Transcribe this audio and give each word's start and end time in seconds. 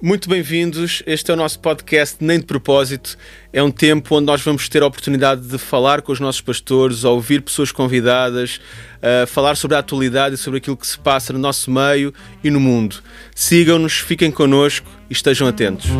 Muito 0.00 0.28
bem-vindos. 0.28 1.02
Este 1.04 1.32
é 1.32 1.34
o 1.34 1.36
nosso 1.36 1.58
podcast 1.58 2.18
Nem 2.20 2.38
de 2.38 2.46
Propósito. 2.46 3.18
É 3.52 3.60
um 3.60 3.68
tempo 3.68 4.14
onde 4.14 4.26
nós 4.26 4.40
vamos 4.40 4.68
ter 4.68 4.80
a 4.80 4.86
oportunidade 4.86 5.40
de 5.40 5.58
falar 5.58 6.02
com 6.02 6.12
os 6.12 6.20
nossos 6.20 6.40
pastores, 6.40 7.02
ouvir 7.02 7.42
pessoas 7.42 7.72
convidadas, 7.72 8.60
uh, 8.98 9.26
falar 9.26 9.56
sobre 9.56 9.76
a 9.76 9.80
atualidade 9.80 10.36
e 10.36 10.38
sobre 10.38 10.58
aquilo 10.58 10.76
que 10.76 10.86
se 10.86 10.96
passa 10.96 11.32
no 11.32 11.38
nosso 11.40 11.68
meio 11.68 12.14
e 12.44 12.48
no 12.48 12.60
mundo. 12.60 13.02
Sigam-nos, 13.34 13.94
fiquem 13.94 14.30
connosco 14.30 14.88
e 15.10 15.12
estejam 15.12 15.48
atentos. 15.48 15.90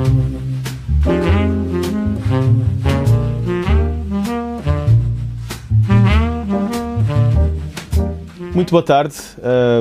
Muito 8.55 8.71
boa 8.71 8.83
tarde. 8.83 9.17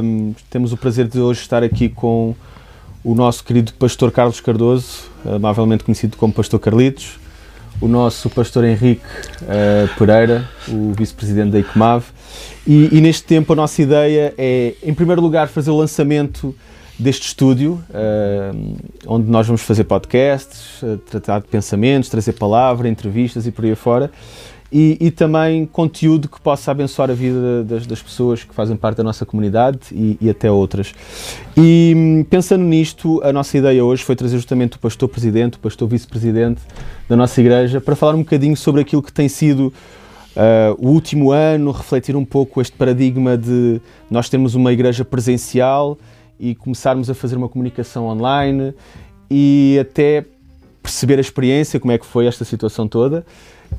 Um, 0.02 0.34
temos 0.50 0.74
o 0.74 0.78
prazer 0.78 1.08
de 1.08 1.20
hoje 1.20 1.42
estar 1.42 1.64
aqui 1.64 1.88
com 1.88 2.36
o 3.08 3.16
nosso 3.16 3.42
querido 3.42 3.72
pastor 3.72 4.12
Carlos 4.12 4.42
Cardoso, 4.42 5.10
amavelmente 5.34 5.82
conhecido 5.82 6.18
como 6.18 6.34
Pastor 6.34 6.60
Carlitos, 6.60 7.18
o 7.80 7.88
nosso 7.88 8.30
pastor 8.30 8.66
Henrique 8.66 9.06
uh, 9.44 9.98
Pereira, 9.98 10.46
o 10.68 10.92
vice-presidente 10.92 11.52
da 11.52 11.60
ICMAV. 11.60 12.04
E, 12.68 12.90
e, 12.92 13.00
neste 13.00 13.24
tempo 13.24 13.54
a 13.54 13.56
nossa 13.56 13.82
ideia 13.82 14.34
é, 14.38 14.74
em 14.84 14.94
primeiro 14.94 15.22
lugar, 15.22 15.48
fazer 15.48 15.72
o 15.72 15.78
lançamento 15.78 16.54
deste 17.00 17.28
estúdio, 17.28 17.82
uh, 17.92 18.78
onde 19.08 19.32
nós 19.32 19.48
vamos 19.48 19.62
fazer 19.62 19.86
podcasts, 19.86 20.82
uh, 20.84 20.98
tratar 20.98 21.40
de 21.40 21.48
pensamentos, 21.48 22.10
trazer 22.10 22.34
palavra, 22.34 22.90
entrevistas 22.90 23.48
e 23.48 23.52
por 23.54 23.64
aí 23.64 23.74
fora 23.74 24.12
e, 24.72 24.98
e, 25.00 25.12
também 25.12 25.66
conteúdo 25.66 26.28
que 26.28 26.42
possa 26.42 26.72
abençoar 26.72 27.10
a 27.10 27.14
vida 27.14 27.64
das, 27.64 27.88
das 27.88 28.02
pessoas 28.02 28.44
que 28.44 28.54
fazem 28.54 28.76
parte 28.76 28.98
da 28.98 29.04
nossa 29.04 29.26
comunidade 29.26 29.80
e, 29.92 30.18
e, 30.20 30.30
até 30.30 30.52
outras. 30.52 30.94
E 31.56 31.94
hum, 31.96 32.26
pensando 32.30 32.64
nisto, 32.64 33.22
a 33.24 33.32
nossa 33.32 33.58
ideia 33.58 33.84
hoje 33.84 34.04
foi 34.04 34.16
trazer 34.16 34.36
justamente 34.36 34.76
o 34.76 34.80
pastor 34.80 35.08
presidente, 35.08 35.56
o 35.56 35.60
pastor 35.60 35.88
vice-presidente 35.88 36.62
da 37.08 37.16
nossa 37.16 37.40
igreja, 37.40 37.80
para 37.80 37.96
falar 37.96 38.16
um 38.16 38.20
bocadinho 38.20 38.58
sobre 38.58 38.82
aquilo 38.82 39.02
que 39.02 39.14
tem 39.14 39.30
sido 39.30 39.74
uh, 40.36 40.76
o 40.78 40.90
último 40.90 41.32
ano, 41.32 41.72
refletir 41.72 42.18
um 42.18 42.26
pouco 42.26 42.60
este 42.60 42.76
paradigma 42.76 43.38
de 43.38 43.80
nós 44.12 44.28
termos 44.28 44.54
uma 44.54 44.74
igreja 44.74 45.06
presencial 45.06 45.98
e 46.38 46.54
começarmos 46.54 47.10
a 47.10 47.14
fazer 47.14 47.38
uma 47.38 47.48
comunicação 47.48 48.06
online 48.06 48.74
e 49.32 49.78
até 49.80 50.26
perceber 50.84 51.18
a 51.18 51.22
experiência, 51.22 51.80
como 51.80 51.94
é 51.94 51.98
que 51.98 52.06
foi 52.06 52.28
esta 52.28 52.44
situação 52.44 52.86
toda 52.86 53.26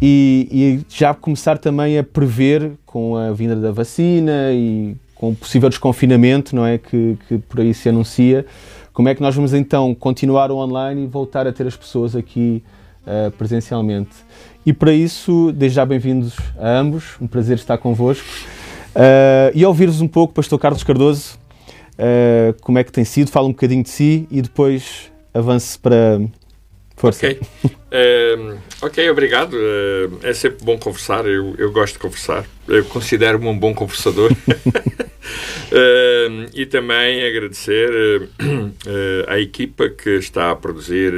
e, 0.00 0.48
e, 0.50 0.80
já 0.88 1.12
começar 1.14 1.58
também 1.58 1.98
a 1.98 2.04
prever 2.04 2.72
com 2.86 3.16
a 3.16 3.32
vinda 3.32 3.56
da 3.56 3.72
vacina 3.72 4.52
e 4.52 4.96
com 5.14 5.30
o 5.30 5.34
possível 5.34 5.68
desconfinamento 5.68 6.54
não 6.54 6.64
é 6.64 6.78
que, 6.78 7.18
que 7.26 7.38
por 7.38 7.60
aí 7.60 7.74
se 7.74 7.88
anuncia 7.88 8.46
como 8.98 9.08
é 9.08 9.14
que 9.14 9.22
nós 9.22 9.32
vamos 9.32 9.54
então 9.54 9.94
continuar 9.94 10.50
online 10.50 11.04
e 11.04 11.06
voltar 11.06 11.46
a 11.46 11.52
ter 11.52 11.64
as 11.68 11.76
pessoas 11.76 12.16
aqui 12.16 12.64
uh, 13.06 13.30
presencialmente? 13.30 14.10
E 14.66 14.72
para 14.72 14.92
isso 14.92 15.52
desde 15.52 15.76
já 15.76 15.86
bem-vindos 15.86 16.34
a 16.58 16.68
ambos 16.68 17.14
um 17.20 17.28
prazer 17.28 17.58
estar 17.58 17.78
convosco. 17.78 18.26
Uh, 18.96 19.54
e 19.54 19.64
ouvir-vos 19.64 20.00
um 20.00 20.08
pouco 20.08 20.34
Pastor 20.34 20.58
Carlos 20.58 20.82
Cardoso 20.82 21.38
uh, 21.94 22.60
como 22.60 22.80
é 22.80 22.82
que 22.82 22.90
tem 22.90 23.04
sido 23.04 23.30
fala 23.30 23.46
um 23.46 23.52
bocadinho 23.52 23.84
de 23.84 23.88
si 23.88 24.26
e 24.32 24.42
depois 24.42 25.12
avance 25.32 25.78
para 25.78 26.20
Força. 26.98 27.28
Ok, 27.28 27.40
uh, 27.62 28.58
ok, 28.82 29.10
obrigado. 29.10 29.54
Uh, 29.54 30.18
é 30.22 30.34
sempre 30.34 30.64
bom 30.64 30.76
conversar. 30.76 31.26
Eu, 31.26 31.54
eu 31.56 31.70
gosto 31.70 31.94
de 31.94 32.00
conversar. 32.00 32.44
Eu 32.66 32.84
considero-me 32.86 33.46
um 33.46 33.56
bom 33.56 33.72
conversador. 33.72 34.32
uh, 34.32 34.36
e 36.52 36.66
também 36.66 37.24
agradecer 37.24 38.28
à 39.28 39.38
equipa 39.38 39.88
que 39.88 40.10
está 40.10 40.50
a 40.50 40.56
produzir 40.56 41.14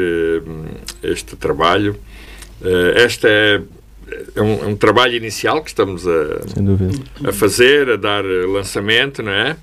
este 1.03 1.34
trabalho. 1.34 1.97
este 2.97 3.27
é, 3.27 3.62
é, 4.34 4.42
um, 4.42 4.65
é, 4.65 4.67
um, 4.67 4.77
trabalho 4.77 5.17
inicial 5.17 5.62
que 5.62 5.70
estamos 5.70 6.06
a, 6.06 6.41
a 7.27 7.33
fazer, 7.33 7.88
a 7.88 7.97
dar 7.97 8.22
lançamento, 8.22 9.22
não 9.22 9.33
é? 9.33 9.56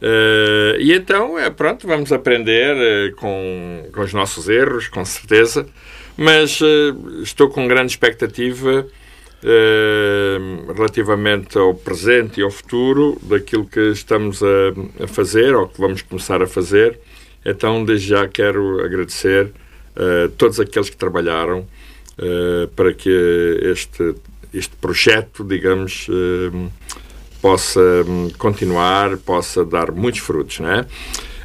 Uh, 0.00 0.78
e 0.78 0.92
então, 0.92 1.38
é, 1.38 1.48
pronto, 1.48 1.86
vamos 1.86 2.12
aprender 2.12 2.76
uh, 2.76 3.16
com, 3.16 3.88
com 3.92 4.00
os 4.02 4.12
nossos 4.12 4.48
erros, 4.48 4.88
com 4.88 5.04
certeza, 5.04 5.66
mas 6.16 6.60
uh, 6.60 7.22
estou 7.22 7.48
com 7.48 7.66
grande 7.66 7.92
expectativa 7.92 8.86
relativamente 10.74 11.56
ao 11.56 11.72
presente 11.72 12.40
e 12.40 12.42
ao 12.42 12.50
futuro 12.50 13.16
daquilo 13.22 13.64
que 13.64 13.92
estamos 13.92 14.42
a, 14.42 15.04
a, 15.04 15.06
fazer 15.06 15.54
ou 15.54 15.68
que 15.68 15.80
vamos 15.80 16.02
começar 16.02 16.42
a 16.42 16.48
fazer. 16.48 16.98
Então, 17.44 17.84
desde 17.84 18.08
já 18.08 18.26
quero 18.26 18.84
agradecer 18.84 19.52
a 19.94 20.28
todos 20.36 20.58
aqueles 20.58 20.90
que 20.90 20.96
trabalharam 20.96 21.64
para 22.74 22.92
que 22.92 23.60
este, 23.62 24.16
este 24.52 24.74
projeto, 24.76 25.44
digamos, 25.44 26.08
possa 27.46 27.80
hum, 27.80 28.28
continuar, 28.36 29.16
possa 29.18 29.64
dar 29.64 29.92
muitos 29.92 30.20
frutos, 30.20 30.58
não 30.58 30.68
é? 30.68 30.84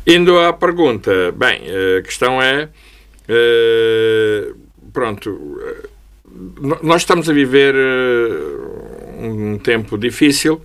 Indo 0.07 0.39
à 0.39 0.51
pergunta, 0.51 1.31
bem, 1.31 1.61
a 1.99 2.01
questão 2.01 2.41
é, 2.41 2.69
uh, 3.29 4.57
pronto, 4.91 5.29
uh, 5.29 6.79
nós 6.81 7.03
estamos 7.03 7.29
a 7.29 7.33
viver 7.33 7.75
um 9.19 9.59
tempo 9.59 9.95
difícil 9.95 10.59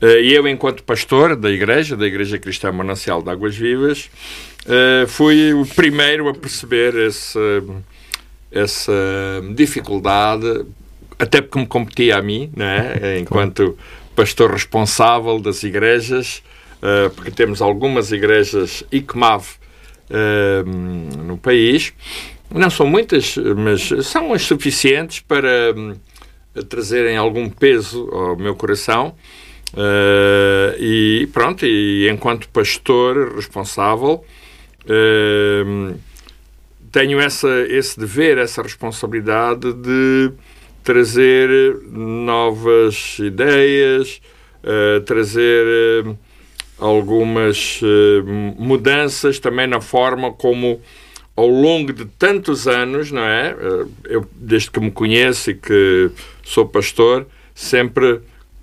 e 0.00 0.32
eu, 0.32 0.46
enquanto 0.46 0.84
pastor 0.84 1.34
da 1.34 1.50
igreja, 1.50 1.96
da 1.96 2.06
Igreja 2.06 2.38
Cristã 2.38 2.70
Manancial 2.70 3.20
de 3.20 3.30
Águas 3.30 3.56
Vivas, 3.56 4.08
fui 5.08 5.54
o 5.54 5.66
primeiro 5.66 6.28
a 6.28 6.34
perceber 6.34 6.94
esse, 6.94 7.38
essa 8.52 8.92
dificuldade, 9.56 10.66
até 11.18 11.40
porque 11.40 11.58
me 11.58 11.66
competia 11.66 12.18
a 12.18 12.22
mim, 12.22 12.52
não 12.54 12.66
é? 12.66 13.18
enquanto 13.18 13.76
pastor 14.18 14.50
responsável 14.50 15.38
das 15.38 15.62
igrejas, 15.62 16.42
uh, 16.82 17.08
porque 17.14 17.30
temos 17.30 17.62
algumas 17.62 18.10
igrejas 18.10 18.82
ICMAV 18.90 19.46
uh, 20.10 21.22
no 21.22 21.38
país. 21.38 21.94
Não 22.50 22.68
são 22.68 22.84
muitas, 22.84 23.36
mas 23.36 24.04
são 24.04 24.32
as 24.32 24.42
suficientes 24.42 25.20
para 25.20 25.72
uh, 25.72 26.64
trazerem 26.64 27.16
algum 27.16 27.48
peso 27.48 28.08
ao 28.10 28.36
meu 28.36 28.56
coração. 28.56 29.14
e 30.80 31.28
pronto, 31.32 31.64
e 31.64 32.10
enquanto 32.10 32.48
pastor 32.48 33.36
responsável, 33.36 34.24
tenho 36.90 37.20
essa, 37.20 37.48
esse 37.68 38.00
dever, 38.00 38.38
essa 38.38 38.62
responsabilidade 38.62 39.72
de 39.74 40.32
trazer 40.88 41.50
novas 41.92 43.18
ideias, 43.18 44.22
uh, 44.64 45.02
trazer 45.02 46.06
uh, 46.06 46.18
algumas 46.78 47.78
mudanças 48.56 49.38
também 49.38 49.66
na 49.66 49.82
forma 49.82 50.32
como 50.32 50.80
ao 51.36 51.46
longo 51.46 51.92
de 51.92 52.06
tantos 52.06 52.66
anos, 52.66 53.12
não 53.12 53.22
é? 53.22 53.54
Eu, 54.04 54.26
desde 54.34 54.70
que 54.70 54.80
me 54.80 54.90
conheço 54.90 55.50
e 55.50 55.54
que 55.54 56.10
sou 56.42 56.66
pastor, 56.66 57.26
sempre, 57.54 58.20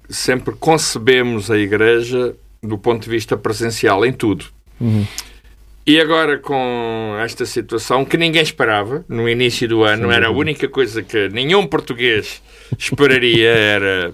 sempre 0.09 0.56
concebemos 0.56 1.52
a 1.52 1.59
igreja 1.59 2.36
do 2.63 2.75
ponto 2.75 3.03
de 3.03 3.09
vista 3.09 3.38
presencial 3.38 4.03
em 4.03 4.12
tudo. 4.12 4.46
Uhum. 4.81 5.06
E 5.88 6.00
agora 6.00 6.40
com 6.40 7.16
esta 7.19 7.46
situação 7.46 8.03
que 8.03 8.18
ninguém 8.18 8.41
esperava 8.41 9.06
no 9.07 9.29
início 9.29 9.68
do 9.68 9.84
ano, 9.84 10.07
Sim. 10.07 10.16
era 10.16 10.28
a 10.28 10.31
única 10.31 10.68
coisa 10.68 11.03
que 11.03 11.29
nenhum 11.29 11.68
português 11.68 12.41
esperaria 12.75 13.50
era 13.53 14.12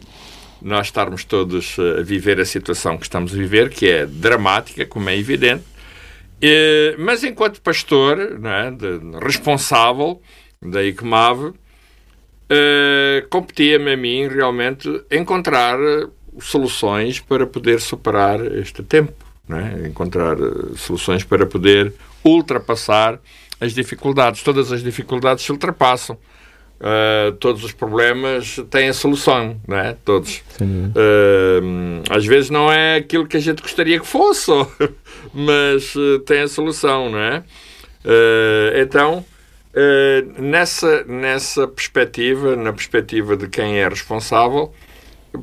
nós 0.62 0.88
estarmos 0.88 1.24
todos 1.24 1.78
a 1.80 2.02
viver 2.02 2.42
a 2.42 2.46
situação 2.46 2.98
que 2.98 3.04
estamos 3.04 3.34
a 3.34 3.38
viver, 3.38 3.70
que 3.70 3.90
é 3.90 4.06
dramática, 4.06 4.86
como 4.86 5.10
é 5.10 5.18
evidente. 5.18 5.64
E, 6.42 6.94
mas 7.00 7.24
enquanto 7.24 7.62
pastor, 7.62 8.20
é, 8.20 8.72
de, 8.72 9.00
responsável 9.24 10.22
da 10.62 10.84
ICMAV, 10.84 11.48
uh, 11.48 11.56
competia-me 13.30 13.94
a 13.94 13.98
mim 13.98 14.28
realmente 14.28 14.90
encontrar 15.10 15.78
soluções 16.40 17.22
para 17.22 17.48
poder 17.48 17.80
superar 17.80 18.46
este 18.58 18.84
tempo 18.84 19.21
é? 19.50 19.88
encontrar 19.88 20.38
eh, 20.40 20.76
soluções 20.78 21.24
para 21.24 21.46
poder 21.46 21.94
ultrapassar 22.24 23.20
as 23.60 23.74
dificuldades. 23.74 24.42
Todas 24.44 24.72
as 24.72 24.84
dificuldades 24.84 25.44
se 25.44 25.52
ultrapassam. 25.52 26.18
Uh, 26.82 27.32
todos 27.34 27.64
os 27.64 27.72
problemas 27.72 28.60
têm 28.72 28.90
a 28.90 28.94
solução, 28.94 29.62
não 29.68 29.78
é? 29.78 29.96
Todos. 30.04 30.42
Uh, 30.60 32.02
às 32.10 32.26
vezes 32.26 32.50
não 32.50 32.72
é 32.72 32.96
aquilo 32.96 33.28
que 33.28 33.38
a 33.38 33.40
gente 33.40 33.62
gostaria 33.62 34.00
que 34.00 34.08
fosse, 34.08 34.50
mas 35.32 35.94
uh, 35.96 36.18
tem 36.26 36.42
a 36.42 36.48
solução, 36.48 37.12
não 37.12 37.20
é? 37.20 37.44
então, 38.82 39.24
nessa, 40.40 41.04
nessa 41.04 41.68
perspectiva, 41.68 42.56
na 42.56 42.74
perspectiva 42.74 43.38
de 43.38 43.48
quem 43.48 43.78
é 43.78 43.88
responsável, 43.88 44.74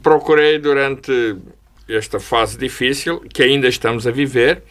procurei 0.02 0.58
durante 0.58 1.36
esta 1.88 2.20
fase 2.20 2.58
difícil 2.58 3.20
que 3.20 3.42
ainda 3.42 3.68
estamos 3.68 4.06
a 4.06 4.10
viver, 4.10 4.62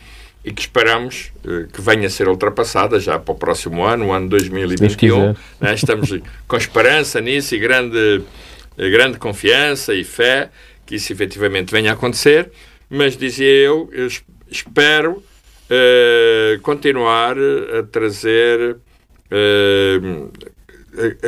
e 0.48 0.54
que 0.54 0.62
esperamos 0.62 1.34
uh, 1.44 1.68
que 1.68 1.82
venha 1.82 2.08
a 2.08 2.10
ser 2.10 2.30
ultrapassada 2.30 3.02
já 3.02 3.20
para 3.20 3.34
o 3.34 3.36
próximo 3.36 3.84
ano, 3.84 4.08
o 4.08 4.14
ano 4.14 4.30
2021. 4.30 5.36
Né? 5.60 5.74
Estamos 5.74 6.10
com 6.48 6.56
esperança 6.56 7.20
nisso 7.20 7.54
e 7.54 7.60
grande, 7.60 8.22
grande 8.78 9.18
confiança 9.18 9.94
e 9.94 10.06
fé 10.06 10.50
que 10.86 10.96
isso 10.96 11.12
efetivamente 11.12 11.70
venha 11.70 11.92
a 11.92 11.94
acontecer, 11.96 12.50
mas 12.90 13.18
dizia 13.18 13.46
eu, 13.46 13.90
eu 13.92 14.08
espero 14.50 15.22
uh, 15.22 16.62
continuar 16.62 17.36
a 17.38 17.84
trazer 17.84 18.78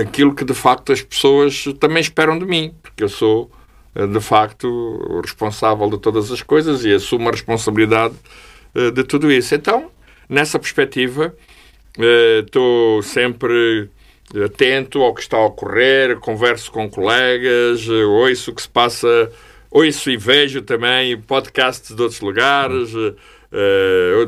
aquilo 0.02 0.34
que 0.34 0.46
de 0.46 0.54
facto 0.54 0.94
as 0.94 1.02
pessoas 1.02 1.66
também 1.78 2.00
esperam 2.00 2.40
de 2.40 2.46
mim, 2.46 2.74
porque 2.82 3.04
eu 3.04 3.10
sou 3.10 3.52
de 4.08 4.22
facto 4.22 4.68
o 4.68 5.22
responsável 5.22 5.90
de 5.90 5.98
todas 5.98 6.32
as 6.32 6.42
coisas 6.42 6.86
e 6.86 6.94
assumo 6.94 7.30
a 7.30 7.32
responsabilidade 7.32 8.16
de 8.94 9.04
tudo 9.04 9.32
isso. 9.32 9.56
Então, 9.56 9.90
nessa 10.28 10.60
perspectiva, 10.60 11.36
estou 12.46 13.02
sempre 13.02 13.90
atento 14.46 15.02
ao 15.02 15.14
que 15.14 15.22
está 15.22 15.38
a 15.38 15.46
ocorrer, 15.46 16.20
converso 16.20 16.72
com 16.72 16.90
colegas, 16.90 17.88
ouço 17.90 18.52
o 18.52 18.56
que 18.56 18.62
se 18.62 18.70
passa 18.70 19.32
ouço 19.72 20.10
e 20.10 20.18
vejo 20.18 20.62
também 20.62 21.20
podcasts 21.20 21.96
de 21.96 22.02
outros 22.02 22.22
lugares, 22.22 22.92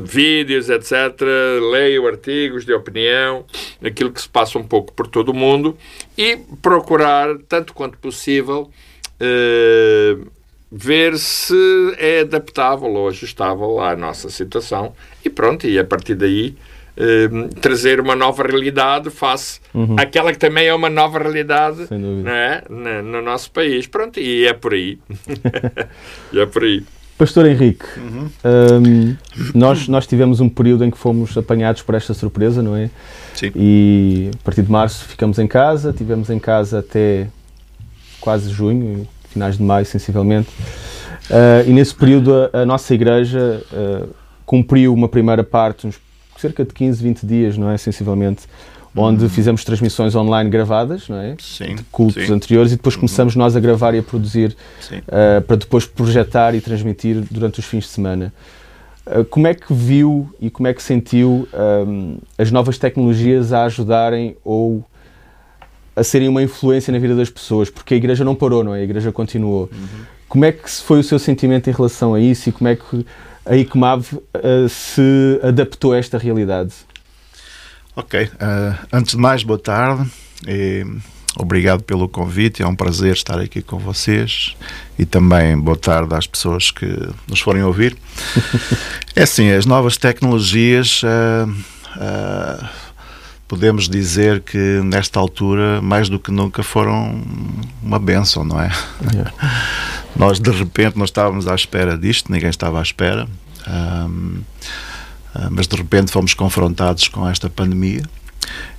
vídeos, 0.04 0.68
etc. 0.70 0.92
Leio 1.70 2.06
artigos 2.06 2.64
de 2.64 2.72
opinião, 2.72 3.44
aquilo 3.82 4.12
que 4.12 4.20
se 4.20 4.28
passa 4.28 4.58
um 4.58 4.64
pouco 4.64 4.92
por 4.92 5.06
todo 5.06 5.30
o 5.30 5.34
mundo 5.34 5.76
e 6.16 6.36
procurar, 6.60 7.36
tanto 7.48 7.72
quanto 7.74 7.98
possível, 7.98 8.70
uh, 9.22 10.26
ver 10.70 11.18
se 11.18 11.54
é 11.98 12.20
adaptável 12.20 12.90
ou 12.90 13.08
ajustável 13.08 13.80
à 13.80 13.94
nossa 13.94 14.28
situação 14.30 14.94
e 15.24 15.30
pronto, 15.30 15.66
e 15.66 15.78
a 15.78 15.84
partir 15.84 16.14
daí 16.14 16.56
Uh, 16.94 17.48
trazer 17.54 17.98
uma 18.00 18.14
nova 18.14 18.42
realidade 18.42 19.08
face 19.08 19.60
uhum. 19.72 19.96
àquela 19.98 20.30
que 20.30 20.38
também 20.38 20.66
é 20.66 20.74
uma 20.74 20.90
nova 20.90 21.18
realidade 21.18 21.84
é? 21.90 22.64
no, 22.68 23.02
no 23.02 23.22
nosso 23.22 23.50
país. 23.50 23.86
Pronto, 23.86 24.20
e 24.20 24.46
é 24.46 24.52
por 24.52 24.74
aí. 24.74 24.98
e 26.34 26.38
é 26.38 26.44
por 26.44 26.62
aí. 26.62 26.84
Pastor 27.16 27.46
Henrique, 27.46 27.86
uhum. 27.96 28.28
um, 28.44 29.16
nós, 29.54 29.88
nós 29.88 30.06
tivemos 30.06 30.40
um 30.40 30.48
período 30.48 30.84
em 30.84 30.90
que 30.90 30.98
fomos 30.98 31.34
apanhados 31.38 31.80
por 31.80 31.94
esta 31.94 32.12
surpresa, 32.12 32.62
não 32.62 32.76
é? 32.76 32.90
Sim. 33.34 33.52
E 33.54 34.30
a 34.34 34.44
partir 34.44 34.62
de 34.62 34.70
março 34.70 35.04
ficamos 35.06 35.38
em 35.38 35.46
casa, 35.46 35.92
tivemos 35.92 36.28
em 36.30 36.38
casa 36.38 36.80
até 36.80 37.28
quase 38.22 38.50
junho, 38.50 39.06
finais 39.28 39.58
de 39.58 39.62
maio, 39.62 39.84
sensivelmente. 39.84 40.48
Uh, 41.28 41.68
e 41.68 41.72
nesse 41.72 41.94
período 41.94 42.32
a, 42.34 42.60
a 42.60 42.66
nossa 42.66 42.94
igreja 42.94 43.62
uh, 43.72 44.08
cumpriu 44.46 44.94
uma 44.94 45.08
primeira 45.08 45.44
parte, 45.44 45.86
uns 45.86 46.00
cerca 46.38 46.64
de 46.64 46.72
15, 46.72 47.02
20 47.02 47.26
dias, 47.26 47.58
não 47.58 47.70
é? 47.70 47.76
Sensivelmente, 47.76 48.42
onde 48.96 49.24
uhum. 49.24 49.28
fizemos 49.28 49.64
transmissões 49.64 50.14
online 50.14 50.50
gravadas, 50.50 51.08
não 51.08 51.16
é? 51.16 51.36
Sim, 51.40 51.76
de 51.76 51.82
cultos 51.84 52.26
sim. 52.26 52.32
anteriores 52.32 52.72
e 52.72 52.76
depois 52.76 52.94
uhum. 52.94 53.00
começamos 53.00 53.36
nós 53.36 53.56
a 53.56 53.60
gravar 53.60 53.94
e 53.94 53.98
a 53.98 54.02
produzir 54.02 54.56
uh, 54.90 55.42
para 55.42 55.56
depois 55.56 55.86
projetar 55.86 56.54
e 56.54 56.60
transmitir 56.60 57.22
durante 57.30 57.60
os 57.60 57.64
fins 57.64 57.84
de 57.84 57.90
semana. 57.90 58.32
Uh, 59.06 59.24
como 59.24 59.46
é 59.46 59.54
que 59.54 59.72
viu 59.72 60.28
e 60.40 60.50
como 60.50 60.68
é 60.68 60.74
que 60.74 60.82
sentiu 60.82 61.48
um, 61.86 62.18
as 62.36 62.50
novas 62.50 62.78
tecnologias 62.78 63.52
a 63.52 63.64
ajudarem 63.64 64.36
ou 64.44 64.84
a 65.94 66.02
serem 66.02 66.28
uma 66.28 66.42
influência 66.42 66.92
na 66.92 66.98
vida 66.98 67.14
das 67.14 67.30
pessoas? 67.30 67.70
Porque 67.70 67.94
a 67.94 67.96
igreja 67.96 68.24
não 68.24 68.34
parou, 68.34 68.64
não 68.64 68.74
é? 68.74 68.80
A 68.80 68.82
igreja 68.84 69.12
continuou. 69.12 69.68
Uhum. 69.72 70.04
Como 70.28 70.44
é 70.44 70.52
que 70.52 70.70
foi 70.70 71.00
o 71.00 71.04
seu 71.04 71.18
sentimento 71.18 71.68
em 71.68 71.72
relação 71.72 72.14
a 72.14 72.20
isso 72.20 72.48
e 72.48 72.52
como 72.52 72.68
é 72.68 72.76
que 72.76 73.06
a 73.44 73.56
ICMAV 73.56 74.14
uh, 74.14 74.68
se 74.68 75.40
adaptou 75.42 75.92
a 75.92 75.98
esta 75.98 76.16
realidade? 76.16 76.72
Ok. 77.94 78.24
Uh, 78.24 78.86
antes 78.92 79.12
de 79.12 79.18
mais, 79.18 79.42
boa 79.42 79.58
tarde. 79.58 80.10
E 80.48 80.86
obrigado 81.36 81.82
pelo 81.82 82.08
convite. 82.08 82.62
É 82.62 82.66
um 82.66 82.74
prazer 82.74 83.12
estar 83.12 83.38
aqui 83.38 83.60
com 83.60 83.78
vocês. 83.78 84.56
E 84.98 85.04
também 85.04 85.58
boa 85.58 85.76
tarde 85.76 86.14
às 86.14 86.26
pessoas 86.26 86.70
que 86.70 86.86
nos 87.28 87.40
forem 87.40 87.62
ouvir. 87.62 87.96
é 89.14 89.24
assim, 89.24 89.50
as 89.50 89.66
novas 89.66 89.98
tecnologias. 89.98 91.02
Uh, 91.02 92.64
podemos 93.52 93.86
dizer 93.86 94.40
que 94.40 94.80
nesta 94.82 95.20
altura, 95.20 95.82
mais 95.82 96.08
do 96.08 96.18
que 96.18 96.30
nunca, 96.30 96.62
foram 96.62 97.22
uma 97.82 97.98
benção, 97.98 98.44
não 98.44 98.58
é? 98.58 98.70
Yeah. 99.12 99.30
Nós, 100.16 100.40
de 100.40 100.50
repente, 100.50 100.96
não 100.96 101.04
estávamos 101.04 101.46
à 101.46 101.54
espera 101.54 101.98
disto, 101.98 102.32
ninguém 102.32 102.48
estava 102.48 102.78
à 102.78 102.82
espera, 102.82 103.28
um, 103.68 104.40
ah, 105.34 105.48
mas 105.50 105.66
de 105.66 105.76
repente 105.76 106.10
fomos 106.10 106.32
confrontados 106.32 107.08
com 107.08 107.28
esta 107.28 107.50
pandemia 107.50 108.02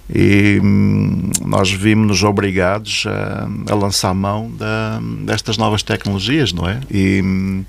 e 0.09 0.59
hum, 0.59 1.29
nós 1.45 1.71
vimos-nos 1.71 2.23
obrigados 2.23 3.05
a, 3.05 3.47
a, 3.71 3.75
lançar 3.75 4.11
mão 4.15 4.49
da, 4.57 4.99
destas 5.23 5.55
novas 5.55 5.83
tecnologias, 5.83 6.51
não 6.51 6.67
é? 6.67 6.81
E 6.89 7.21
hum, 7.23 7.63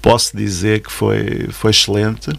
posso 0.00 0.34
dizer 0.34 0.80
que 0.80 0.90
foi, 0.90 1.48
foi 1.50 1.70
excelente. 1.70 2.30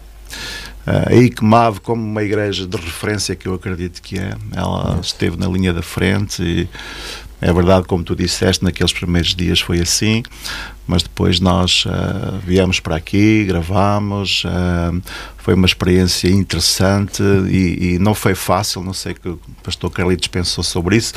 A 0.86 1.14
ICMAV, 1.14 1.80
como 1.80 2.02
uma 2.02 2.22
igreja 2.22 2.66
de 2.66 2.76
referência 2.76 3.36
que 3.36 3.46
eu 3.46 3.54
acredito 3.54 4.02
que 4.02 4.18
é, 4.18 4.34
ela 4.54 4.98
esteve 5.00 5.36
na 5.36 5.46
linha 5.46 5.72
da 5.72 5.82
frente 5.82 6.42
e 6.42 6.68
é 7.40 7.52
verdade, 7.52 7.86
como 7.88 8.04
tu 8.04 8.14
disseste, 8.14 8.62
naqueles 8.62 8.92
primeiros 8.92 9.34
dias 9.34 9.60
foi 9.60 9.80
assim, 9.80 10.22
mas 10.86 11.02
depois 11.02 11.40
nós 11.40 11.84
uh, 11.86 12.38
viemos 12.46 12.78
para 12.78 12.94
aqui, 12.94 13.44
gravámos, 13.44 14.44
uh, 14.44 15.02
foi 15.42 15.54
uma 15.54 15.66
experiência 15.66 16.28
interessante 16.28 17.20
e, 17.50 17.94
e, 17.94 17.98
não 17.98 18.14
foi 18.14 18.32
fácil, 18.32 18.80
não 18.80 18.92
sei 18.92 19.12
que 19.12 19.28
o 19.28 19.40
pastor 19.60 19.90
Carlitos 19.90 20.28
pensou 20.28 20.62
sobre 20.62 20.96
isso, 20.96 21.14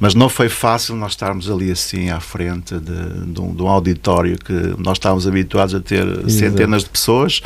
mas 0.00 0.14
não 0.14 0.30
foi 0.30 0.48
fácil 0.48 0.96
nós 0.96 1.12
estarmos 1.12 1.50
ali 1.50 1.70
assim 1.70 2.08
à 2.08 2.18
frente 2.18 2.74
de, 2.78 3.26
de, 3.26 3.40
um, 3.40 3.54
de 3.54 3.62
um, 3.62 3.68
auditório 3.68 4.38
que 4.38 4.74
nós 4.78 4.96
estávamos 4.96 5.26
habituados 5.26 5.74
a 5.74 5.80
ter 5.80 6.06
Exato. 6.06 6.30
centenas 6.30 6.84
de 6.84 6.88
pessoas 6.88 7.42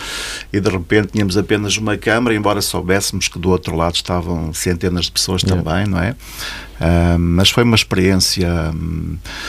e 0.52 0.60
de 0.60 0.70
repente 0.70 1.08
tínhamos 1.08 1.36
apenas 1.36 1.76
uma 1.76 1.96
câmara, 1.96 2.32
embora 2.32 2.60
soubéssemos 2.62 3.26
que 3.26 3.38
do 3.38 3.50
outro 3.50 3.74
lado 3.74 3.96
estavam 3.96 4.52
centenas 4.54 5.06
de 5.06 5.12
pessoas 5.12 5.42
yeah. 5.42 5.60
também, 5.60 5.86
não 5.88 5.98
é? 6.00 6.14
Uh, 6.80 7.18
mas 7.18 7.50
foi 7.50 7.62
uma 7.62 7.76
experiência, 7.76 8.48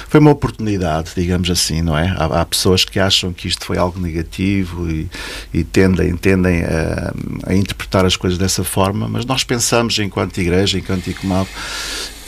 foi 0.09 0.19
uma 0.19 0.31
oportunidade, 0.31 1.11
digamos 1.15 1.49
assim, 1.49 1.81
não 1.81 1.97
é? 1.97 2.13
Há, 2.17 2.41
há, 2.41 2.45
pessoas 2.45 2.83
que 2.83 2.99
acham 2.99 3.31
que 3.31 3.47
isto 3.47 3.65
foi 3.65 3.77
algo 3.77 3.97
negativo 4.01 4.91
e, 4.91 5.09
e 5.53 5.63
tendem, 5.63 6.13
tendem 6.17 6.61
a, 6.71 7.51
a, 7.51 7.55
interpretar 7.55 8.05
as 8.05 8.15
coisas 8.15 8.37
dessa 8.37 8.63
forma, 8.63 9.07
mas 9.07 9.25
nós 9.25 9.43
pensamos, 9.43 9.97
enquanto 9.99 10.39
igreja, 10.39 10.77
enquanto 10.77 11.07
ICOMAB, 11.07 11.47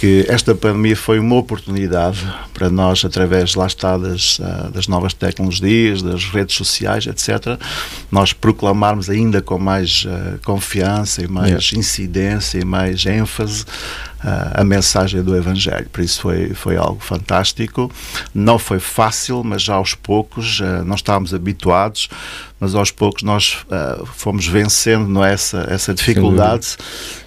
que 0.03 0.25
esta 0.27 0.53
pandemia 0.53 0.97
foi 0.97 1.17
uma 1.17 1.35
oportunidade 1.35 2.19
para 2.53 2.69
nós, 2.69 3.05
através, 3.05 3.55
lá 3.55 3.65
está, 3.65 3.97
das, 3.97 4.37
ah, 4.43 4.69
das 4.73 4.85
novas 4.85 5.13
tecnologias, 5.13 6.01
das 6.01 6.25
redes 6.25 6.57
sociais, 6.57 7.07
etc., 7.07 7.57
nós 8.11 8.33
proclamarmos 8.33 9.09
ainda 9.09 9.41
com 9.41 9.57
mais 9.57 10.03
uh, 10.03 10.37
confiança 10.43 11.23
e 11.23 11.27
mais 11.29 11.69
yeah. 11.69 11.79
incidência 11.79 12.59
e 12.59 12.65
mais 12.65 13.05
ênfase 13.05 13.63
a 14.23 14.63
mensagem 14.63 15.21
do 15.21 15.35
Evangelho. 15.35 15.87
Por 15.89 16.01
isso 16.01 16.21
foi, 16.21 16.53
foi 16.53 16.77
algo 16.77 16.99
fantástico. 17.01 17.91
Não 18.33 18.57
foi 18.57 18.79
fácil, 18.79 19.43
mas 19.43 19.61
já 19.61 19.75
aos 19.75 19.93
poucos, 19.93 20.59
uh, 20.61 20.83
não 20.85 20.95
estávamos 20.95 21.33
habituados, 21.33 22.07
mas 22.59 22.73
aos 22.73 22.89
poucos 22.89 23.23
nós 23.23 23.65
uh, 23.67 24.05
fomos 24.05 24.47
vencendo 24.47 25.07
não 25.07 25.23
é, 25.23 25.33
essa, 25.33 25.67
essa 25.69 25.93
dificuldade 25.93 26.77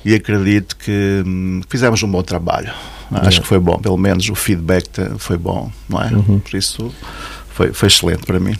e 0.04 0.14
acredito 0.14 0.76
que 0.76 1.22
hum, 1.26 1.60
fizemos 1.68 2.02
um 2.02 2.10
bom 2.10 2.22
trabalho. 2.22 2.72
É. 3.12 3.26
Acho 3.26 3.42
que 3.42 3.46
foi 3.46 3.58
bom, 3.58 3.78
pelo 3.78 3.98
menos 3.98 4.28
o 4.28 4.34
feedback 4.34 4.88
foi 5.18 5.36
bom, 5.36 5.70
não 5.88 6.02
é? 6.02 6.08
Uhum. 6.08 6.40
Por 6.40 6.56
isso 6.56 6.92
foi, 7.50 7.72
foi 7.72 7.88
excelente 7.88 8.24
para 8.24 8.40
mim. 8.40 8.56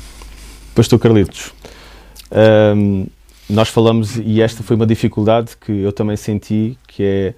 Pastor 0.75 0.99
Carlitos, 0.99 1.52
hum, 2.76 3.07
nós 3.49 3.69
falamos, 3.69 4.16
e 4.16 4.43
esta 4.43 4.62
foi 4.62 4.76
uma 4.76 4.87
dificuldade 4.87 5.52
que 5.59 5.73
eu 5.73 5.93
também 5.93 6.16
senti, 6.16 6.76
que 6.87 7.02
é 7.02 7.35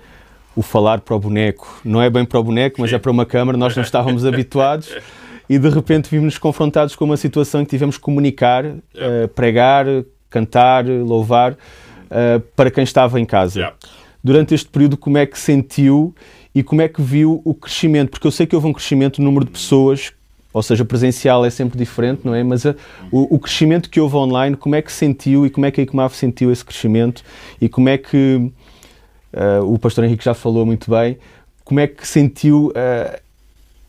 o 0.58 0.62
falar 0.62 1.02
para 1.02 1.14
o 1.14 1.20
boneco. 1.20 1.80
Não 1.84 2.02
é 2.02 2.10
bem 2.10 2.24
para 2.24 2.40
o 2.40 2.42
boneco, 2.42 2.80
mas 2.80 2.92
é 2.92 2.98
para 2.98 3.12
uma 3.12 3.24
câmara, 3.24 3.56
nós 3.56 3.76
não 3.76 3.82
estávamos 3.84 4.26
habituados 4.26 4.92
e 5.48 5.56
de 5.56 5.68
repente 5.68 6.10
vimos-nos 6.10 6.36
confrontados 6.36 6.96
com 6.96 7.04
uma 7.04 7.16
situação 7.16 7.60
em 7.60 7.64
que 7.64 7.70
tivemos 7.70 7.96
que 7.96 8.02
comunicar, 8.02 8.66
uh, 8.66 9.28
pregar, 9.36 9.86
cantar, 10.28 10.84
louvar 10.84 11.52
uh, 11.52 12.40
para 12.56 12.72
quem 12.72 12.82
estava 12.82 13.20
em 13.20 13.24
casa. 13.24 13.60
Yeah. 13.60 13.76
Durante 14.22 14.52
este 14.52 14.68
período, 14.68 14.96
como 14.96 15.16
é 15.16 15.26
que 15.26 15.38
sentiu 15.38 16.12
e 16.52 16.64
como 16.64 16.82
é 16.82 16.88
que 16.88 17.00
viu 17.00 17.40
o 17.44 17.54
crescimento? 17.54 18.10
Porque 18.10 18.26
eu 18.26 18.32
sei 18.32 18.44
que 18.44 18.56
houve 18.56 18.66
um 18.66 18.72
crescimento 18.72 19.20
no 19.20 19.26
número 19.26 19.44
de 19.44 19.52
pessoas, 19.52 20.12
ou 20.52 20.60
seja, 20.60 20.84
presencial 20.84 21.44
é 21.44 21.50
sempre 21.50 21.78
diferente, 21.78 22.22
não 22.24 22.34
é? 22.34 22.42
Mas 22.42 22.66
a, 22.66 22.74
o, 23.12 23.36
o, 23.36 23.38
crescimento 23.38 23.88
que 23.88 24.00
houve 24.00 24.16
online, 24.16 24.56
como 24.56 24.74
é 24.74 24.82
que 24.82 24.90
sentiu 24.90 25.46
e 25.46 25.50
como 25.50 25.66
é 25.66 25.70
que 25.70 25.80
a 25.80 25.84
ICMAV 25.84 26.16
sentiu 26.16 26.50
esse 26.50 26.64
crescimento 26.64 27.22
e 27.60 27.68
como 27.68 27.88
é 27.88 27.96
que 27.96 28.50
uh, 29.32 29.64
o 29.64 29.78
pastor 29.78 30.04
Henrique 30.04 30.24
já 30.24 30.34
falou 30.34 30.64
muito 30.64 30.90
bem, 30.90 31.18
como 31.64 31.80
é 31.80 31.86
que 31.86 32.06
sentiu 32.06 32.68
uh, 32.68 33.18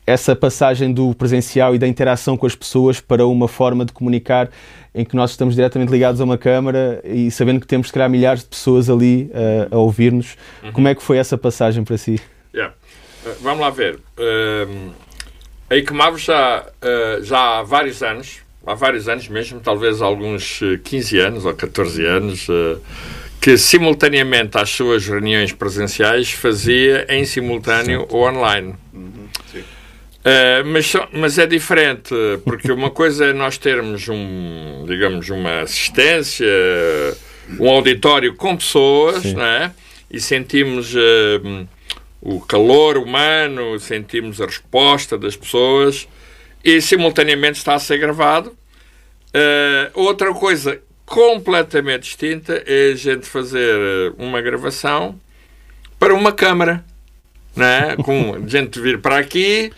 essa 0.06 0.34
passagem 0.34 0.92
do 0.92 1.14
presencial 1.14 1.74
e 1.74 1.78
da 1.78 1.86
interação 1.86 2.36
com 2.36 2.46
as 2.46 2.54
pessoas 2.54 3.00
para 3.00 3.26
uma 3.26 3.48
forma 3.48 3.84
de 3.84 3.92
comunicar 3.92 4.50
em 4.94 5.04
que 5.04 5.14
nós 5.14 5.30
estamos 5.30 5.54
diretamente 5.54 5.90
ligados 5.90 6.20
a 6.20 6.24
uma 6.24 6.36
câmara 6.36 7.00
e 7.04 7.30
sabendo 7.30 7.60
que 7.60 7.66
temos, 7.66 7.86
se 7.86 7.92
calhar, 7.92 8.10
milhares 8.10 8.42
de 8.42 8.48
pessoas 8.48 8.90
ali 8.90 9.30
uh, 9.32 9.74
a 9.74 9.78
ouvir-nos. 9.78 10.36
Uhum. 10.62 10.72
Como 10.72 10.88
é 10.88 10.94
que 10.94 11.02
foi 11.02 11.16
essa 11.16 11.38
passagem 11.38 11.84
para 11.84 11.96
si? 11.96 12.20
Yeah. 12.52 12.74
Vamos 13.40 13.60
lá 13.60 13.70
ver. 13.70 14.00
A 15.70 15.76
ICMAV 15.76 16.18
já, 16.18 16.66
uh, 16.66 17.22
já 17.22 17.58
há 17.58 17.62
vários 17.62 18.02
anos, 18.02 18.40
há 18.66 18.74
vários 18.74 19.08
anos 19.08 19.28
mesmo, 19.28 19.60
talvez 19.60 20.02
alguns 20.02 20.60
15 20.82 21.18
anos 21.18 21.44
ou 21.44 21.54
14 21.54 22.04
anos, 22.04 22.48
que 23.40 23.56
simultaneamente 23.56 24.58
às 24.58 24.68
suas 24.70 25.06
reuniões 25.06 25.52
presenciais 25.52 26.30
fazia 26.30 27.06
em 27.08 27.24
simultâneo 27.24 28.06
o 28.10 28.18
online. 28.18 28.74
Uhum, 28.92 29.28
uh, 29.54 30.66
mas, 30.66 30.92
mas 31.12 31.38
é 31.38 31.46
diferente, 31.46 32.14
porque 32.44 32.70
uma 32.70 32.90
coisa 32.90 33.26
é 33.26 33.32
nós 33.32 33.56
termos 33.56 34.08
um, 34.08 34.84
digamos, 34.86 35.30
uma 35.30 35.62
assistência, 35.62 36.46
um 37.58 37.70
auditório 37.70 38.34
com 38.34 38.56
pessoas, 38.56 39.24
né? 39.24 39.72
e 40.10 40.20
sentimos 40.20 40.94
uh, 40.94 41.68
o 42.20 42.40
calor 42.40 42.98
humano, 42.98 43.78
sentimos 43.78 44.40
a 44.40 44.46
resposta 44.46 45.16
das 45.16 45.34
pessoas, 45.34 46.06
e 46.62 46.80
simultaneamente 46.82 47.56
está 47.56 47.74
a 47.74 47.78
ser 47.78 47.96
gravado. 47.96 48.50
Uh, 49.30 49.90
outra 49.94 50.34
coisa 50.34 50.82
completamente 51.10 52.02
distinta 52.02 52.62
é 52.64 52.92
a 52.92 52.94
gente 52.94 53.26
fazer 53.26 53.76
eh, 53.76 54.12
uma 54.16 54.40
gravação 54.40 55.18
para 55.98 56.14
uma 56.14 56.30
câmara. 56.30 56.84
Né? 57.56 57.96
Com 58.04 58.46
gente 58.46 58.80
vir 58.80 59.00
para 59.00 59.18
aqui, 59.18 59.72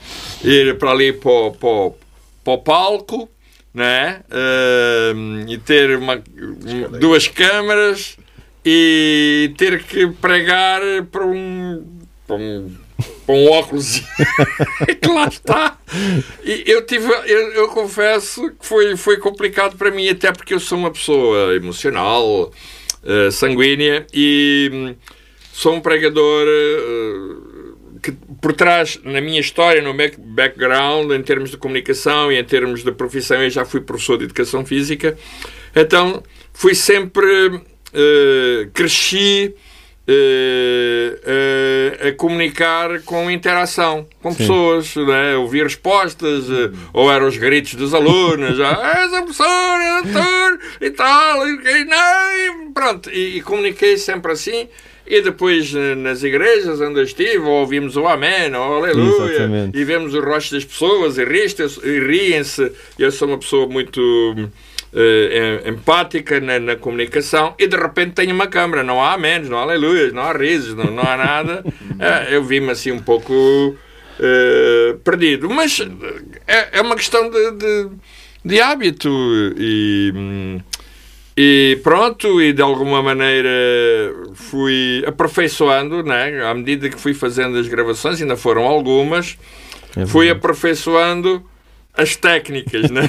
ir 0.44 0.76
para 0.76 0.90
ali 0.90 1.10
para 1.10 1.30
o, 1.30 1.52
para 1.52 1.68
o, 1.68 1.96
para 2.44 2.52
o 2.52 2.58
palco 2.58 3.30
né? 3.72 4.20
Uh, 4.30 5.48
e 5.48 5.56
ter 5.56 5.96
uma, 5.96 6.22
duas 7.00 7.26
câmaras 7.26 8.18
e 8.62 9.54
ter 9.56 9.82
que 9.82 10.08
pregar 10.08 10.82
para 11.10 11.24
um, 11.24 11.82
para 12.26 12.36
um 12.36 12.70
com 13.26 13.44
um 13.44 13.50
óculos 13.50 14.02
que 15.00 15.08
lá 15.12 15.28
está. 15.28 15.78
E 16.44 16.64
eu 16.66 16.84
tive, 16.84 17.06
eu, 17.06 17.52
eu, 17.52 17.68
confesso 17.68 18.50
que 18.50 18.66
foi, 18.66 18.96
foi 18.96 19.18
complicado 19.18 19.76
para 19.76 19.90
mim, 19.90 20.08
até 20.08 20.32
porque 20.32 20.54
eu 20.54 20.60
sou 20.60 20.78
uma 20.78 20.90
pessoa 20.90 21.54
emocional, 21.54 22.52
uh, 23.02 23.30
sanguínea 23.30 24.06
e 24.12 24.70
um, 24.72 24.94
sou 25.52 25.74
um 25.74 25.80
pregador 25.80 26.46
uh, 26.46 27.98
que 28.02 28.12
por 28.40 28.52
trás, 28.52 28.98
na 29.04 29.20
minha 29.20 29.40
história, 29.40 29.80
no 29.80 29.94
meu 29.94 30.10
background, 30.18 31.12
em 31.12 31.22
termos 31.22 31.50
de 31.50 31.56
comunicação 31.56 32.32
e 32.32 32.38
em 32.38 32.44
termos 32.44 32.82
de 32.82 32.90
profissão, 32.90 33.42
eu 33.42 33.50
já 33.50 33.64
fui 33.64 33.80
professor 33.80 34.18
de 34.18 34.24
educação 34.24 34.66
física, 34.66 35.16
então 35.74 36.22
fui 36.52 36.74
sempre, 36.74 37.46
uh, 37.46 38.70
cresci 38.74 39.54
Uh, 40.08 41.14
uh, 41.14 42.08
a 42.08 42.12
comunicar 42.12 43.02
com 43.02 43.30
interação 43.30 44.04
com 44.20 44.32
Sim. 44.32 44.38
pessoas, 44.38 44.96
né? 44.96 45.36
ouvir 45.36 45.62
respostas, 45.62 46.48
uh, 46.48 46.72
ou 46.92 47.08
eram 47.10 47.28
os 47.28 47.36
gritos 47.36 47.74
dos 47.74 47.94
alunos, 47.94 48.60
ah, 48.60 48.94
essa 48.96 49.22
professora, 49.22 50.02
doutor, 50.02 50.58
e 50.80 50.90
tal, 50.90 51.48
e, 51.48 51.84
não, 51.84 52.32
e 52.32 52.72
pronto, 52.74 53.10
e, 53.10 53.36
e, 53.36 53.42
comuniquei 53.42 53.96
sempre 53.96 54.32
assim. 54.32 54.68
E 55.06 55.20
depois 55.20 55.72
nas 55.72 56.22
igrejas 56.22 56.80
onde 56.80 56.98
eu 56.98 57.04
estive, 57.04 57.38
ouvimos 57.38 57.96
o 57.96 58.06
Amém, 58.06 58.52
o 58.52 58.56
Aleluia, 58.56 59.34
Exatamente. 59.34 59.78
e 59.78 59.84
vemos 59.84 60.14
o 60.14 60.20
rosto 60.20 60.54
das 60.54 60.64
pessoas 60.64 61.18
e 61.18 61.24
riem-se. 61.24 62.72
Eu 62.98 63.10
sou 63.12 63.28
uma 63.28 63.38
pessoa 63.38 63.68
muito 63.68 64.00
uh, 64.92 65.68
empática 65.68 66.40
na, 66.40 66.58
na, 66.58 66.76
comunicação 66.76 67.54
e 67.58 67.66
de 67.66 67.76
repente 67.76 68.12
tenho 68.12 68.34
uma 68.34 68.46
câmara. 68.46 68.82
Não 68.82 69.02
há 69.02 69.14
améns, 69.14 69.48
não 69.48 69.58
há 69.58 69.62
aleluias, 69.62 70.12
não 70.12 70.22
há 70.22 70.32
risos, 70.32 70.74
não, 70.74 70.90
não 70.90 71.02
há 71.02 71.16
nada. 71.16 71.64
uh, 71.66 72.28
eu 72.30 72.44
vi-me 72.44 72.70
assim 72.70 72.92
um 72.92 73.00
pouco 73.00 73.32
uh, 73.32 74.98
perdido. 74.98 75.48
Mas 75.48 75.80
é, 76.46 76.78
é 76.78 76.80
uma 76.80 76.96
questão 76.96 77.30
de, 77.30 77.50
de, 77.52 77.88
de 78.44 78.60
hábito 78.60 79.10
e. 79.56 80.60
E 81.34 81.80
pronto, 81.82 82.42
e 82.42 82.52
de 82.52 82.60
alguma 82.60 83.02
maneira 83.02 83.48
fui 84.34 85.02
aperfeiçoando, 85.06 86.02
né? 86.02 86.44
à 86.44 86.52
medida 86.52 86.90
que 86.90 87.00
fui 87.00 87.14
fazendo 87.14 87.56
as 87.56 87.66
gravações, 87.66 88.20
ainda 88.20 88.36
foram 88.36 88.64
algumas, 88.64 89.38
é 89.96 90.04
fui 90.04 90.28
aperfeiçoando 90.28 91.42
as 91.94 92.16
técnicas, 92.16 92.90
né? 92.90 93.08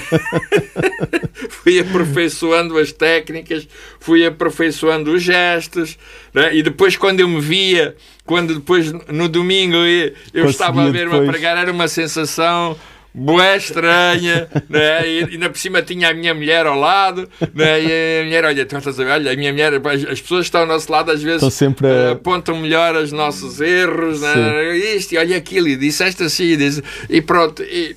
fui 1.49 1.79
aperfeiçoando 1.79 2.77
as 2.77 2.91
técnicas, 2.91 3.67
fui 3.99 4.25
aperfeiçoando 4.25 5.13
os 5.13 5.23
gestos, 5.23 5.97
né? 6.33 6.53
e 6.55 6.61
depois 6.61 6.97
quando 6.97 7.21
eu 7.21 7.27
me 7.27 7.39
via, 7.39 7.95
quando 8.25 8.55
depois 8.55 8.91
no 9.07 9.29
domingo 9.29 9.77
eu, 9.77 10.13
eu 10.33 10.45
estava 10.49 10.83
a 10.83 10.89
ver-me 10.89 11.15
a 11.15 11.31
pregar, 11.31 11.57
era 11.57 11.71
uma 11.71 11.87
sensação 11.87 12.77
boé 13.15 13.55
estranha, 13.55 14.49
né? 14.67 15.07
e 15.07 15.23
ainda 15.31 15.49
por 15.49 15.57
cima 15.57 15.81
tinha 15.81 16.09
a 16.09 16.13
minha 16.13 16.33
mulher 16.33 16.65
ao 16.65 16.77
lado, 16.77 17.29
né? 17.53 17.81
e 17.81 18.21
a 18.21 18.25
mulher, 18.25 18.43
olha, 18.43 18.65
tu 18.65 18.75
estás 18.75 18.99
a 18.99 19.03
ver, 19.03 19.11
olha, 19.11 19.31
a 19.31 19.35
minha 19.35 19.51
mulher, 19.51 19.73
as 19.75 20.19
pessoas 20.19 20.41
que 20.41 20.47
estão 20.47 20.61
ao 20.61 20.67
nosso 20.67 20.91
lado 20.91 21.09
às 21.09 21.21
vezes 21.23 21.53
sempre 21.53 21.87
a... 21.87 22.11
apontam 22.11 22.57
melhor 22.57 22.95
os 22.95 23.13
nossos 23.13 23.61
erros, 23.61 24.19
né? 24.19 24.77
isto, 24.77 25.13
e 25.13 25.17
olha 25.17 25.37
aquilo, 25.37 25.69
e 25.69 25.77
disseste 25.77 26.23
assim, 26.23 26.57
e, 26.57 26.83
e 27.09 27.21
pronto, 27.21 27.63
e, 27.63 27.95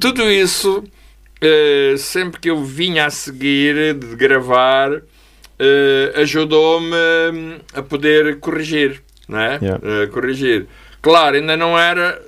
tudo 0.00 0.30
isso, 0.30 0.78
uh, 0.78 1.98
sempre 1.98 2.40
que 2.40 2.50
eu 2.50 2.64
vinha 2.64 3.06
a 3.06 3.10
seguir 3.10 3.94
de 3.94 4.16
gravar, 4.16 4.92
uh, 4.92 5.02
ajudou-me 6.20 6.96
a 7.72 7.82
poder 7.82 8.38
corrigir, 8.40 9.02
não 9.28 9.38
é? 9.38 9.58
Yeah. 9.60 9.76
Uh, 9.76 10.10
corrigir. 10.10 10.66
Claro, 11.02 11.36
ainda 11.36 11.54
não 11.54 11.78
era 11.78 12.18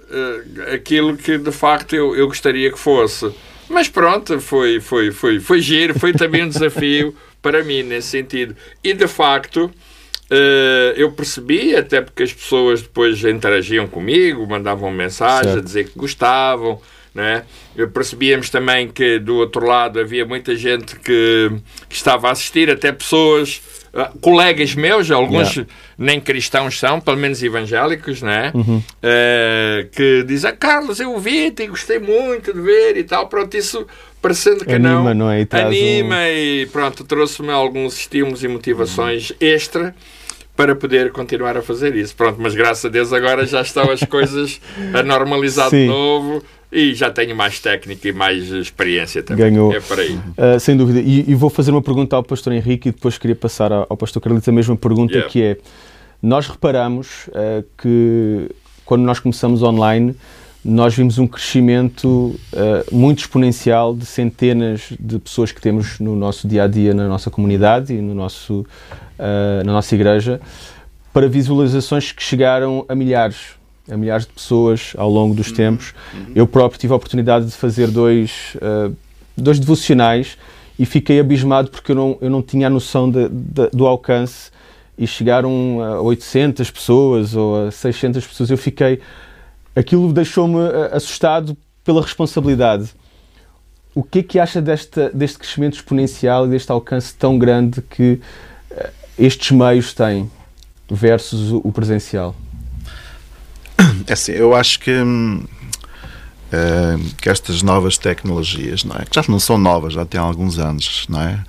aquilo 0.74 1.16
que 1.16 1.38
de 1.38 1.50
facto 1.50 1.96
eu, 1.96 2.14
eu 2.14 2.26
gostaria 2.26 2.70
que 2.70 2.78
fosse. 2.78 3.32
Mas 3.70 3.88
pronto, 3.88 4.38
foi, 4.38 4.80
foi, 4.80 5.10
foi, 5.10 5.40
foi 5.40 5.60
giro, 5.62 5.98
foi 5.98 6.12
também 6.12 6.44
um 6.44 6.48
desafio 6.48 7.16
para 7.40 7.64
mim 7.64 7.82
nesse 7.82 8.08
sentido. 8.08 8.54
E 8.84 8.92
de 8.92 9.08
facto, 9.08 9.70
Uh, 10.28 10.90
eu 10.96 11.12
percebi, 11.12 11.76
até 11.76 12.00
porque 12.00 12.24
as 12.24 12.32
pessoas 12.32 12.82
depois 12.82 13.22
interagiam 13.24 13.86
comigo, 13.86 14.44
mandavam 14.44 14.90
mensagem 14.90 15.52
certo. 15.52 15.58
a 15.58 15.62
dizer 15.62 15.88
que 15.88 15.96
gostavam, 15.96 16.80
né? 17.16 17.44
Percebíamos 17.92 18.50
também 18.50 18.88
que 18.88 19.18
do 19.18 19.36
outro 19.36 19.66
lado 19.66 19.98
havia 19.98 20.24
muita 20.26 20.54
gente 20.54 20.96
que, 20.96 21.50
que 21.88 21.96
estava 21.96 22.28
a 22.28 22.32
assistir, 22.32 22.70
até 22.70 22.92
pessoas, 22.92 23.62
uh, 23.94 24.18
colegas 24.20 24.74
meus, 24.74 25.10
alguns 25.10 25.56
yeah. 25.56 25.72
nem 25.96 26.20
cristãos 26.20 26.78
são, 26.78 27.00
pelo 27.00 27.16
menos 27.16 27.42
evangélicos, 27.42 28.20
né? 28.20 28.52
Uhum. 28.54 28.76
Uh, 28.78 29.88
que 29.90 30.22
dizem, 30.24 30.50
ah, 30.50 30.52
Carlos, 30.52 31.00
eu 31.00 31.18
vi-te 31.18 31.62
e 31.62 31.66
gostei 31.68 31.98
muito 31.98 32.52
de 32.52 32.60
ver 32.60 32.98
e 32.98 33.04
tal. 33.04 33.26
Pronto, 33.28 33.56
isso 33.56 33.86
parecendo 34.20 34.64
que 34.64 34.72
anima, 34.72 35.14
não, 35.14 35.26
não 35.26 35.30
é? 35.30 35.40
e 35.40 35.48
anima 35.52 36.16
um... 36.16 36.26
e 36.26 36.66
pronto, 36.70 37.02
trouxe-me 37.04 37.50
alguns 37.50 37.98
estímulos 37.98 38.44
e 38.44 38.48
motivações 38.48 39.30
uhum. 39.30 39.36
extra 39.40 39.94
para 40.56 40.74
poder 40.74 41.12
continuar 41.12 41.56
a 41.56 41.62
fazer 41.62 41.94
isso. 41.94 42.16
Pronto, 42.16 42.38
mas 42.40 42.54
graças 42.54 42.84
a 42.86 42.88
Deus 42.88 43.12
agora 43.12 43.46
já 43.46 43.60
estão 43.60 43.90
as 43.90 44.00
coisas 44.00 44.58
a 44.94 45.02
normalizar 45.02 45.68
Sim. 45.68 45.82
de 45.82 45.86
novo 45.86 46.42
e 46.70 46.94
já 46.94 47.10
tenho 47.10 47.34
mais 47.36 47.60
técnica 47.60 48.08
e 48.08 48.12
mais 48.12 48.50
experiência 48.50 49.22
também. 49.22 49.50
Ganhou. 49.50 49.72
É 49.72 49.80
por 49.80 49.98
aí. 49.98 50.14
Uh, 50.14 50.58
sem 50.58 50.76
dúvida. 50.76 51.00
E, 51.00 51.24
e, 51.28 51.34
vou 51.34 51.48
fazer 51.48 51.70
uma 51.70 51.82
pergunta 51.82 52.16
ao 52.16 52.22
pastor 52.22 52.52
Henrique 52.52 52.88
e 52.88 52.92
depois 52.92 53.16
queria 53.18 53.36
passar 53.36 53.72
ao, 53.72 53.86
ao 53.88 53.96
pastor 53.96 54.20
Carlitos 54.20 54.48
a 54.48 54.52
mesma 54.52 54.76
pergunta 54.76 55.12
yeah. 55.12 55.30
que 55.30 55.42
é, 55.42 55.56
nós 56.20 56.48
reparamos 56.48 57.28
uh, 57.28 57.64
que 57.78 58.50
quando 58.84 59.02
nós 59.02 59.20
começamos 59.20 59.62
online, 59.62 60.14
nós 60.64 60.94
vimos 60.94 61.18
um 61.18 61.26
crescimento 61.26 62.08
uh, 62.08 62.38
muito 62.94 63.20
exponencial 63.20 63.94
de 63.94 64.04
centenas 64.04 64.92
de 64.98 65.18
pessoas 65.18 65.52
que 65.52 65.60
temos 65.60 66.00
no 66.00 66.16
nosso 66.16 66.48
dia 66.48 66.64
a 66.64 66.66
dia, 66.66 66.92
na 66.92 67.06
nossa 67.06 67.30
comunidade 67.30 67.94
e 67.94 68.00
no 68.00 68.14
nosso, 68.14 68.66
na 69.64 69.72
nossa 69.72 69.94
igreja, 69.94 70.40
para 71.12 71.28
visualizações 71.28 72.12
que 72.12 72.22
chegaram 72.22 72.84
a 72.88 72.94
milhares 72.94 73.55
a 73.90 73.96
milhares 73.96 74.26
de 74.26 74.32
pessoas 74.32 74.92
ao 74.96 75.10
longo 75.10 75.34
dos 75.34 75.48
uhum. 75.48 75.54
tempos. 75.54 75.94
Uhum. 76.12 76.32
Eu 76.34 76.46
próprio 76.46 76.78
tive 76.78 76.92
a 76.92 76.96
oportunidade 76.96 77.46
de 77.46 77.52
fazer 77.52 77.88
dois, 77.88 78.56
uh, 78.56 78.94
dois 79.36 79.58
devocionais 79.58 80.36
e 80.78 80.84
fiquei 80.84 81.20
abismado 81.20 81.70
porque 81.70 81.92
eu 81.92 81.96
não, 81.96 82.18
eu 82.20 82.30
não 82.30 82.42
tinha 82.42 82.66
a 82.66 82.70
noção 82.70 83.10
de, 83.10 83.28
de, 83.28 83.68
do 83.70 83.86
alcance 83.86 84.50
e 84.98 85.06
chegaram 85.06 85.82
a 85.82 86.00
800 86.00 86.70
pessoas 86.70 87.34
ou 87.34 87.66
a 87.66 87.70
600 87.70 88.26
pessoas. 88.26 88.50
Eu 88.50 88.58
fiquei. 88.58 89.00
Aquilo 89.74 90.10
deixou-me 90.12 90.58
eh, 90.58 90.90
assustado 90.92 91.56
pela 91.84 92.00
responsabilidade. 92.00 92.94
O 93.94 94.02
que 94.02 94.20
é 94.20 94.22
que 94.22 94.38
acha 94.38 94.60
desta, 94.60 95.10
deste 95.10 95.38
crescimento 95.38 95.74
exponencial 95.74 96.46
e 96.46 96.50
deste 96.50 96.70
alcance 96.72 97.14
tão 97.14 97.38
grande 97.38 97.82
que 97.82 98.20
uh, 98.70 98.88
estes 99.18 99.50
meios 99.50 99.92
têm 99.92 100.30
versus 100.90 101.52
o 101.52 101.70
presencial? 101.72 102.34
É 104.06 104.12
assim, 104.12 104.32
eu 104.32 104.54
acho 104.54 104.78
que 104.80 104.92
hum, 104.92 105.42
que 107.20 107.28
estas 107.28 107.62
novas 107.62 107.98
tecnologias, 107.98 108.84
não 108.84 108.96
é? 108.96 109.04
que 109.04 109.14
já 109.14 109.24
não 109.28 109.38
são 109.38 109.58
novas, 109.58 109.94
já 109.94 110.04
têm 110.04 110.20
alguns 110.20 110.58
anos, 110.58 111.06
não 111.08 111.20
é? 111.20 111.42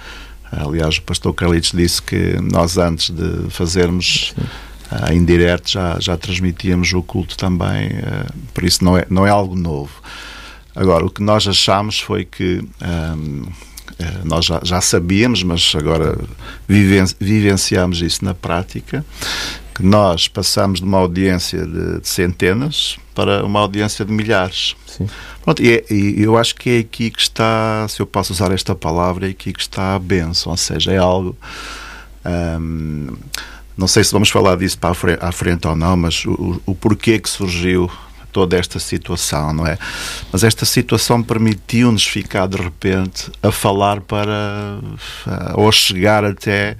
Aliás, 0.51 0.97
o 0.97 1.01
pastor 1.01 1.33
Carlitos 1.33 1.71
disse 1.73 2.01
que 2.01 2.37
nós 2.41 2.77
antes 2.77 3.09
de 3.09 3.49
fazermos 3.49 4.33
uh, 4.91 5.11
em 5.11 5.23
direto 5.23 5.69
já, 5.69 5.97
já 5.99 6.15
transmitíamos 6.15 6.93
o 6.93 7.03
culto 7.03 7.37
também, 7.37 7.89
uh, 7.89 8.33
por 8.53 8.63
isso 8.63 8.83
não 8.83 8.97
é, 8.97 9.05
não 9.09 9.27
é 9.27 9.29
algo 9.29 9.55
novo. 9.55 9.91
Agora, 10.73 11.05
o 11.05 11.09
que 11.09 11.21
nós 11.21 11.47
achamos 11.47 11.99
foi 11.99 12.23
que 12.23 12.63
um, 12.81 13.45
nós 14.23 14.45
já, 14.45 14.61
já, 14.63 14.79
sabíamos, 14.79 15.41
mas 15.41 15.73
agora 15.75 16.15
viven 16.67 17.05
vivenciamos 17.19 17.99
isso 18.01 18.23
na 18.23 18.35
prática, 18.35 19.03
que 19.77 19.85
nós 19.85 20.27
passamos 20.27 20.79
de 20.79 20.85
uma 20.87 20.97
audiência 20.97 21.63
de, 21.63 22.01
de 22.01 22.09
centenas 22.09 22.97
para 23.13 23.45
uma 23.45 23.59
audiência 23.59 24.03
de 24.03 24.11
milhares. 24.11 24.75
Sim. 24.87 25.07
Pronto, 25.43 25.61
e, 25.61 25.71
é, 25.71 25.85
e, 25.93 26.23
eu 26.23 26.35
acho 26.35 26.55
que 26.55 26.69
é 26.71 26.79
aqui 26.79 27.11
que 27.11 27.21
está, 27.21 27.85
se 27.87 27.99
eu 27.99 28.07
posso 28.07 28.33
usar 28.33 28.51
esta 28.51 28.73
palavra, 28.73 29.27
é 29.27 29.29
aqui 29.29 29.53
que 29.53 29.61
está 29.61 29.93
a 29.93 29.99
benção, 29.99 30.51
ou 30.51 30.57
seja, 30.57 30.91
é 30.91 30.97
algo. 30.97 31.37
Hum, 32.25 33.15
não 33.77 33.87
sei 33.87 34.03
se 34.03 34.11
vamos 34.11 34.31
falar 34.31 34.57
disso 34.57 34.79
para 34.79 34.89
a 34.89 34.93
frente, 34.95 35.19
à 35.21 35.31
frente 35.31 35.67
ou 35.67 35.75
não, 35.75 35.95
mas 35.95 36.25
o, 36.25 36.59
o 36.65 36.73
porquê 36.73 37.19
que 37.19 37.29
surgiu 37.29 37.87
toda 38.31 38.57
esta 38.57 38.79
situação, 38.79 39.53
não 39.53 39.67
é? 39.67 39.77
Mas 40.31 40.43
esta 40.43 40.65
situação 40.65 41.21
permitiu-nos 41.21 42.03
ficar 42.03 42.47
de 42.47 42.57
repente 42.57 43.31
a 43.43 43.51
falar 43.51 44.01
para. 44.01 44.79
ou 45.53 45.71
chegar 45.71 46.25
até 46.25 46.75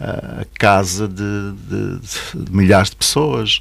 a 0.00 0.44
casa 0.58 1.06
de, 1.06 1.52
de, 1.68 1.98
de, 2.44 2.52
milhares 2.52 2.90
de 2.90 2.96
pessoas. 2.96 3.60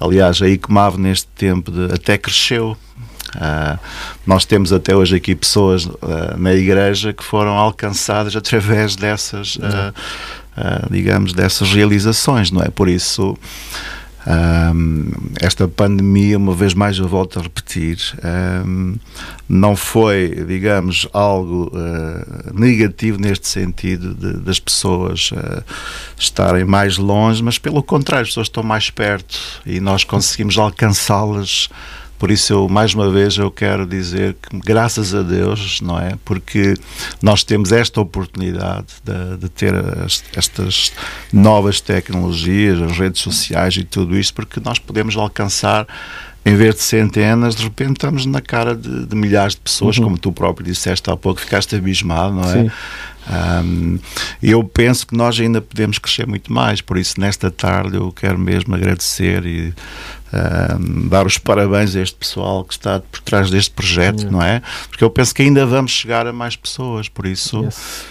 Aliás, 0.00 0.40
a 0.40 0.48
ICMAV 0.48 0.98
neste 0.98 1.26
tempo 1.28 1.70
de, 1.70 1.92
até 1.92 2.16
cresceu. 2.16 2.76
Uh, 3.34 3.78
nós 4.26 4.44
temos 4.44 4.72
até 4.72 4.94
hoje 4.94 5.16
aqui 5.16 5.34
pessoas 5.34 5.86
uh, 5.86 6.36
na 6.36 6.52
igreja 6.52 7.12
que 7.12 7.24
foram 7.24 7.52
alcançadas 7.52 8.36
através 8.36 8.94
dessas, 8.94 9.56
uh, 9.56 9.92
digamos, 10.90 11.32
dessas 11.32 11.72
realizações, 11.72 12.50
não 12.50 12.60
é? 12.60 12.68
Por 12.68 12.88
isso 12.88 13.36
um, 14.26 15.10
esta 15.40 15.66
pandemia, 15.66 16.38
uma 16.38 16.54
vez 16.54 16.74
mais 16.74 16.98
eu 16.98 17.08
volto 17.08 17.38
a 17.38 17.42
repetir, 17.42 17.98
um, 18.64 18.96
não 19.48 19.74
foi, 19.74 20.44
digamos, 20.46 21.08
algo 21.12 21.72
uh, 21.74 22.58
negativo 22.58 23.20
neste 23.20 23.48
sentido 23.48 24.14
de, 24.14 24.40
das 24.40 24.60
pessoas 24.60 25.30
uh, 25.32 25.62
estarem 26.16 26.64
mais 26.64 26.98
longe, 26.98 27.42
mas 27.42 27.58
pelo 27.58 27.82
contrário, 27.82 28.22
as 28.22 28.28
pessoas 28.28 28.46
estão 28.46 28.62
mais 28.62 28.90
perto 28.90 29.38
e 29.66 29.80
nós 29.80 30.04
conseguimos 30.04 30.56
alcançá-las 30.56 31.68
por 32.22 32.30
isso, 32.30 32.52
eu, 32.52 32.68
mais 32.68 32.94
uma 32.94 33.10
vez, 33.10 33.36
eu 33.36 33.50
quero 33.50 33.84
dizer 33.84 34.36
que, 34.40 34.56
graças 34.60 35.12
a 35.12 35.22
Deus, 35.22 35.80
não 35.80 35.98
é? 35.98 36.12
Porque 36.24 36.74
nós 37.20 37.42
temos 37.42 37.72
esta 37.72 38.00
oportunidade 38.00 38.86
de, 39.02 39.38
de 39.38 39.48
ter 39.48 39.74
as, 39.74 40.22
estas 40.32 40.92
novas 41.32 41.80
tecnologias, 41.80 42.80
as 42.80 42.96
redes 42.96 43.20
sociais 43.20 43.76
e 43.76 43.82
tudo 43.82 44.16
isso, 44.16 44.32
porque 44.34 44.60
nós 44.60 44.78
podemos 44.78 45.16
alcançar 45.16 45.84
em 46.44 46.54
vez 46.54 46.76
de 46.76 46.82
centenas, 46.82 47.56
de 47.56 47.64
repente 47.64 47.94
estamos 47.94 48.24
na 48.24 48.40
cara 48.40 48.76
de, 48.76 49.04
de 49.04 49.16
milhares 49.16 49.56
de 49.56 49.60
pessoas, 49.60 49.98
uhum. 49.98 50.04
como 50.04 50.18
tu 50.18 50.30
próprio 50.30 50.64
disseste 50.64 51.10
há 51.10 51.16
pouco, 51.16 51.40
ficaste 51.40 51.74
abismado, 51.74 52.36
não 52.36 52.44
é? 52.44 52.52
Sim. 52.52 52.70
Um, 53.30 53.98
eu 54.42 54.64
penso 54.64 55.06
que 55.06 55.16
nós 55.16 55.38
ainda 55.38 55.60
podemos 55.60 55.98
crescer 55.98 56.26
muito 56.26 56.52
mais, 56.52 56.80
por 56.80 56.98
isso 56.98 57.20
nesta 57.20 57.50
tarde 57.50 57.96
eu 57.96 58.10
quero 58.12 58.38
mesmo 58.38 58.74
agradecer 58.74 59.46
e 59.46 59.72
um, 60.32 61.08
dar 61.08 61.26
os 61.26 61.38
parabéns 61.38 61.94
a 61.94 62.00
este 62.00 62.16
pessoal 62.16 62.64
que 62.64 62.74
está 62.74 63.00
por 63.00 63.20
trás 63.20 63.50
deste 63.50 63.70
projeto, 63.70 64.30
não 64.30 64.42
é? 64.42 64.60
Porque 64.88 65.04
eu 65.04 65.10
penso 65.10 65.34
que 65.34 65.42
ainda 65.42 65.64
vamos 65.64 65.92
chegar 65.92 66.26
a 66.26 66.32
mais 66.32 66.56
pessoas, 66.56 67.08
por 67.08 67.26
isso, 67.26 67.62
yes. 67.62 68.06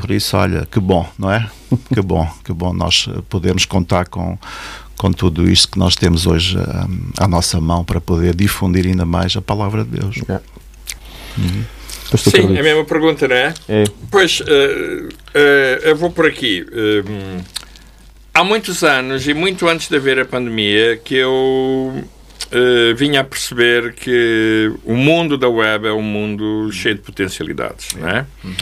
por 0.00 0.10
isso, 0.10 0.36
olha, 0.36 0.66
que 0.70 0.78
bom, 0.78 1.08
não 1.18 1.30
é? 1.30 1.50
que 1.92 2.00
bom, 2.00 2.30
que 2.44 2.52
bom 2.52 2.72
nós 2.72 3.08
podemos 3.28 3.64
contar 3.64 4.06
com 4.06 4.38
com 4.98 5.10
tudo 5.12 5.50
isto 5.50 5.68
que 5.68 5.80
nós 5.80 5.96
temos 5.96 6.28
hoje 6.28 6.56
um, 6.56 7.10
à 7.18 7.26
nossa 7.26 7.60
mão 7.60 7.84
para 7.84 8.00
poder 8.00 8.36
difundir 8.36 8.86
ainda 8.86 9.04
mais 9.04 9.36
a 9.36 9.42
palavra 9.42 9.84
de 9.84 9.98
Deus. 9.98 10.16
Yeah. 10.18 10.40
Uhum. 11.36 11.64
Sim, 12.16 12.56
é 12.56 12.60
a 12.60 12.62
mesma 12.62 12.84
pergunta, 12.84 13.26
não 13.26 13.36
é? 13.36 13.54
é. 13.68 13.84
Pois, 14.10 14.40
uh, 14.40 14.44
uh, 14.44 15.08
eu 15.82 15.96
vou 15.96 16.10
por 16.10 16.26
aqui. 16.26 16.64
Uh, 16.70 17.42
há 18.34 18.44
muitos 18.44 18.82
anos, 18.82 19.26
e 19.26 19.34
muito 19.34 19.68
antes 19.68 19.88
de 19.88 19.96
haver 19.96 20.18
a 20.18 20.24
pandemia, 20.24 20.96
que 20.96 21.16
eu 21.16 22.04
vinha 22.96 23.20
a 23.20 23.24
perceber 23.24 23.94
que 23.94 24.70
o 24.84 24.94
mundo 24.94 25.38
da 25.38 25.48
web 25.48 25.86
é 25.86 25.92
um 25.92 26.02
mundo 26.02 26.70
cheio 26.70 26.96
de 26.96 27.00
potencialidades, 27.00 27.94
não 27.94 28.06
é? 28.06 28.26
Uhum. 28.44 28.54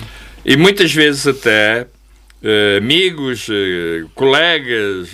E 0.45 0.57
muitas 0.57 0.95
vezes 0.95 1.27
até 1.27 1.89
amigos, 2.79 3.49
colegas 4.15 5.09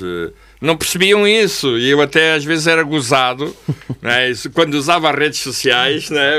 não 0.61 0.77
percebiam 0.77 1.27
isso 1.27 1.79
e 1.79 1.91
eu 1.91 2.01
até 2.01 2.35
às 2.35 2.45
vezes 2.45 2.67
era 2.67 2.83
gozado 2.83 3.55
né? 4.01 4.33
quando 4.53 4.75
usava 4.75 5.11
as 5.11 5.17
redes 5.19 5.41
sociais 5.41 6.11
né? 6.11 6.33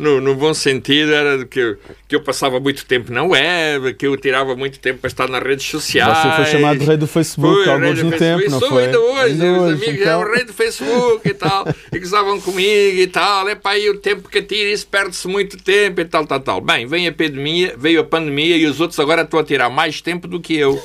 No, 0.00 0.20
no 0.20 0.34
bom 0.34 0.54
sentido 0.54 1.12
era 1.12 1.44
que 1.44 1.58
eu, 1.58 1.76
que 2.08 2.16
eu 2.16 2.20
passava 2.22 2.58
muito 2.58 2.84
tempo 2.86 3.12
na 3.12 3.22
web 3.22 3.94
que 3.94 4.06
eu 4.06 4.16
tirava 4.16 4.56
muito 4.56 4.78
tempo 4.78 5.00
para 5.00 5.08
estar 5.08 5.28
nas 5.28 5.42
redes 5.42 5.66
sociais 5.66 6.18
você 6.18 6.36
foi 6.36 6.44
chamado 6.46 6.78
de 6.78 6.84
rei 6.84 6.96
do 6.96 7.06
Facebook 7.06 7.68
há 7.68 7.72
alguns 7.72 8.02
no 8.02 8.12
tempo 8.12 8.50
não 8.50 8.58
sou 8.58 8.68
foi? 8.68 8.86
ainda 8.86 9.00
hoje 9.00 9.32
ainda 9.32 9.52
os 9.52 9.58
hoje, 9.62 9.84
amigos 9.84 10.00
então... 10.00 10.12
é 10.12 10.16
o 10.26 10.32
rei 10.32 10.44
do 10.44 10.52
Facebook 10.52 11.28
e 11.28 11.34
tal 11.34 11.66
e 11.92 11.98
gozavam 11.98 12.40
comigo 12.40 12.98
e 12.98 13.06
tal 13.06 13.48
é 13.48 13.54
para 13.54 13.72
aí 13.72 13.88
o 13.90 13.98
tempo 13.98 14.28
que 14.28 14.42
tira 14.42 14.70
isso 14.70 14.86
perde-se 14.86 15.28
muito 15.28 15.56
tempo 15.58 16.00
e 16.00 16.04
tal 16.04 16.26
tal 16.26 16.40
tal 16.40 16.60
bem 16.60 16.86
vem 16.86 17.06
a 17.06 17.12
pandemia 17.12 17.74
veio 17.76 18.00
a 18.00 18.04
pandemia 18.04 18.56
e 18.56 18.66
os 18.66 18.80
outros 18.80 18.98
agora 18.98 19.22
estão 19.22 19.38
a 19.38 19.44
tirar 19.44 19.68
mais 19.70 20.00
tempo 20.00 20.26
do 20.26 20.40
que 20.40 20.56
eu 20.56 20.80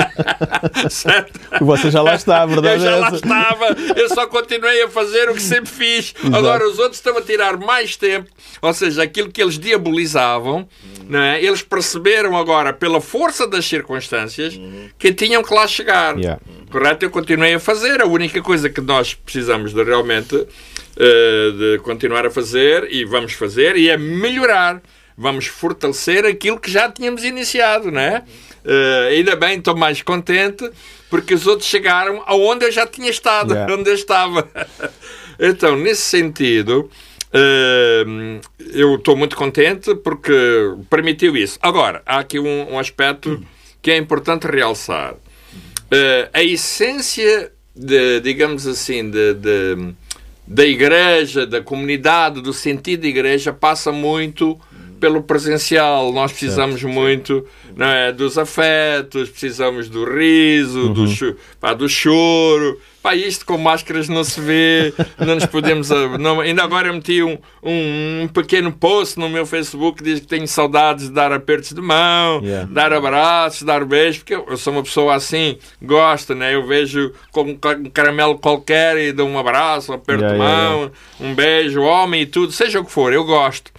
certo 0.90 1.40
você 1.60 1.90
já 1.90 2.02
lá 2.02 2.14
está, 2.14 2.42
a 2.42 2.46
verdade 2.46 2.74
Eu 2.74 2.90
já 2.90 2.96
é 2.96 3.00
lá 3.00 3.10
estava, 3.10 3.76
eu 3.96 4.08
só 4.08 4.26
continuei 4.26 4.82
a 4.82 4.88
fazer 4.88 5.28
o 5.28 5.34
que 5.34 5.42
sempre 5.42 5.70
fiz. 5.70 6.14
Exato. 6.18 6.36
Agora 6.36 6.68
os 6.68 6.78
outros 6.78 6.96
estão 6.96 7.16
a 7.16 7.22
tirar 7.22 7.56
mais 7.56 7.96
tempo. 7.96 8.30
Ou 8.60 8.72
seja, 8.72 9.02
aquilo 9.02 9.30
que 9.30 9.42
eles 9.42 9.58
diabolizavam, 9.58 10.68
não 11.08 11.20
é? 11.20 11.42
eles 11.42 11.62
perceberam 11.62 12.36
agora, 12.36 12.72
pela 12.72 13.00
força 13.00 13.46
das 13.46 13.64
circunstâncias, 13.64 14.58
que 14.98 15.12
tinham 15.12 15.42
que 15.42 15.52
lá 15.52 15.66
chegar. 15.66 16.16
Yeah. 16.18 16.40
Correto? 16.70 17.04
Eu 17.04 17.10
continuei 17.10 17.54
a 17.54 17.60
fazer. 17.60 18.00
A 18.00 18.06
única 18.06 18.42
coisa 18.42 18.68
que 18.68 18.80
nós 18.80 19.14
precisamos 19.14 19.72
de 19.72 19.82
realmente 19.82 20.34
uh, 20.34 21.52
de 21.52 21.78
continuar 21.82 22.26
a 22.26 22.30
fazer, 22.30 22.90
e 22.90 23.04
vamos 23.04 23.32
fazer, 23.32 23.76
e 23.76 23.88
é 23.88 23.96
melhorar. 23.96 24.82
Vamos 25.16 25.46
fortalecer 25.46 26.24
aquilo 26.24 26.58
que 26.58 26.70
já 26.70 26.90
tínhamos 26.90 27.22
iniciado, 27.22 27.90
não 27.90 28.00
é? 28.00 28.24
Uh, 28.64 29.08
ainda 29.10 29.36
bem, 29.36 29.58
estou 29.58 29.76
mais 29.76 30.02
contente 30.02 30.68
porque 31.14 31.34
os 31.34 31.46
outros 31.46 31.68
chegaram 31.68 32.24
aonde 32.26 32.64
eu 32.64 32.72
já 32.72 32.86
tinha 32.86 33.08
estado, 33.08 33.52
yeah. 33.52 33.70
onde 33.72 33.88
eu 33.88 33.94
estava. 33.94 34.48
então, 35.38 35.76
nesse 35.76 36.02
sentido, 36.02 36.80
uh, 36.80 37.13
eu 38.74 38.94
estou 38.94 39.16
muito 39.16 39.34
contente 39.34 39.94
porque 39.96 40.32
permitiu 40.88 41.36
isso. 41.36 41.58
Agora, 41.60 42.02
há 42.06 42.18
aqui 42.18 42.38
um, 42.38 42.74
um 42.74 42.78
aspecto 42.78 43.42
que 43.82 43.90
é 43.90 43.96
importante 43.96 44.46
realçar. 44.46 45.14
Uh, 45.14 46.30
a 46.32 46.42
essência, 46.42 47.52
de, 47.74 48.20
digamos 48.20 48.66
assim, 48.66 49.10
de, 49.10 49.34
de, 49.34 49.94
da 50.46 50.64
igreja, 50.64 51.46
da 51.46 51.60
comunidade, 51.60 52.40
do 52.40 52.52
sentido 52.52 53.02
da 53.02 53.08
igreja, 53.08 53.52
passa 53.52 53.92
muito 53.92 54.58
pelo 55.04 55.22
presencial. 55.22 56.10
Nós 56.12 56.32
precisamos 56.32 56.80
certo, 56.80 56.90
muito 56.90 57.44
não 57.76 57.86
é, 57.86 58.10
dos 58.10 58.38
afetos, 58.38 59.28
precisamos 59.28 59.90
do 59.90 60.02
riso, 60.02 60.86
uhum. 60.86 60.92
do, 60.94 61.36
pá, 61.60 61.74
do 61.74 61.86
choro. 61.90 62.80
Pá, 63.02 63.14
isto 63.14 63.44
com 63.44 63.58
máscaras 63.58 64.08
não 64.08 64.24
se 64.24 64.40
vê, 64.40 64.94
não 65.18 65.34
nos 65.34 65.44
podemos. 65.44 65.90
Não, 66.18 66.40
ainda 66.40 66.62
agora 66.62 66.88
eu 66.88 66.94
meti 66.94 67.22
um, 67.22 67.36
um, 67.62 68.22
um, 68.22 68.28
pequeno 68.28 68.72
post 68.72 69.18
no 69.18 69.28
meu 69.28 69.44
Facebook 69.44 69.98
que 69.98 70.04
diz 70.04 70.20
que 70.20 70.26
tenho 70.26 70.48
saudades 70.48 71.08
de 71.08 71.12
dar 71.12 71.30
apertos 71.30 71.74
de 71.74 71.82
mão, 71.82 72.40
yeah. 72.42 72.66
dar 72.72 72.94
abraços, 72.94 73.62
dar 73.62 73.84
beijos, 73.84 74.20
porque 74.20 74.34
eu, 74.34 74.46
eu, 74.48 74.56
sou 74.56 74.72
uma 74.72 74.82
pessoa 74.82 75.14
assim, 75.14 75.58
gosto, 75.82 76.34
né? 76.34 76.54
Eu 76.54 76.66
vejo 76.66 77.12
com 77.30 77.42
um 77.42 77.58
caramelo 77.92 78.38
qualquer 78.38 78.96
e 78.96 79.12
dou 79.12 79.28
um 79.28 79.38
abraço, 79.38 79.92
um 79.92 79.96
aperto 79.96 80.24
yeah, 80.24 80.32
de 80.32 80.42
mão, 80.42 80.78
yeah, 80.78 80.94
um 81.20 81.34
beijo, 81.34 81.82
homem 81.82 82.22
e 82.22 82.26
tudo, 82.26 82.52
seja 82.52 82.80
o 82.80 82.84
que 82.86 82.90
for, 82.90 83.12
eu 83.12 83.24
gosto. 83.24 83.70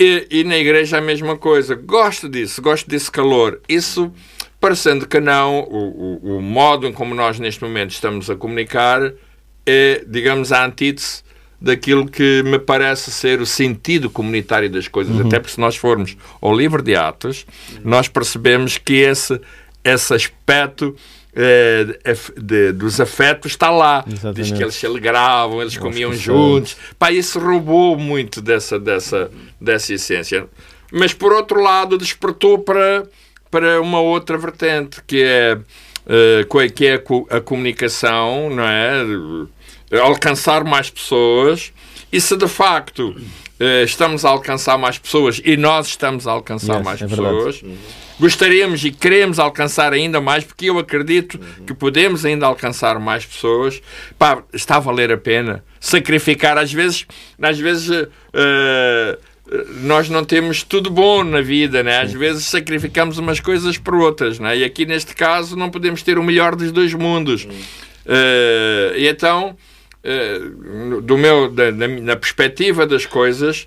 E, 0.00 0.26
e, 0.30 0.44
na 0.44 0.56
igreja 0.56 0.96
a 0.96 1.00
mesma 1.02 1.36
coisa. 1.36 1.74
Gosto 1.74 2.26
disso, 2.26 2.62
gosto 2.62 2.88
desse 2.88 3.10
calor. 3.10 3.60
Isso, 3.68 4.10
parecendo 4.58 5.06
que 5.06 5.20
não, 5.20 5.60
o, 5.60 6.18
o, 6.22 6.36
o 6.38 6.42
modo 6.42 6.86
em 6.86 6.92
como 6.92 7.14
nós 7.14 7.38
neste 7.38 7.62
momento 7.62 7.90
estamos 7.90 8.30
a 8.30 8.34
comunicar 8.34 9.12
é, 9.66 10.04
digamos, 10.06 10.52
a 10.52 10.64
antítese 10.64 11.22
daquilo 11.60 12.08
que 12.08 12.42
me 12.42 12.58
parece 12.58 13.10
ser 13.10 13.40
o 13.40 13.46
sentido 13.46 14.08
comunitário 14.08 14.70
das 14.70 14.88
coisas. 14.88 15.14
Uhum. 15.14 15.26
Até 15.26 15.38
porque 15.38 15.54
se 15.54 15.60
nós 15.60 15.76
formos 15.76 16.16
ao 16.40 16.56
livro 16.56 16.82
de 16.82 16.96
Atos, 16.96 17.46
nós 17.84 18.08
percebemos 18.08 18.78
que 18.78 18.94
esse, 18.94 19.38
esse 19.84 20.14
aspecto 20.14 20.96
eh, 21.34 21.86
de, 22.36 22.72
dos 22.72 23.00
afetos 23.00 23.52
está 23.52 23.70
lá. 23.70 24.04
Exatamente. 24.06 24.36
Diz 24.36 24.52
que 24.52 24.62
eles 24.62 24.74
se 24.74 24.86
alegravam, 24.86 25.60
eles 25.60 25.76
comiam 25.76 26.12
juntos. 26.12 26.76
Pá, 26.98 27.12
isso 27.12 27.38
roubou 27.38 27.96
muito 27.96 28.40
dessa, 28.40 28.78
dessa, 28.78 29.30
dessa 29.60 29.94
essência. 29.94 30.46
Mas, 30.92 31.14
por 31.14 31.32
outro 31.32 31.60
lado, 31.60 31.96
despertou 31.96 32.58
para, 32.58 33.04
para 33.50 33.80
uma 33.80 34.00
outra 34.00 34.36
vertente, 34.36 35.00
que 35.06 35.22
é, 35.22 35.56
uh, 35.56 36.70
que 36.70 36.86
é 36.86 36.94
a, 36.94 37.36
a 37.36 37.40
comunicação, 37.40 38.50
não 38.50 38.64
é? 38.64 39.02
Alcançar 40.00 40.64
mais 40.64 40.90
pessoas. 40.90 41.72
E 42.12 42.20
se 42.20 42.36
de 42.36 42.48
facto 42.48 43.10
uh, 43.10 43.84
estamos 43.84 44.24
a 44.24 44.30
alcançar 44.30 44.76
mais 44.76 44.98
pessoas 44.98 45.40
e 45.44 45.56
nós 45.56 45.88
estamos 45.88 46.26
a 46.26 46.32
alcançar 46.32 46.76
Yes, 46.76 46.84
mais 46.84 47.02
é 47.02 47.06
pessoas, 47.06 47.62
gostaríamos 48.18 48.84
e 48.84 48.90
queremos 48.90 49.38
alcançar 49.38 49.92
ainda 49.92 50.20
mais, 50.20 50.44
porque 50.44 50.66
eu 50.66 50.78
acredito 50.78 51.38
que 51.66 51.72
podemos 51.72 52.24
ainda 52.24 52.46
alcançar 52.46 52.98
mais 52.98 53.24
pessoas. 53.24 53.80
Pá, 54.18 54.42
está 54.52 54.76
a 54.76 54.80
valer 54.80 55.12
a 55.12 55.18
pena 55.18 55.64
sacrificar. 55.78 56.58
Às 56.58 56.72
vezes, 56.72 57.06
às 57.40 57.58
vezes 57.58 57.88
uh, 57.88 59.18
nós 59.82 60.08
não 60.08 60.24
temos 60.24 60.62
tudo 60.62 60.90
bom 60.90 61.24
na 61.24 61.40
vida, 61.40 61.82
né? 61.82 62.00
Às 62.00 62.12
vezes 62.12 62.44
sacrificamos 62.44 63.18
umas 63.18 63.40
coisas 63.40 63.78
por 63.78 63.94
outras, 63.94 64.38
né? 64.38 64.58
E 64.58 64.64
aqui 64.64 64.86
neste 64.86 65.14
caso 65.14 65.56
não 65.56 65.70
podemos 65.70 66.02
ter 66.02 66.18
o 66.18 66.22
melhor 66.22 66.54
dos 66.54 66.70
dois 66.70 66.94
mundos. 66.94 67.44
Uh, 67.44 68.96
e 68.96 69.08
então, 69.08 69.56
do 71.02 71.18
meu, 71.18 71.50
da, 71.50 71.70
na, 71.70 72.16
perspectiva 72.16 72.86
das 72.86 73.06
coisas, 73.06 73.66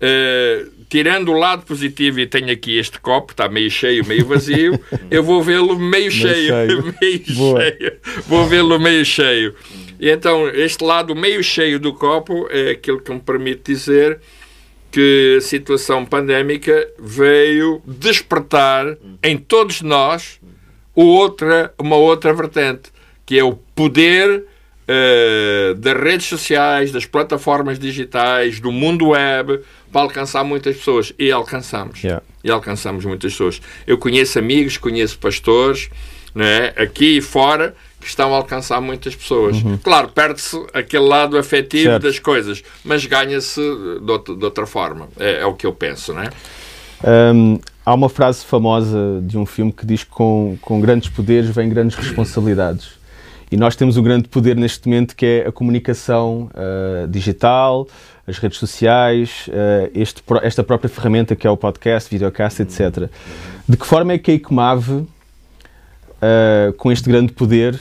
Uh, 0.00 0.70
tirando 0.88 1.32
o 1.32 1.36
lado 1.36 1.66
positivo 1.66 2.20
e 2.20 2.26
tenho 2.28 2.52
aqui 2.52 2.78
este 2.78 3.00
copo, 3.00 3.32
está 3.32 3.48
meio 3.48 3.68
cheio, 3.68 4.06
meio 4.06 4.24
vazio, 4.24 4.78
eu 5.10 5.24
vou 5.24 5.42
vê-lo 5.42 5.76
meio, 5.76 6.08
cheio, 6.08 6.54
cheio. 6.54 6.94
meio 7.00 7.24
cheio, 7.24 7.92
vou 8.28 8.46
vê-lo 8.46 8.78
meio 8.78 9.04
cheio. 9.04 9.56
E 9.98 10.08
então, 10.08 10.48
este 10.50 10.84
lado 10.84 11.16
meio 11.16 11.42
cheio 11.42 11.80
do 11.80 11.92
copo 11.92 12.46
é 12.48 12.70
aquilo 12.70 13.00
que 13.00 13.12
me 13.12 13.18
permite 13.18 13.72
dizer 13.72 14.20
que 14.90 15.34
a 15.38 15.40
situação 15.40 16.04
pandémica 16.04 16.88
veio 16.98 17.82
despertar 17.84 18.96
em 19.20 19.36
todos 19.36 19.82
nós 19.82 20.40
outra, 20.94 21.74
uma 21.78 21.96
outra 21.96 22.32
vertente, 22.32 22.92
que 23.26 23.38
é 23.38 23.42
o 23.42 23.54
poder 23.74 24.44
uh, 24.88 25.74
das 25.74 25.94
redes 26.00 26.26
sociais, 26.26 26.90
das 26.90 27.04
plataformas 27.06 27.78
digitais, 27.78 28.58
do 28.60 28.72
mundo 28.72 29.08
web, 29.08 29.60
para 29.92 30.00
alcançar 30.02 30.44
muitas 30.44 30.76
pessoas. 30.76 31.12
E 31.18 31.30
alcançamos. 31.30 32.02
Yeah. 32.02 32.22
E 32.42 32.50
alcançamos 32.50 33.04
muitas 33.04 33.32
pessoas. 33.32 33.60
Eu 33.86 33.98
conheço 33.98 34.38
amigos, 34.38 34.76
conheço 34.76 35.18
pastores, 35.18 35.90
né, 36.34 36.72
aqui 36.76 37.18
e 37.18 37.20
fora, 37.20 37.74
que 38.00 38.06
estão 38.06 38.32
a 38.32 38.36
alcançar 38.36 38.80
muitas 38.80 39.14
pessoas. 39.16 39.56
Claro, 39.82 40.08
perde-se 40.08 40.56
aquele 40.72 41.04
lado 41.04 41.36
afetivo 41.36 41.90
Certo. 41.90 42.02
das 42.04 42.18
coisas, 42.18 42.62
mas 42.84 43.04
ganha-se 43.04 43.60
de, 43.60 44.10
outra- 44.10 44.36
de 44.36 44.44
outra 44.44 44.66
forma. 44.66 45.08
É, 45.18 45.40
é 45.40 45.46
o 45.46 45.54
que 45.54 45.66
eu 45.66 45.72
penso, 45.72 46.12
né? 46.12 46.30
Hum, 47.34 47.58
há 47.84 47.94
uma 47.94 48.08
frase 48.08 48.44
famosa 48.44 49.20
de 49.22 49.36
um 49.36 49.44
filme 49.46 49.72
que 49.72 49.84
diz 49.84 50.04
que 50.04 50.10
com, 50.10 50.56
com 50.60 50.80
grandes 50.80 51.08
poderes 51.08 51.50
vêm 51.50 51.68
grandes 51.68 51.96
responsabilidades. 51.96 52.97
E 53.50 53.56
nós 53.56 53.74
temos 53.74 53.96
um 53.96 54.02
grande 54.02 54.28
poder 54.28 54.56
neste 54.56 54.86
momento 54.86 55.16
que 55.16 55.24
é 55.24 55.48
a 55.48 55.52
comunicação 55.52 56.50
ah, 56.54 57.06
digital, 57.08 57.88
as 58.26 58.38
redes 58.38 58.58
sociais, 58.58 59.48
ah, 59.50 59.90
este 59.94 60.22
esta 60.42 60.62
própria 60.62 60.88
ferramenta 60.88 61.34
que 61.34 61.46
é 61.46 61.50
o 61.50 61.56
podcast, 61.56 62.10
videocast, 62.10 62.60
etc. 62.60 63.08
De 63.66 63.76
que 63.76 63.86
forma 63.86 64.12
é 64.12 64.18
que 64.18 64.30
a 64.30 64.34
ICMAV, 64.34 65.06
ah, 66.20 66.72
com 66.76 66.92
este 66.92 67.08
grande 67.08 67.32
poder, 67.32 67.80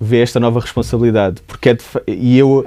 vê 0.00 0.22
esta 0.22 0.38
nova 0.38 0.60
responsabilidade? 0.60 1.42
Porque 1.46 1.70
é 1.70 1.74
de 1.74 1.84
e 2.06 2.38
eu, 2.38 2.64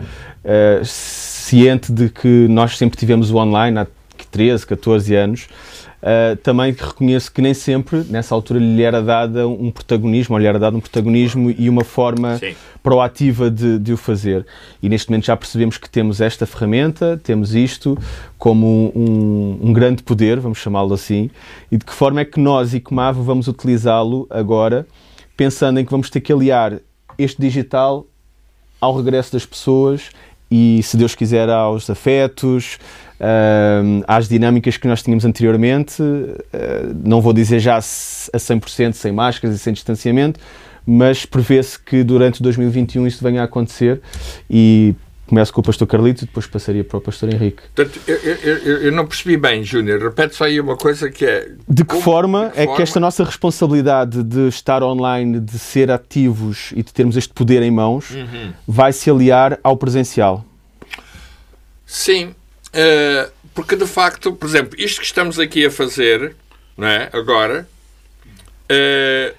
ciente 0.84 1.92
de 1.92 2.10
que 2.10 2.48
nós 2.50 2.78
sempre 2.78 2.98
tivemos 3.00 3.32
o 3.32 3.38
online 3.38 3.80
há 3.80 3.88
13, 4.34 4.66
14 4.66 5.16
anos, 5.16 5.48
Uh, 6.04 6.36
também 6.44 6.74
reconheço 6.74 7.32
que 7.32 7.42
nem 7.42 7.54
sempre, 7.54 8.04
nessa 8.10 8.36
altura, 8.36 8.60
lhe 8.60 8.82
era 8.82 9.02
dada 9.02 9.48
um 9.48 9.72
protagonismo, 9.72 10.36
ou 10.36 10.42
lhe 10.42 10.46
era 10.46 10.60
dado 10.60 10.76
um 10.76 10.82
protagonismo 10.82 11.50
e 11.50 11.70
uma 11.70 11.86
forma 11.86 12.38
Sim. 12.40 12.54
proativa 12.84 13.50
de, 13.50 13.80
de 13.80 13.94
o 13.94 13.96
fazer. 13.96 14.46
E 14.82 14.90
neste 14.90 15.10
momento 15.10 15.28
já 15.28 15.38
percebemos 15.38 15.78
que 15.78 15.90
temos 15.90 16.20
esta 16.20 16.46
ferramenta, 16.46 17.18
temos 17.24 17.56
isto 17.56 17.98
como 18.38 18.92
um, 18.94 19.70
um 19.70 19.72
grande 19.72 20.04
poder, 20.04 20.42
vamos 20.42 20.58
chamá-lo 20.58 20.94
assim, 20.94 21.30
e 21.72 21.78
de 21.78 21.86
que 21.86 21.94
forma 21.94 22.20
é 22.20 22.26
que 22.26 22.38
nós, 22.38 22.74
ICMAV, 22.74 23.22
vamos 23.22 23.48
utilizá-lo 23.48 24.28
agora, 24.30 24.86
pensando 25.38 25.80
em 25.80 25.86
que 25.86 25.92
vamos 25.92 26.10
ter 26.10 26.20
que 26.20 26.34
aliar 26.34 26.80
este 27.18 27.42
digital 27.42 28.06
ao 28.82 28.94
regresso 28.94 29.32
das 29.32 29.46
pessoas 29.46 30.10
e, 30.52 30.84
se 30.84 30.98
Deus 30.98 31.16
quiser, 31.16 31.50
aos 31.50 31.90
afetos, 31.90 32.78
ahm, 33.24 34.02
às 34.08 34.28
dinâmicas 34.28 34.76
que 34.76 34.88
nós 34.88 35.02
tínhamos 35.02 35.24
anteriormente. 35.24 36.02
Ah, 36.54 36.92
não 37.06 37.22
vou 37.22 37.32
dizer 37.34 37.60
já 37.60 37.78
a 37.78 37.80
100% 37.80 38.94
sem 38.94 39.12
máscaras 39.14 39.56
e 39.56 39.60
sem 39.60 39.72
distanciamento, 39.74 40.40
mas 40.86 41.26
prevê-se 41.26 41.80
que 41.80 42.04
durante 42.04 42.44
2021 42.44 43.08
isso 43.08 43.24
venha 43.24 43.42
a 43.42 43.46
acontecer 43.46 44.02
e 44.50 44.94
começo 45.26 45.54
com 45.54 45.62
o 45.62 45.64
pastor 45.64 45.88
Carlitos 45.88 46.24
e 46.24 46.26
depois 46.26 46.46
passaria 46.46 46.84
para 46.84 46.98
o 46.98 47.02
pastor 47.02 47.34
Henrique. 47.34 47.64
Portanto, 47.74 48.00
eu, 48.06 48.16
eu- 48.18 48.78
eu- 48.84 48.92
não 48.92 49.08
percebi 49.08 49.38
bem, 49.38 49.64
Júnior. 49.64 50.00
Repete 50.04 50.36
só 50.36 50.44
aí 50.44 50.60
uma 50.60 50.76
coisa 50.76 51.10
que 51.10 51.26
é. 51.26 51.48
De 51.68 51.84
que 51.84 51.90
Como- 51.92 52.02
forma 52.02 52.48
de 52.48 52.52
que 52.52 52.60
é 52.60 52.62
que 52.64 52.68
forma? 52.68 52.84
esta 52.84 53.00
nossa 53.00 53.24
responsabilidade 53.24 54.22
de 54.22 54.48
estar 54.50 54.84
online, 54.84 55.40
de 55.40 55.58
ser 55.58 55.90
ativos 55.90 56.72
e 56.76 56.84
de 56.84 56.94
termos 56.94 57.16
este 57.18 57.34
poder 57.34 57.64
em 57.64 57.72
mãos, 57.72 58.12
Uhum. 58.12 58.52
vai 58.68 58.92
se 58.92 59.10
aliar 59.10 59.58
ao 59.64 59.78
presencial? 59.78 60.44
Sim, 61.86 62.36
eh, 62.74 63.30
porque 63.54 63.76
de 63.76 63.86
facto, 63.86 64.34
por 64.34 64.48
exemplo, 64.48 64.76
isto 64.80 65.00
que 65.00 65.06
estamos 65.06 65.40
aqui 65.40 65.66
a 65.66 65.72
fazer, 65.72 66.36
não 66.78 66.88
é? 66.88 67.10
Agora, 67.14 67.68
eh, 68.68 69.34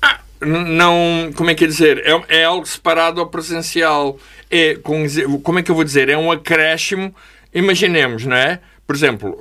ah, 0.00 0.20
não, 0.40 1.30
como 1.36 1.50
é 1.50 1.54
que 1.54 1.64
é 1.64 1.66
dizer? 1.66 2.02
É, 2.06 2.40
é 2.40 2.44
algo 2.44 2.66
separado 2.66 3.20
ao 3.20 3.26
presencial. 3.28 4.18
É, 4.50 4.76
com 4.76 5.04
como 5.42 5.58
é 5.58 5.62
que 5.62 5.70
eu 5.70 5.74
vou 5.74 5.84
dizer? 5.84 6.08
É 6.08 6.16
um 6.16 6.32
acréscimo. 6.32 7.14
Imaginemos, 7.52 8.24
não 8.24 8.36
é? 8.36 8.60
Por 8.86 8.96
exemplo, 8.96 9.36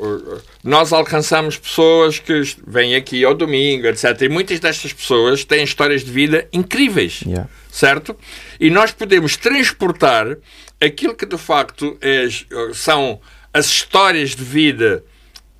nós 0.62 0.92
alcançamos 0.92 1.56
pessoas 1.56 2.20
que 2.20 2.42
vêm 2.68 2.96
aqui 2.96 3.24
ao 3.24 3.34
domingo, 3.34 3.88
etc. 3.88 4.24
E 4.24 4.28
muitas 4.28 4.60
destas 4.60 4.92
pessoas 4.92 5.46
têm 5.46 5.64
histórias 5.64 6.04
de 6.04 6.12
vida 6.12 6.46
incríveis 6.52 7.22
Yeah. 7.26 7.50
certo? 7.72 8.14
E 8.60 8.70
nós 8.70 8.92
podemos 8.92 9.38
transportar 9.38 10.36
aquilo 10.82 11.16
que 11.16 11.26
de 11.26 11.38
facto 11.38 11.98
é- 12.02 12.28
são 12.74 13.20
as 13.54 13.66
histórias 13.66 14.36
de 14.36 14.44
vida 14.44 15.04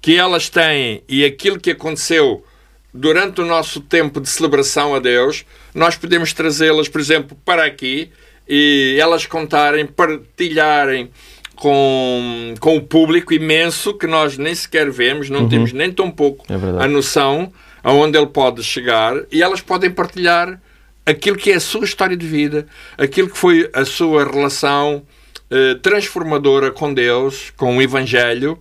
que 0.02 0.16
elas 0.16 0.50
têm 0.50 1.04
e 1.08 1.26
aquilo 1.26 1.60
que 1.60 1.72
aconteceu 1.72 2.46
durante 2.94 3.42
o 3.42 3.46
nosso 3.46 3.82
tempo 3.82 4.20
de 4.20 4.30
celebração 4.30 4.96
a 4.96 5.00
Deus, 5.00 5.46
nós 5.74 5.96
podemos 5.96 6.34
trazê-las, 6.34 6.88
por 6.88 7.00
exemplo, 7.02 7.38
para 7.46 7.66
aqui 7.66 8.10
e 8.48 8.98
elas 9.00 9.26
contarem, 9.26 9.86
partilharem 9.86 11.10
com, 11.56 12.54
com 12.60 12.78
o 12.78 12.82
público 12.82 13.34
imenso 13.34 13.94
que 13.94 14.08
nós 14.08 14.38
nem 14.38 14.54
sequer 14.54 14.90
vemos, 14.90 15.30
não 15.30 15.50
temos 15.50 15.74
nem 15.74 15.92
tão 15.92 16.10
pouco 16.10 16.46
É 16.52 16.84
a 16.84 16.88
noção 16.88 17.52
aonde 17.84 18.18
ele 18.18 18.28
pode 18.28 18.64
chegar 18.64 19.16
e 19.32 19.42
elas 19.42 19.62
podem 19.62 19.90
partilhar 19.90 20.62
aquilo 21.08 21.38
que 21.38 21.52
é 21.52 21.56
a 21.56 21.60
sua 21.60 21.86
história 21.86 22.16
de 22.18 22.28
vida, 22.28 22.68
aquilo 22.98 23.30
que 23.30 23.38
foi 23.38 23.70
a 23.74 23.86
sua 23.86 24.24
relação 24.26 25.04
eh, 25.50 25.76
transformadora 25.82 26.72
com 26.72 26.94
Deus, 26.94 27.52
com 27.56 27.78
o 27.78 27.82
Evangelho, 27.82 28.60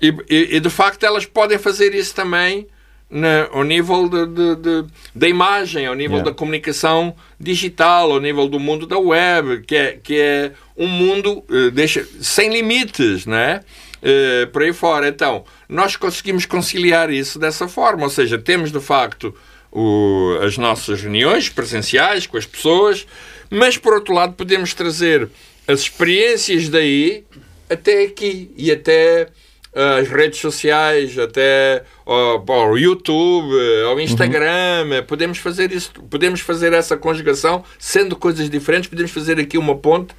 e, 0.00 0.08
e- 0.28 0.56
e, 0.56 0.60
de 0.60 0.70
facto 0.70 1.04
elas 1.04 1.26
podem 1.26 1.58
fazer 1.58 1.94
isso 1.94 2.14
também 2.14 2.66
na- 3.10 3.48
ao 3.52 3.62
nível 3.62 4.08
de, 4.08 4.26
de- 4.26 4.56
de- 4.56 4.84
da 5.14 5.28
imagem, 5.28 5.86
ao 5.86 5.94
nível 5.94 6.16
Yeah. 6.16 6.30
da 6.30 6.36
comunicação 6.36 7.14
digital, 7.38 8.10
ao 8.12 8.20
nível 8.20 8.48
do 8.48 8.58
mundo 8.58 8.86
da 8.86 8.98
web, 8.98 9.62
que 9.66 9.76
é, 9.76 9.98
que 10.02 10.18
é 10.18 10.52
um 10.76 10.86
mundo 10.88 11.44
eh, 11.50 11.70
deixa, 11.70 12.06
sem 12.20 12.50
limites, 12.50 13.26
não 13.26 13.36
é? 13.36 13.60
Eh, 14.02 14.46
por 14.52 14.62
aí 14.62 14.72
fora. 14.72 15.08
Então, 15.08 15.44
nós 15.68 15.96
conseguimos 15.96 16.46
conciliar 16.46 17.10
isso 17.10 17.38
dessa 17.38 17.68
forma, 17.68 18.04
ou 18.04 18.10
seja, 18.10 18.38
temos 18.38 18.72
de 18.72 18.80
facto 18.80 19.34
o- 19.78 20.38
as 20.42 20.56
nossas 20.56 21.02
reuniões 21.02 21.48
presenciais 21.48 22.26
com 22.26 22.36
as 22.38 22.46
pessoas, 22.46 23.06
mas 23.50 23.76
por 23.76 23.92
outro 23.94 24.14
lado 24.14 24.32
podemos 24.34 24.72
trazer 24.72 25.28
as 25.68 25.80
experiências 25.80 26.68
daí 26.68 27.24
até 27.68 28.04
aqui 28.04 28.50
e 28.56 28.70
até 28.72 29.28
ah, 29.74 29.96
as 29.98 30.08
redes 30.08 30.40
sociais, 30.40 31.18
até 31.18 31.82
ao, 32.06 32.42
ao 32.50 32.78
YouTube, 32.78 33.52
ao 33.86 34.00
Instagram, 34.00 35.04
podemos 35.06 35.36
fazer 35.36 35.70
isso, 35.70 35.92
podemos 36.10 36.40
fazer 36.40 36.72
essa 36.72 36.96
conjugação, 36.96 37.62
sendo 37.78 38.16
coisas 38.16 38.48
diferentes, 38.48 38.88
podemos 38.88 39.10
fazer 39.10 39.38
aqui 39.38 39.58
uma 39.58 39.76
ponte 39.76 40.14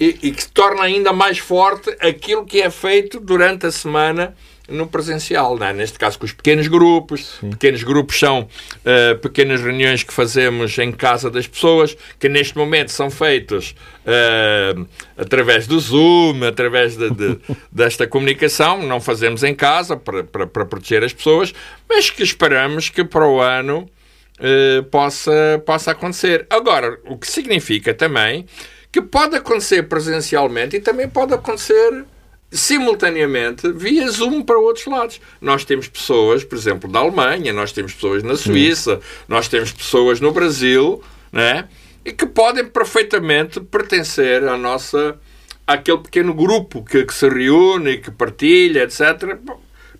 e, 0.00 0.18
e 0.24 0.30
que 0.32 0.48
torna 0.48 0.82
ainda 0.82 1.12
mais 1.12 1.38
forte 1.38 1.88
aquilo 2.00 2.44
que 2.44 2.60
é 2.60 2.68
feito 2.68 3.20
durante 3.20 3.64
a 3.66 3.70
semana 3.70 4.34
no 4.68 4.86
presencial, 4.86 5.56
é? 5.62 5.72
neste 5.72 5.98
caso 5.98 6.18
com 6.18 6.24
os 6.24 6.32
pequenos 6.32 6.66
grupos. 6.66 7.38
Sim. 7.40 7.50
Pequenos 7.50 7.82
grupos 7.82 8.18
são 8.18 8.42
uh, 8.42 9.18
pequenas 9.18 9.60
reuniões 9.60 10.02
que 10.02 10.12
fazemos 10.12 10.76
em 10.78 10.92
casa 10.92 11.30
das 11.30 11.46
pessoas, 11.46 11.96
que 12.18 12.28
neste 12.28 12.56
momento 12.56 12.90
são 12.90 13.10
feitos 13.10 13.74
uh, 14.04 14.86
através 15.16 15.66
do 15.66 15.78
Zoom, 15.78 16.44
através 16.44 16.96
de, 16.96 17.10
de, 17.10 17.38
desta 17.70 18.06
comunicação. 18.06 18.82
Não 18.82 19.00
fazemos 19.00 19.42
em 19.42 19.54
casa 19.54 19.96
para, 19.96 20.24
para, 20.24 20.46
para, 20.46 20.66
proteger 20.66 21.04
as 21.04 21.12
pessoas, 21.12 21.54
mas 21.88 22.10
que 22.10 22.22
esperamos 22.22 22.88
que 22.88 23.04
para 23.04 23.26
o 23.26 23.40
ano 23.40 23.88
uh, 24.38 24.82
possa, 24.84 25.62
possa 25.64 25.92
acontecer. 25.92 26.46
Agora, 26.50 26.98
o 27.04 27.16
que 27.16 27.28
significa 27.28 27.94
também 27.94 28.46
que 28.90 29.02
pode 29.02 29.36
acontecer 29.36 29.82
presencialmente 29.84 30.76
e 30.76 30.80
também 30.80 31.06
pode 31.06 31.34
acontecer 31.34 32.04
simultaneamente 32.50 33.70
via 33.72 34.08
Zoom 34.10 34.42
para 34.42 34.58
outros 34.58 34.86
lados. 34.86 35.20
Nós 35.40 35.64
temos 35.64 35.88
pessoas, 35.88 36.44
por 36.44 36.56
exemplo, 36.56 36.90
da 36.90 37.00
Alemanha, 37.00 37.52
nós 37.52 37.72
temos 37.72 37.94
pessoas 37.94 38.22
na 38.22 38.36
Suíça, 38.36 39.00
nós 39.28 39.48
temos 39.48 39.72
pessoas 39.72 40.20
no 40.20 40.32
Brasil, 40.32 41.02
né? 41.32 41.68
E 42.04 42.12
que 42.12 42.26
podem 42.26 42.64
perfeitamente 42.64 43.60
pertencer 43.60 44.46
à 44.46 44.56
nossa 44.56 45.18
àquele 45.66 45.98
pequeno 45.98 46.32
grupo 46.32 46.84
que, 46.84 47.04
que 47.04 47.12
se 47.12 47.28
reúne, 47.28 47.98
que 47.98 48.10
partilha, 48.10 48.84
etc. 48.84 49.36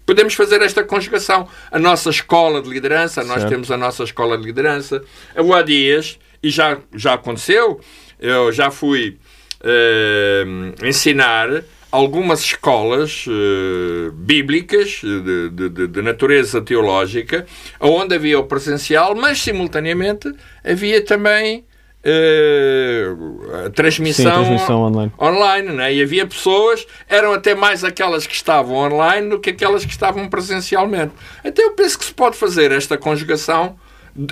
Podemos 0.07 0.35
fazer 0.35 0.63
esta 0.63 0.85
conjugação. 0.85 1.49
A 1.71 1.79
nossa 1.79 2.11
escola 2.11 2.63
de 2.63 2.71
liderança, 2.71 3.25
nós 3.25 3.39
certo. 3.39 3.49
temos 3.49 3.71
a 3.73 3.77
nossa 3.77 4.05
escola 4.05 4.39
de 4.39 4.45
liderança. 4.45 5.03
Há 5.35 5.63
dias, 5.63 6.17
e 6.41 6.49
já, 6.49 6.79
já 6.95 7.15
aconteceu, 7.15 7.81
eu 8.21 8.53
já 8.53 8.71
fui 8.71 9.19
uh, 9.61 10.87
ensinar 10.87 11.65
algumas 11.97 12.41
escolas 12.41 13.27
uh, 13.27 14.13
bíblicas 14.13 15.01
de, 15.03 15.51
de, 15.51 15.87
de, 15.89 16.03
natureza 16.03 16.61
teológica, 16.61 17.47
onde 17.81 18.15
havia 18.15 18.39
o 18.39 18.45
presencial, 18.45 19.15
mas 19.15 19.41
simultaneamente 19.41 20.33
havia 20.63 21.03
também 21.03 21.65
uh, 22.05 23.67
a 23.67 23.71
transmissão, 23.71 24.25
Sim, 24.25 24.45
transmissão 24.45 24.83
online. 24.83 25.13
online 25.19 25.73
né? 25.73 25.95
E 25.95 26.03
havia 26.03 26.27
pessoas, 26.27 26.87
eram 27.09 27.33
até 27.33 27.55
mais 27.55 27.83
aquelas 27.83 28.27
que 28.27 28.35
estavam 28.35 28.77
online 28.77 29.31
do 29.31 29.41
que 29.41 29.51
aquelas 29.51 29.85
que 29.85 29.93
estavam 29.93 30.29
presencialmente. 30.29 31.13
Então 31.45 31.65
eu 31.65 31.73
penso 31.73 31.99
que 31.99 32.05
se 32.05 32.13
pode 32.13 32.37
fazer 32.37 32.73
esta 32.73 32.99
conjugação 32.99 33.77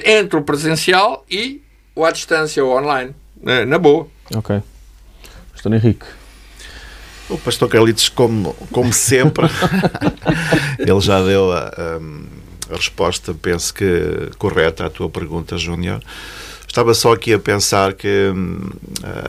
entre 0.05 0.39
o 0.39 0.43
presencial 0.43 1.25
e 1.31 1.63
o 1.95 2.05
à 2.05 2.11
distância, 2.11 2.65
ou 2.65 2.77
online. 2.77 3.15
Na, 3.41 3.65
na 3.65 3.79
boa. 3.79 4.07
Ok. 4.35 4.61
Pastor 5.53 5.73
Henrique. 5.73 6.24
O 7.35 7.39
pastor 7.39 7.69
Carlitos, 7.69 8.09
como, 8.09 8.55
como 8.71 8.93
sempre, 8.93 9.49
ele 10.79 11.01
já 11.01 11.21
deu 11.21 11.51
a, 11.51 11.59
a, 11.59 12.73
a, 12.73 12.77
resposta, 12.77 13.35
penso 13.35 13.75
que 13.75 14.31
correta 14.39 14.87
à 14.87 14.91
tua 14.91 15.11
pergunta, 15.11 15.59
Júnior. 15.59 16.01
Estava 16.65 16.95
só 16.95 17.13
aqui 17.13 17.33
a 17.33 17.39
pensar 17.41 17.95
que 17.95 18.31
hum, 18.33 18.71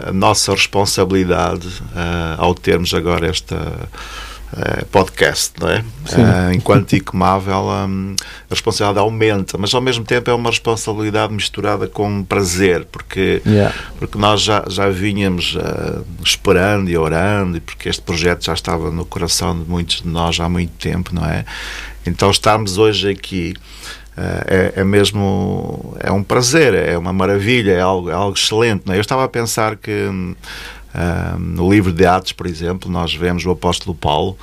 a 0.07 0.13
nossa 0.13 0.51
responsabilidade, 0.51 1.67
uh, 1.67 2.37
ao 2.37 2.53
termos 2.53 2.93
agora 2.93 3.27
esta 3.27 3.89
uh, 4.55 4.85
podcast, 4.87 5.53
não 5.59 5.69
é? 5.69 5.79
Uh, 5.79 6.53
enquanto 6.53 6.93
ICMAV, 6.93 7.49
um, 7.49 8.15
a 8.15 8.17
responsabilidade 8.49 8.99
aumenta, 8.99 9.57
mas 9.57 9.73
ao 9.73 9.81
mesmo 9.81 10.03
tempo 10.03 10.29
é 10.29 10.33
uma 10.33 10.49
responsabilidade 10.49 11.33
misturada 11.33 11.87
com 11.87 12.23
prazer, 12.23 12.85
porque, 12.85 13.41
yeah. 13.45 13.75
porque 13.97 14.17
nós 14.17 14.41
já, 14.41 14.63
já 14.67 14.89
vínhamos 14.89 15.55
uh, 15.55 16.05
esperando 16.23 16.89
e 16.89 16.97
orando, 16.97 17.57
e 17.57 17.59
porque 17.59 17.89
este 17.89 18.01
projeto 18.01 18.45
já 18.45 18.53
estava 18.53 18.91
no 18.91 19.05
coração 19.05 19.57
de 19.57 19.69
muitos 19.69 20.01
de 20.01 20.07
nós 20.07 20.39
há 20.39 20.47
muito 20.47 20.71
tempo, 20.77 21.13
não 21.13 21.25
é? 21.25 21.45
Então 22.05 22.29
estarmos 22.29 22.77
hoje 22.77 23.09
aqui 23.09 23.55
é, 24.17 24.73
é, 24.77 24.83
mesmo 24.83 25.93
é 25.99 26.09
um 26.11 26.23
prazer, 26.23 26.73
é 26.73 26.97
uma 26.97 27.11
maravilha, 27.11 27.73
é 27.73 27.81
algo, 27.81 28.09
é 28.09 28.13
algo 28.13 28.37
excelente. 28.37 28.83
Não 28.85 28.93
é? 28.93 28.97
Eu 28.97 29.01
estava 29.01 29.25
a 29.25 29.27
pensar 29.27 29.75
que 29.75 30.09
Uh, 30.95 31.37
no 31.37 31.69
livro 31.69 31.91
de 31.91 32.05
Atos, 32.05 32.31
por 32.31 32.47
exemplo, 32.47 32.89
nós 32.89 33.13
vemos 33.13 33.45
o 33.45 33.51
apóstolo 33.51 33.93
Paulo, 33.93 34.37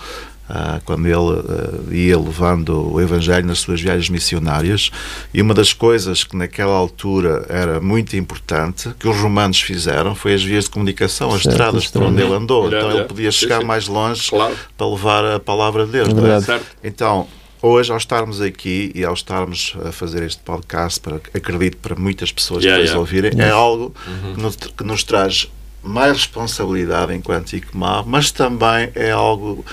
uh, 0.51 0.83
quando 0.85 1.07
ele 1.07 1.17
uh, 1.17 1.95
ia 1.95 2.19
levando 2.19 2.93
o 2.93 3.01
Evangelho 3.01 3.47
nas 3.47 3.61
suas 3.61 3.81
viagens 3.81 4.11
missionárias, 4.11 4.91
e 5.33 5.41
uma 5.41 5.55
das 5.55 5.73
coisas 5.73 6.25
que 6.25 6.37
naquela 6.37 6.75
altura 6.75 7.47
era 7.49 7.81
muito 7.81 8.17
importante, 8.17 8.91
que 8.99 9.09
os 9.09 9.17
romanos 9.17 9.61
fizeram, 9.63 10.15
foi 10.15 10.35
as 10.35 10.43
vias 10.43 10.65
de 10.65 10.71
comunicação, 10.71 11.29
as 11.29 11.43
certo, 11.43 11.53
estradas 11.53 11.87
por 11.87 12.03
onde 12.03 12.21
ele 12.21 12.35
andou. 12.35 12.67
Então 12.67 12.91
ele 12.91 13.05
podia 13.05 13.33
chegar 13.33 13.65
mais 13.65 13.89
longe 13.89 14.29
claro. 14.29 14.55
para 14.77 14.87
levar 14.87 15.25
a 15.25 15.41
palavra 15.41 15.87
de 15.87 15.93
Deus. 15.93 16.09
É? 16.49 16.61
Então, 16.85 17.27
hoje, 17.63 17.91
ao 17.91 17.97
estarmos 17.97 18.43
aqui 18.43 18.93
e 18.95 19.05
ao 19.05 19.15
estarmos 19.15 19.75
a 19.87 19.91
fazer 19.91 20.23
este 20.23 20.43
podcast, 20.43 21.01
para, 21.01 21.17
acredito 21.33 21.79
para 21.79 21.95
muitas 21.95 22.31
pessoas 22.31 22.63
yeah, 22.63 22.83
que 22.83 22.89
yeah. 22.89 23.01
ouvirem, 23.01 23.31
yeah. 23.31 23.49
é 23.49 23.51
algo 23.51 23.95
uhum. 24.07 24.35
que, 24.35 24.43
nos, 24.43 24.57
que 24.57 24.85
nos 24.85 25.03
traz 25.03 25.49
mais 25.83 26.13
responsabilidade 26.13 27.15
enquanto 27.15 27.55
ICMA, 27.55 28.05
mas 28.07 28.31
também 28.31 28.91
é 28.95 29.11
algo 29.11 29.65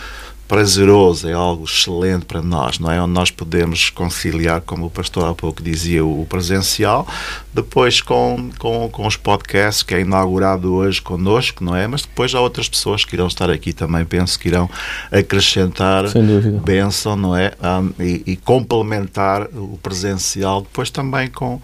prazeroso, 0.49 1.29
é 1.29 1.33
algo 1.33 1.63
excelente 1.63 2.25
para 2.25 2.41
nós, 2.41 2.79
não 2.79 2.91
é? 2.91 2.99
Onde 2.99 3.13
nós 3.13 3.29
podemos 3.29 3.91
conciliar, 3.91 4.61
como 4.61 4.87
o 4.87 4.89
pastor 4.89 5.29
há 5.29 5.35
pouco 5.35 5.61
dizia, 5.61 6.03
o 6.03 6.25
presencial, 6.27 7.07
depois 7.53 8.01
com, 8.01 8.49
com, 8.57 8.89
com 8.89 9.05
os 9.05 9.15
podcasts, 9.15 9.83
que 9.83 9.93
é 9.93 10.01
inaugurado 10.01 10.73
hoje 10.73 10.99
connosco, 11.03 11.63
não 11.63 11.75
é? 11.75 11.85
Mas 11.85 12.01
depois 12.01 12.33
há 12.33 12.41
outras 12.41 12.67
pessoas 12.67 13.05
que 13.05 13.15
irão 13.15 13.27
estar 13.27 13.51
aqui 13.51 13.73
também, 13.73 14.03
penso 14.03 14.39
que 14.39 14.47
irão 14.47 14.67
acrescentar 15.11 16.05
bênção, 16.63 17.15
não 17.15 17.37
é? 17.37 17.53
Um, 17.61 18.03
e, 18.03 18.23
e 18.25 18.35
complementar 18.35 19.43
o 19.53 19.77
presencial, 19.83 20.61
depois 20.61 20.89
também 20.89 21.29
com 21.29 21.61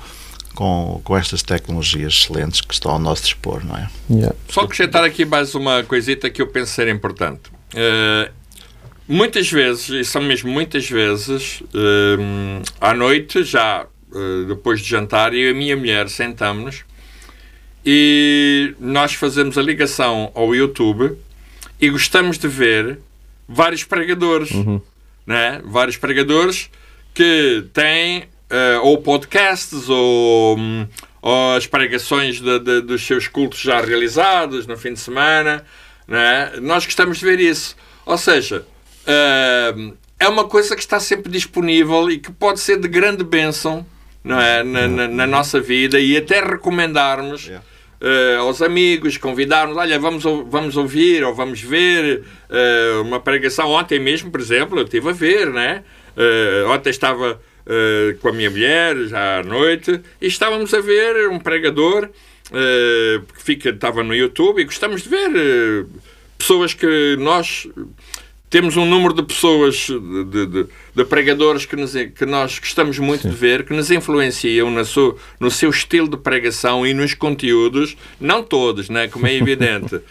com, 0.55 1.01
com 1.03 1.15
estas 1.15 1.43
tecnologias 1.43 2.13
excelentes 2.13 2.61
que 2.61 2.73
estão 2.73 2.93
ao 2.93 2.99
nosso 2.99 3.23
dispor, 3.23 3.63
não 3.63 3.77
é? 3.77 3.89
Yeah. 4.09 4.35
Só 4.49 4.61
acrescentar 4.61 5.03
aqui 5.03 5.25
mais 5.25 5.53
uma 5.53 5.83
coisita 5.83 6.29
que 6.29 6.41
eu 6.41 6.47
penso 6.47 6.73
ser 6.73 6.87
importante. 6.87 7.51
Uh, 7.73 8.31
muitas 9.07 9.51
vezes, 9.51 9.89
e 9.89 10.03
são 10.03 10.21
mesmo 10.21 10.51
muitas 10.51 10.89
vezes, 10.89 11.61
uh, 11.61 12.63
à 12.81 12.93
noite, 12.93 13.43
já 13.43 13.85
uh, 14.11 14.45
depois 14.47 14.81
de 14.81 14.89
jantar, 14.89 15.33
eu 15.33 15.49
e 15.49 15.51
a 15.51 15.53
minha 15.53 15.75
mulher 15.75 16.09
sentamos 16.09 16.83
e 17.85 18.73
nós 18.79 19.13
fazemos 19.13 19.57
a 19.57 19.61
ligação 19.61 20.31
ao 20.33 20.55
YouTube 20.55 21.15
e 21.79 21.89
gostamos 21.89 22.39
de 22.39 22.47
ver 22.47 22.97
vários 23.47 23.83
pregadores, 23.83 24.49
uhum. 24.51 24.81
né? 25.27 25.61
vários 25.63 25.97
pregadores 25.97 26.69
que 27.13 27.65
têm 27.73 28.23
uh, 28.55 28.81
ou 28.85 28.97
podcasts 28.99 29.89
ou, 29.89 30.57
um, 30.57 30.87
ou 31.21 31.55
as 31.55 31.67
pregações 31.67 32.39
de, 32.39 32.59
de, 32.59 32.81
dos 32.81 33.05
seus 33.05 33.27
cultos 33.27 33.59
já 33.59 33.81
realizados 33.81 34.65
no 34.65 34.77
fim 34.77 34.93
de 34.93 34.99
semana. 34.99 35.65
Né? 36.07 36.53
Nós 36.61 36.85
gostamos 36.85 37.17
de 37.17 37.25
ver 37.25 37.39
isso. 37.39 37.75
Ou 38.05 38.17
seja, 38.17 38.65
uh, 39.07 39.93
é 40.19 40.27
uma 40.27 40.45
coisa 40.45 40.75
que 40.75 40.81
está 40.81 40.99
sempre 40.99 41.31
disponível 41.31 42.09
e 42.09 42.19
que 42.19 42.31
pode 42.31 42.59
ser 42.59 42.79
de 42.79 42.87
grande 42.87 43.23
bênção 43.23 43.85
não 44.23 44.39
é? 44.39 44.63
na, 44.63 44.87
na, 44.87 45.07
na 45.07 45.27
nossa 45.27 45.59
vida 45.59 45.99
e 45.99 46.15
até 46.17 46.41
recomendarmos. 46.41 47.45
Yeah. 47.45 47.65
Uh, 47.95 48.41
aos 48.41 48.61
amigos, 48.61 49.17
convidarmos, 49.17 49.77
olha, 49.77 49.97
vamos, 49.97 50.23
vamos 50.23 50.75
ouvir 50.75 51.23
ou 51.23 51.33
vamos 51.33 51.61
ver 51.61 52.23
uh, 52.49 53.01
uma 53.01 53.21
pregação. 53.21 53.69
Ontem 53.69 53.99
mesmo, 53.99 54.29
por 54.29 54.39
exemplo, 54.39 54.77
eu 54.77 54.83
estive 54.83 55.09
a 55.09 55.13
ver, 55.13 55.49
né? 55.49 55.81
Uh, 56.15 56.69
ontem 56.69 56.89
estava 56.89 57.39
uh, 57.65 58.17
com 58.19 58.29
a 58.29 58.33
minha 58.33 58.49
mulher, 58.49 58.95
já 59.07 59.39
à 59.39 59.43
noite, 59.43 60.01
e 60.21 60.27
estávamos 60.27 60.73
a 60.73 60.81
ver 60.81 61.29
um 61.29 61.39
pregador 61.39 62.05
uh, 62.05 63.33
que 63.33 63.43
fica, 63.43 63.69
estava 63.69 64.03
no 64.03 64.15
YouTube 64.15 64.61
e 64.61 64.65
gostamos 64.65 65.03
de 65.03 65.09
ver 65.09 65.29
uh, 65.29 65.89
pessoas 66.37 66.73
que 66.73 67.15
nós 67.17 67.67
temos 68.49 68.77
um 68.77 68.85
número 68.85 69.13
de 69.13 69.23
pessoas, 69.23 69.87
de, 69.87 70.45
de, 70.45 70.67
de 70.95 71.05
pregadores 71.05 71.65
que, 71.65 71.75
nos, 71.75 71.93
que 71.93 72.25
nós 72.25 72.57
gostamos 72.57 72.97
muito 72.99 73.23
Sim. 73.23 73.29
de 73.29 73.35
ver, 73.35 73.65
que 73.65 73.73
nos 73.73 73.91
influenciam 73.91 74.71
no 74.71 74.85
seu, 74.85 75.19
no 75.39 75.51
seu 75.51 75.69
estilo 75.69 76.07
de 76.07 76.15
pregação 76.15 76.85
e 76.87 76.93
nos 76.93 77.13
conteúdos, 77.13 77.97
não 78.19 78.41
todos, 78.43 78.89
né, 78.89 79.07
como 79.07 79.27
é 79.27 79.33
evidente, 79.35 79.95
uh, 79.95 80.01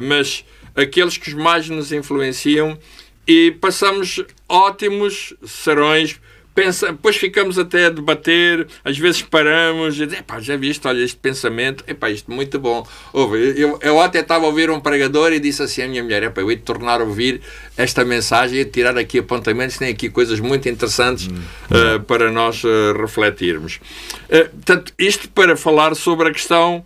mas 0.00 0.44
aqueles 0.74 1.18
que 1.18 1.34
mais 1.34 1.68
nos 1.68 1.92
influenciam 1.92 2.78
e 3.26 3.50
passamos 3.60 4.24
ótimos 4.48 5.34
serões 5.44 6.18
pensa, 6.58 6.88
depois 6.88 7.16
ficamos 7.16 7.56
até 7.56 7.86
a 7.86 7.90
debater, 7.90 8.66
às 8.84 8.98
vezes 8.98 9.22
paramos 9.22 10.00
e 10.00 10.06
dizemos, 10.06 10.44
já 10.44 10.56
viste, 10.56 10.88
olha, 10.88 11.04
este 11.04 11.16
pensamento, 11.16 11.84
epá, 11.86 12.10
isto 12.10 12.32
é 12.32 12.34
muito 12.34 12.58
bom. 12.58 12.84
Ouve, 13.12 13.54
eu, 13.56 13.78
eu 13.80 14.00
até 14.00 14.18
estava 14.18 14.44
a 14.44 14.48
ouvir 14.48 14.68
um 14.68 14.80
pregador 14.80 15.32
e 15.32 15.38
disse 15.38 15.62
assim 15.62 15.82
à 15.82 15.88
minha 15.88 16.02
mulher, 16.02 16.24
epá, 16.24 16.40
eu 16.40 16.50
ia 16.50 16.58
tornar 16.58 17.00
a 17.00 17.04
ouvir 17.04 17.40
esta 17.76 18.04
mensagem 18.04 18.58
e 18.58 18.64
tirar 18.64 18.98
aqui 18.98 19.20
apontamentos, 19.20 19.78
tem 19.78 19.88
aqui 19.88 20.10
coisas 20.10 20.40
muito 20.40 20.68
interessantes 20.68 21.28
hum. 21.28 21.36
uh, 21.70 22.00
para 22.00 22.28
nós 22.32 22.64
uh, 22.64 22.92
refletirmos. 23.00 23.76
Uh, 24.24 24.50
portanto, 24.50 24.92
isto 24.98 25.28
para 25.28 25.56
falar 25.56 25.94
sobre 25.94 26.28
a 26.28 26.32
questão 26.32 26.84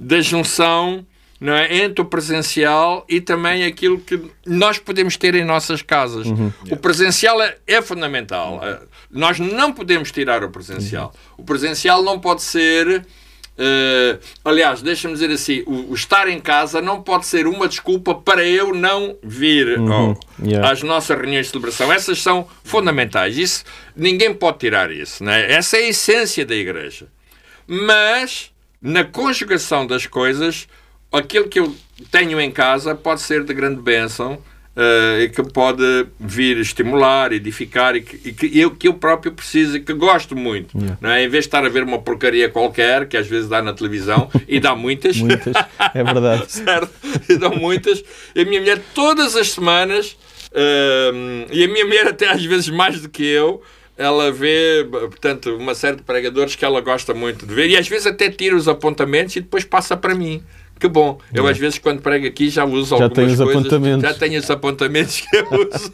da 0.00 0.22
junção 0.22 1.06
não 1.42 1.54
é? 1.54 1.76
entre 1.78 2.00
o 2.00 2.04
presencial 2.04 3.04
e 3.08 3.20
também 3.20 3.64
aquilo 3.64 3.98
que 3.98 4.30
nós 4.46 4.78
podemos 4.78 5.16
ter 5.16 5.34
em 5.34 5.44
nossas 5.44 5.82
casas. 5.82 6.28
Uhum. 6.28 6.52
O 6.70 6.76
presencial 6.76 7.42
é, 7.42 7.56
é 7.66 7.82
fundamental. 7.82 8.60
Uhum. 8.62 8.86
Nós 9.10 9.40
não 9.40 9.72
podemos 9.72 10.12
tirar 10.12 10.44
o 10.44 10.50
presencial. 10.50 11.12
Uhum. 11.36 11.42
O 11.42 11.44
presencial 11.44 12.02
não 12.04 12.20
pode 12.20 12.42
ser 12.42 13.04
Uh, 13.52 14.18
aliás, 14.42 14.80
deixa-me 14.80 15.12
dizer 15.12 15.30
assim: 15.30 15.62
o, 15.66 15.90
o, 15.90 15.94
estar 15.94 16.26
em 16.26 16.40
casa 16.40 16.80
não 16.80 17.02
pode 17.02 17.26
ser 17.26 17.46
uma 17.46 17.68
desculpa 17.68 18.14
para 18.14 18.42
eu 18.42 18.74
não 18.74 19.14
vir 19.22 19.78
uhum. 19.78 20.16
yeah. 20.42 20.70
às 20.70 20.82
nossas 20.82 21.14
reuniões 21.14 21.46
de 21.46 21.52
celebração. 21.52 21.92
Essas 21.92 22.22
são 22.22 22.48
fundamentais. 22.64 23.36
Isso, 23.36 23.62
ninguém 23.94 24.32
pode 24.32 24.58
tirar 24.58 24.90
isso. 24.90 25.22
Né? 25.22 25.52
Essa 25.52 25.76
é 25.76 25.80
a 25.80 25.88
essência 25.88 26.46
da 26.46 26.54
igreja. 26.54 27.08
Mas, 27.66 28.50
na 28.80 29.04
conjugação 29.04 29.86
das 29.86 30.06
coisas, 30.06 30.66
aquilo 31.12 31.48
que 31.48 31.60
eu 31.60 31.74
tenho 32.10 32.40
em 32.40 32.50
casa 32.50 32.94
pode 32.94 33.20
ser 33.20 33.44
de 33.44 33.52
grande 33.54 33.80
bênção 33.80 34.38
uh, 34.76 35.20
e 35.20 35.28
que 35.28 35.42
pode 35.42 36.06
vir 36.18 36.58
estimular, 36.58 37.32
edificar 37.32 37.94
e 37.96 38.02
que, 38.02 38.28
e 38.28 38.32
que, 38.32 38.58
eu, 38.58 38.70
que 38.70 38.88
eu 38.88 38.94
próprio 38.94 39.32
preciso 39.32 39.76
e 39.76 39.80
que 39.80 39.92
gosto 39.92 40.34
muito. 40.34 40.76
Yeah. 40.76 40.98
Não 41.00 41.10
é? 41.10 41.24
Em 41.24 41.28
vez 41.28 41.44
de 41.44 41.48
estar 41.48 41.64
a 41.64 41.68
ver 41.68 41.82
uma 41.82 42.00
porcaria 42.00 42.48
qualquer, 42.48 43.06
que 43.06 43.16
às 43.16 43.26
vezes 43.26 43.48
dá 43.48 43.62
na 43.62 43.72
televisão, 43.72 44.30
e 44.48 44.58
dá 44.58 44.74
muitas. 44.74 45.18
muitas, 45.18 45.54
é 45.94 46.02
verdade. 46.02 46.44
certo? 46.50 46.90
E 47.28 47.36
dão 47.36 47.54
muitas. 47.54 48.02
E 48.34 48.42
a 48.42 48.44
minha 48.44 48.60
mulher, 48.60 48.80
todas 48.94 49.36
as 49.36 49.50
semanas, 49.50 50.16
uh, 50.52 51.46
e 51.50 51.64
a 51.64 51.68
minha 51.68 51.84
mulher 51.84 52.08
até 52.08 52.28
às 52.28 52.44
vezes 52.44 52.68
mais 52.68 53.00
do 53.00 53.08
que 53.08 53.24
eu, 53.24 53.62
ela 53.96 54.32
vê, 54.32 54.86
portanto, 54.90 55.54
uma 55.56 55.74
série 55.74 55.96
de 55.96 56.02
pregadores 56.02 56.56
que 56.56 56.64
ela 56.64 56.80
gosta 56.80 57.12
muito 57.12 57.46
de 57.46 57.54
ver 57.54 57.68
e 57.68 57.76
às 57.76 57.86
vezes 57.86 58.06
até 58.06 58.30
tira 58.30 58.56
os 58.56 58.66
apontamentos 58.66 59.36
e 59.36 59.40
depois 59.40 59.64
passa 59.64 59.96
para 59.96 60.14
mim. 60.14 60.42
Que 60.82 60.88
bom. 60.88 61.16
Eu, 61.32 61.46
às 61.46 61.56
vezes, 61.56 61.78
quando 61.78 62.02
prego 62.02 62.26
aqui, 62.26 62.50
já 62.50 62.64
uso 62.64 62.98
já 62.98 63.04
algumas 63.04 63.14
coisas. 63.14 63.40
Apontamentos. 63.40 64.02
Já 64.02 64.14
tenho 64.14 64.40
os 64.40 64.50
apontamentos 64.50 65.20
que 65.20 65.36
eu 65.36 65.44
uso. 65.44 65.92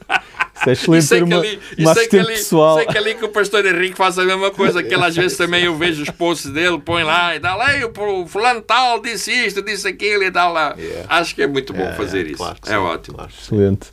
Isso 0.56 0.66
é 0.66 0.72
excelente 0.72 1.08
ter 1.10 1.22
uma, 1.24 1.36
ali, 1.36 1.60
uma 1.78 1.94
sei 1.94 2.08
que 2.08 2.18
ali, 2.18 2.26
pessoal. 2.28 2.76
Sei 2.78 2.86
que 2.86 2.96
ali 2.96 3.14
que 3.14 3.24
o 3.26 3.28
pastor 3.28 3.66
Henrique 3.66 3.98
faz 3.98 4.18
a 4.18 4.24
mesma 4.24 4.50
coisa, 4.50 4.82
que 4.82 4.94
ele 4.94 5.04
às 5.04 5.14
vezes 5.14 5.36
também 5.36 5.64
eu 5.64 5.76
vejo 5.76 6.02
os 6.02 6.08
posts 6.08 6.50
dele, 6.50 6.78
põe 6.78 7.04
lá 7.04 7.36
e 7.36 7.38
dá 7.38 7.54
lá, 7.54 7.66
o 7.86 8.26
fulano 8.26 8.62
tal 8.62 8.98
disse 9.02 9.30
isto, 9.30 9.60
disse 9.60 9.86
aquilo 9.86 10.22
e 10.22 10.30
tal 10.30 10.54
lá. 10.54 10.74
Yeah. 10.78 11.04
Acho 11.10 11.34
que 11.34 11.42
é 11.42 11.46
muito 11.46 11.74
bom 11.74 11.80
yeah, 11.80 11.94
fazer 11.94 12.26
yeah, 12.26 12.30
isso. 12.30 12.38
Claro 12.38 12.58
é 12.64 12.70
sim, 12.70 12.74
ótimo. 12.76 13.16
Claro. 13.18 13.32
Excelente. 13.38 13.88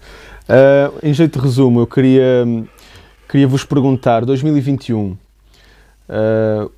Uh, 0.48 0.98
em 1.04 1.14
jeito 1.14 1.38
de 1.38 1.46
resumo, 1.46 1.82
eu 1.82 1.88
queria, 1.88 2.46
queria 3.28 3.50
vos 3.50 3.66
perguntar, 3.66 4.24
2021, 4.24 5.18
uh, 6.08 6.72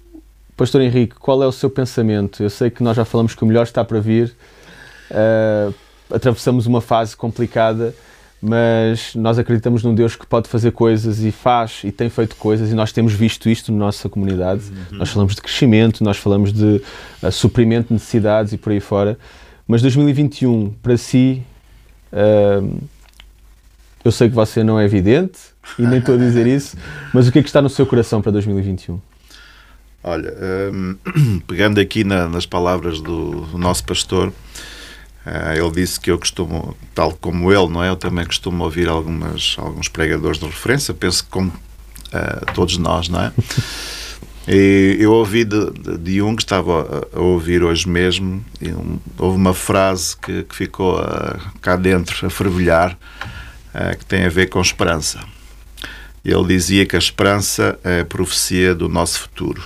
Pastor 0.58 0.82
Henrique, 0.82 1.15
qual 1.20 1.43
é 1.43 1.46
o 1.46 1.52
seu 1.52 1.70
pensamento? 1.70 2.41
Eu 2.41 2.50
sei 2.50 2.72
que 2.72 2.82
nós 2.82 2.98
já 2.98 3.06
falamos 3.06 3.36
que 3.36 3.43
o 3.43 3.46
melhor 3.46 3.62
está 3.62 3.86
para 3.86 4.00
vir, 4.00 4.36
uh, 5.12 5.72
atravessamos 6.10 6.65
uma 6.65 6.82
fase 6.82 7.15
complicada, 7.15 7.93
mas 8.41 9.13
nós 9.13 9.38
acreditamos 9.38 9.84
num 9.84 9.93
Deus 9.93 10.15
que 10.15 10.26
pode 10.26 10.50
fazer 10.50 10.72
coisas 10.72 11.20
e 11.20 11.32
faz 11.32 11.82
e 11.84 11.91
tem 11.91 12.10
feito 12.10 12.36
coisas, 12.38 12.72
e 12.72 12.74
nós 12.74 12.91
temos 12.91 13.13
visto 13.13 13.48
isto 13.48 13.72
na 13.72 13.78
nossa 13.78 14.10
comunidade. 14.10 14.63
Uhum. 14.91 14.98
Nós 14.98 15.10
falamos 15.10 15.36
de 15.36 15.41
crescimento, 15.43 16.04
nós 16.04 16.17
falamos 16.17 16.52
de 16.52 16.82
uh, 17.22 17.32
suprimento 17.32 17.89
de 17.89 17.93
necessidades 17.93 18.52
e 18.52 18.58
por 18.58 18.72
aí 18.72 18.80
fora. 18.80 19.15
Mas 19.67 19.84
2021, 19.84 20.72
para 20.82 20.98
si, 20.98 21.43
uh, 22.12 22.80
eu 24.04 24.12
sei 24.12 24.28
que 24.28 24.34
você 24.34 24.63
não 24.63 24.80
é 24.80 24.86
evidente 24.86 25.38
e 25.78 25.84
nem 25.84 26.00
estou 26.00 26.15
a 26.15 26.17
dizer 26.17 26.48
isso, 26.48 26.76
mas 27.13 27.28
o 27.28 27.32
que 27.32 27.38
é 27.38 27.43
que 27.43 27.50
está 27.50 27.62
no 27.62 27.70
seu 27.70 27.86
coração 27.86 28.24
para 28.24 28.32
2021? 28.32 29.00
Olha, 30.08 30.34
um, 30.74 30.96
pegando 31.46 31.82
aqui 31.82 32.06
na, 32.06 32.30
nas 32.30 32.46
palavras 32.46 33.02
do, 33.02 33.41
do 33.41 33.58
nosso 33.58 33.84
pastor, 33.84 34.30
uh, 34.30 35.54
ele 35.54 35.72
disse 35.72 36.00
que 36.00 36.10
eu 36.10 36.17
costumo, 36.17 36.78
tal 36.96 37.12
como 37.12 37.52
ele, 37.52 37.67
não 37.67 37.84
é? 37.84 37.89
Eu 37.89 37.98
também 37.98 38.26
costumo 38.26 38.63
ouvir 38.63 38.88
algumas, 38.88 39.58
alguns 39.60 39.89
pregadores 39.89 40.39
de 40.39 40.46
referência, 40.46 40.93
penso 40.93 41.26
que 41.26 41.30
como 41.30 41.50
uh, 41.50 42.54
todos 42.54 42.78
nós, 42.78 43.10
não 43.10 43.22
é? 43.22 43.34
E 44.50 44.96
eu 45.02 45.12
ouvi 45.12 45.43
de, 45.43 45.72
de, 45.72 45.98
de 45.98 46.22
um 46.22 46.34
que 46.34 46.41
estava 46.41 47.04
a, 47.13 47.17
a 47.17 47.22
ouvir 47.22 47.65
hoje 47.65 47.89
mesmo, 47.89 48.41
um, 48.62 48.98
houve 49.17 49.36
uma 49.36 49.54
frase 49.54 50.15
que, 50.15 50.43
que 50.43 50.56
ficou 50.56 51.02
uh, 51.02 51.38
cá 51.60 51.76
dentro 51.76 52.26
a 52.26 52.30
fervilhar, 52.30 52.98
que 54.00 54.06
tem 54.06 54.24
a 54.24 54.30
ver 54.30 54.48
com 54.48 54.62
esperança. 54.62 55.20
Ele 56.24 56.48
dizia 56.48 56.86
que 56.86 56.96
a 56.96 57.00
esperança 57.00 57.78
é 57.84 58.00
a 58.00 58.06
profecia 58.06 58.74
do 58.74 58.88
nosso 58.88 59.20
futuro. 59.20 59.62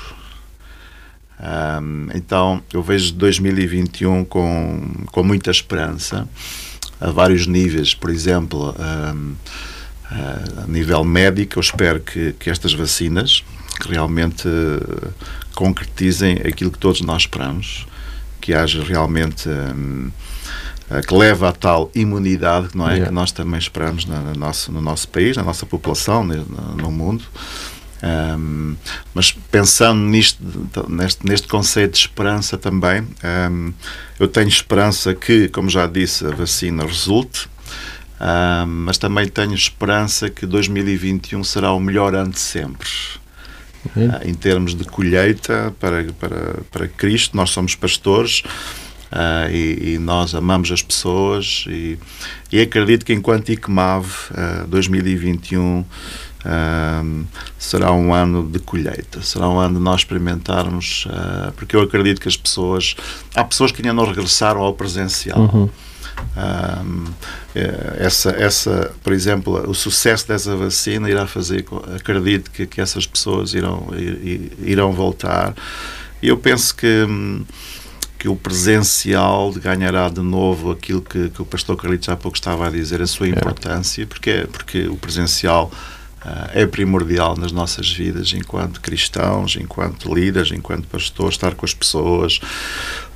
Um, 1.41 2.09
então, 2.13 2.61
eu 2.71 2.83
vejo 2.83 3.13
2021 3.13 4.23
com, 4.25 4.91
com 5.07 5.23
muita 5.23 5.49
esperança, 5.49 6.27
a 6.99 7.09
vários 7.09 7.47
níveis. 7.47 7.95
Por 7.95 8.11
exemplo, 8.11 8.75
um, 8.79 9.35
a 10.11 10.67
nível 10.67 11.03
médico, 11.03 11.57
eu 11.57 11.61
espero 11.61 11.99
que, 11.99 12.33
que 12.33 12.49
estas 12.49 12.73
vacinas 12.73 13.43
que 13.79 13.89
realmente 13.89 14.47
uh, 14.47 15.13
concretizem 15.55 16.33
aquilo 16.45 16.69
que 16.69 16.77
todos 16.77 17.01
nós 17.01 17.23
esperamos, 17.23 17.87
que 18.39 18.53
haja 18.53 18.83
realmente. 18.83 19.49
Um, 19.49 20.11
que 21.07 21.13
leva 21.13 21.47
a 21.47 21.51
tal 21.53 21.89
imunidade 21.95 22.71
não 22.75 22.85
é 22.85 22.95
yeah. 22.95 23.07
que 23.07 23.13
nós 23.13 23.31
também 23.31 23.57
esperamos 23.57 24.03
na, 24.03 24.19
na 24.19 24.33
nosso, 24.33 24.73
no 24.73 24.81
nosso 24.81 25.07
país, 25.07 25.37
na 25.37 25.43
nossa 25.43 25.65
população, 25.65 26.21
no, 26.21 26.43
no 26.75 26.91
mundo. 26.91 27.23
Um, 28.03 28.75
mas 29.13 29.31
pensando 29.31 29.99
nisto, 29.99 30.41
neste, 30.89 31.25
neste 31.25 31.47
conceito 31.47 31.93
de 31.93 31.99
esperança 31.99 32.57
também, 32.57 33.07
um, 33.51 33.73
eu 34.19 34.27
tenho 34.27 34.47
esperança 34.47 35.13
que, 35.13 35.47
como 35.49 35.69
já 35.69 35.85
disse, 35.85 36.25
a 36.25 36.31
vacina 36.31 36.83
resulte, 36.83 37.47
um, 38.19 38.65
mas 38.65 38.97
também 38.97 39.27
tenho 39.27 39.53
esperança 39.53 40.29
que 40.29 40.45
2021 40.45 41.43
será 41.43 41.71
o 41.73 41.79
melhor 41.79 42.15
ano 42.15 42.31
de 42.31 42.39
sempre. 42.39 42.89
Uh, 43.95 44.27
em 44.27 44.33
termos 44.33 44.75
de 44.75 44.83
colheita 44.83 45.73
para, 45.79 46.03
para, 46.13 46.59
para 46.69 46.87
Cristo, 46.87 47.35
nós 47.35 47.49
somos 47.49 47.75
pastores. 47.75 48.43
Uh, 49.11 49.51
e, 49.51 49.93
e, 49.95 49.97
nós 49.99 50.33
amamos 50.33 50.71
as 50.71 50.81
pessoas 50.81 51.65
e, 51.67 51.99
e 52.49 52.61
acredito 52.61 53.03
que 53.05 53.11
enquanto 53.11 53.51
ICMAV 53.51 54.05
uh, 54.05 54.67
2021 54.67 55.83
Uh, 56.41 57.23
será 57.57 57.91
um 57.91 58.13
ano 58.13 58.43
de 58.49 58.57
colheita, 58.57 59.21
será 59.21 59.47
um 59.47 59.59
ano 59.59 59.75
de 59.75 59.81
nós 59.81 60.01
experimentarmos, 60.01 61.05
uh, 61.05 61.51
porque 61.51 61.75
eu 61.75 61.81
acredito 61.81 62.19
que 62.19 62.27
as 62.27 62.35
pessoas, 62.35 62.95
há 63.35 63.43
pessoas 63.43 63.71
que 63.71 63.81
ainda 63.81 63.93
não 63.93 64.05
regressaram 64.05 64.61
ao 64.61 64.73
presencial. 64.73 65.39
Uhum. 65.39 65.69
Uh, 66.35 67.13
essa, 67.99 68.31
essa, 68.31 68.91
por 69.03 69.13
exemplo, 69.13 69.69
o 69.69 69.75
sucesso 69.75 70.27
dessa 70.27 70.55
vacina 70.55 71.09
irá 71.09 71.27
fazer, 71.27 71.65
acredito 71.95 72.49
que, 72.49 72.65
que 72.65 72.81
essas 72.81 73.05
pessoas 73.05 73.53
irão, 73.53 73.89
irão 74.59 74.91
voltar. 74.93 75.53
Eu 76.23 76.37
penso 76.37 76.75
que, 76.75 77.05
que 78.17 78.27
o 78.27 78.35
presencial 78.35 79.51
ganhará 79.51 80.09
de 80.09 80.21
novo 80.21 80.71
aquilo 80.71 81.01
que, 81.01 81.29
que 81.29 81.41
o 81.41 81.45
pastor 81.45 81.75
Carlitos 81.75 82.09
há 82.09 82.15
pouco 82.15 82.37
estava 82.37 82.67
a 82.67 82.69
dizer, 82.71 83.01
a 83.01 83.07
sua 83.07 83.27
importância, 83.27 84.07
porque, 84.07 84.47
porque 84.51 84.87
o 84.87 84.95
presencial 84.95 85.71
é 86.53 86.65
primordial 86.65 87.35
nas 87.35 87.51
nossas 87.51 87.91
vidas 87.91 88.33
enquanto 88.33 88.79
cristãos, 88.79 89.57
enquanto 89.59 90.13
líderes, 90.13 90.51
enquanto 90.51 90.87
pastores, 90.87 91.33
estar 91.33 91.55
com 91.55 91.65
as 91.65 91.73
pessoas. 91.73 92.39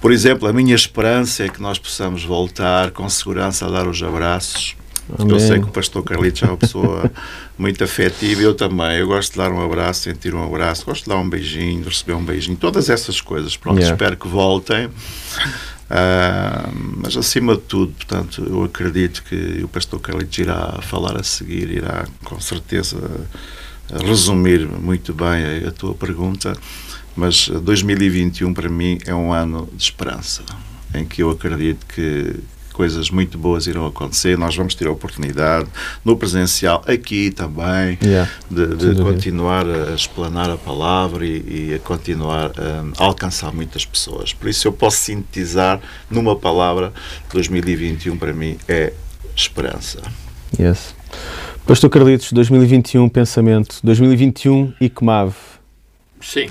Por 0.01 0.11
exemplo, 0.11 0.47
a 0.47 0.53
minha 0.53 0.75
esperança 0.75 1.43
é 1.43 1.49
que 1.49 1.61
nós 1.61 1.77
possamos 1.77 2.23
voltar 2.23 2.91
com 2.91 3.07
segurança 3.07 3.67
a 3.67 3.69
dar 3.69 3.87
os 3.87 4.01
abraços. 4.01 4.75
Amém. 5.19 5.33
Eu 5.33 5.39
sei 5.39 5.59
que 5.59 5.65
o 5.65 5.71
pastor 5.71 6.03
Carlitos 6.03 6.41
é 6.41 6.47
uma 6.47 6.57
pessoa 6.57 7.11
muito 7.57 7.83
afetiva, 7.83 8.41
eu 8.41 8.55
também. 8.55 8.97
Eu 8.97 9.07
gosto 9.07 9.33
de 9.33 9.37
dar 9.37 9.51
um 9.51 9.63
abraço, 9.63 10.01
sentir 10.01 10.33
um 10.33 10.43
abraço, 10.43 10.83
gosto 10.85 11.03
de 11.03 11.09
dar 11.09 11.17
um 11.17 11.29
beijinho, 11.29 11.83
receber 11.83 12.13
um 12.13 12.23
beijinho, 12.23 12.57
todas 12.57 12.89
essas 12.89 13.21
coisas. 13.21 13.55
Pronto, 13.55 13.77
yeah. 13.77 13.93
espero 13.93 14.17
que 14.17 14.27
voltem. 14.27 14.89
Uh, 15.85 16.97
mas 17.03 17.15
acima 17.15 17.55
de 17.55 17.61
tudo, 17.61 17.93
portanto, 17.93 18.43
eu 18.43 18.63
acredito 18.63 19.23
que 19.23 19.63
o 19.63 19.67
pastor 19.67 19.99
Carlitos 19.99 20.37
irá 20.39 20.79
falar 20.81 21.15
a 21.15 21.23
seguir, 21.23 21.69
irá 21.69 22.07
com 22.23 22.39
certeza 22.39 22.97
resumir 24.03 24.67
muito 24.67 25.13
bem 25.13 25.65
a, 25.65 25.69
a 25.69 25.71
tua 25.71 25.93
pergunta, 25.93 26.57
mas 27.15 27.49
2021 27.49 28.53
para 28.53 28.67
mim 28.67 28.97
é 29.05 29.13
um 29.13 29.31
ano 29.31 29.69
de 29.71 29.83
esperança, 29.83 30.43
em 30.93 31.05
que 31.05 31.21
eu 31.21 31.29
acredito 31.29 31.85
que, 31.85 32.35
coisas 32.75 33.09
muito 33.09 33.37
boas 33.37 33.67
irão 33.67 33.87
acontecer. 33.87 34.37
Nós 34.37 34.55
vamos 34.55 34.75
ter 34.75 34.85
a 34.87 34.91
oportunidade, 34.91 35.67
no 36.03 36.17
presencial, 36.17 36.83
aqui 36.85 37.31
também, 37.31 37.97
yeah, 38.03 38.29
de, 38.51 38.75
de 38.75 39.01
continuar 39.01 39.65
a 39.65 39.95
explanar 39.95 40.49
a 40.49 40.57
palavra 40.57 41.25
e, 41.25 41.69
e 41.69 41.73
a 41.73 41.79
continuar 41.79 42.51
a, 42.59 43.01
a 43.01 43.05
alcançar 43.05 43.53
muitas 43.53 43.85
pessoas. 43.85 44.33
Por 44.33 44.49
isso, 44.49 44.67
eu 44.67 44.73
posso 44.73 44.97
sintetizar 44.97 45.79
numa 46.11 46.35
palavra: 46.35 46.91
2021 47.31 48.17
para 48.17 48.33
mim 48.33 48.57
é 48.67 48.91
esperança. 49.35 50.01
Yes. 50.59 50.93
Pastor 51.65 51.89
Carlitos, 51.89 52.31
2021, 52.33 53.07
pensamento. 53.07 53.79
2021 53.83 54.73
e 54.81 54.89
Comave. 54.89 55.35
Sim. 56.21 56.47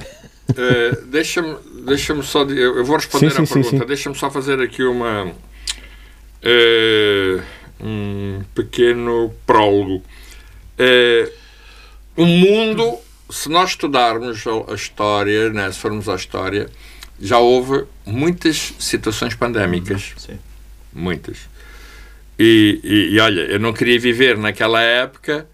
Uh, 0.51 1.05
Deixa-me 1.07 1.57
deixa-me 1.85 2.23
só. 2.23 2.43
Eu 2.45 2.85
vou 2.85 2.97
responder 2.97 3.31
Sim, 3.31 3.43
à 3.43 3.47
sim, 3.47 3.47
sim, 3.47 3.63
pergunta. 3.63 3.87
Deixa-me 3.87 4.17
só 4.17 4.31
fazer 4.31 4.61
aqui 4.61 4.83
uma. 4.83 5.31
Eh, 6.45 7.43
um 7.81 8.43
pequeno 8.55 9.35
prólogo. 9.47 10.03
Eh, 10.79 11.31
o 12.17 12.27
mundo, 12.27 12.99
se 13.31 13.49
nós 13.49 13.71
estudarmos 13.71 14.45
a, 14.69 14.75
história, 14.75 15.51
né, 15.51 15.71
se 15.73 15.79
formos 15.79 16.09
à 16.09 16.15
história, 16.15 16.69
já 17.21 17.39
houve 17.39 17.85
muitas 18.07 18.75
situações 18.79 19.35
pandémicas. 19.35 20.13
Sim. 20.17 20.39
Muitas. 20.93 21.39
E, 22.39 22.81
e- 22.85 23.15
e 23.15 23.21
olha, 23.21 23.41
eu 23.43 23.59
não 23.59 23.73
queria 23.73 23.99
viver 23.99 24.37
naquela 24.37 24.83
época 24.83 25.47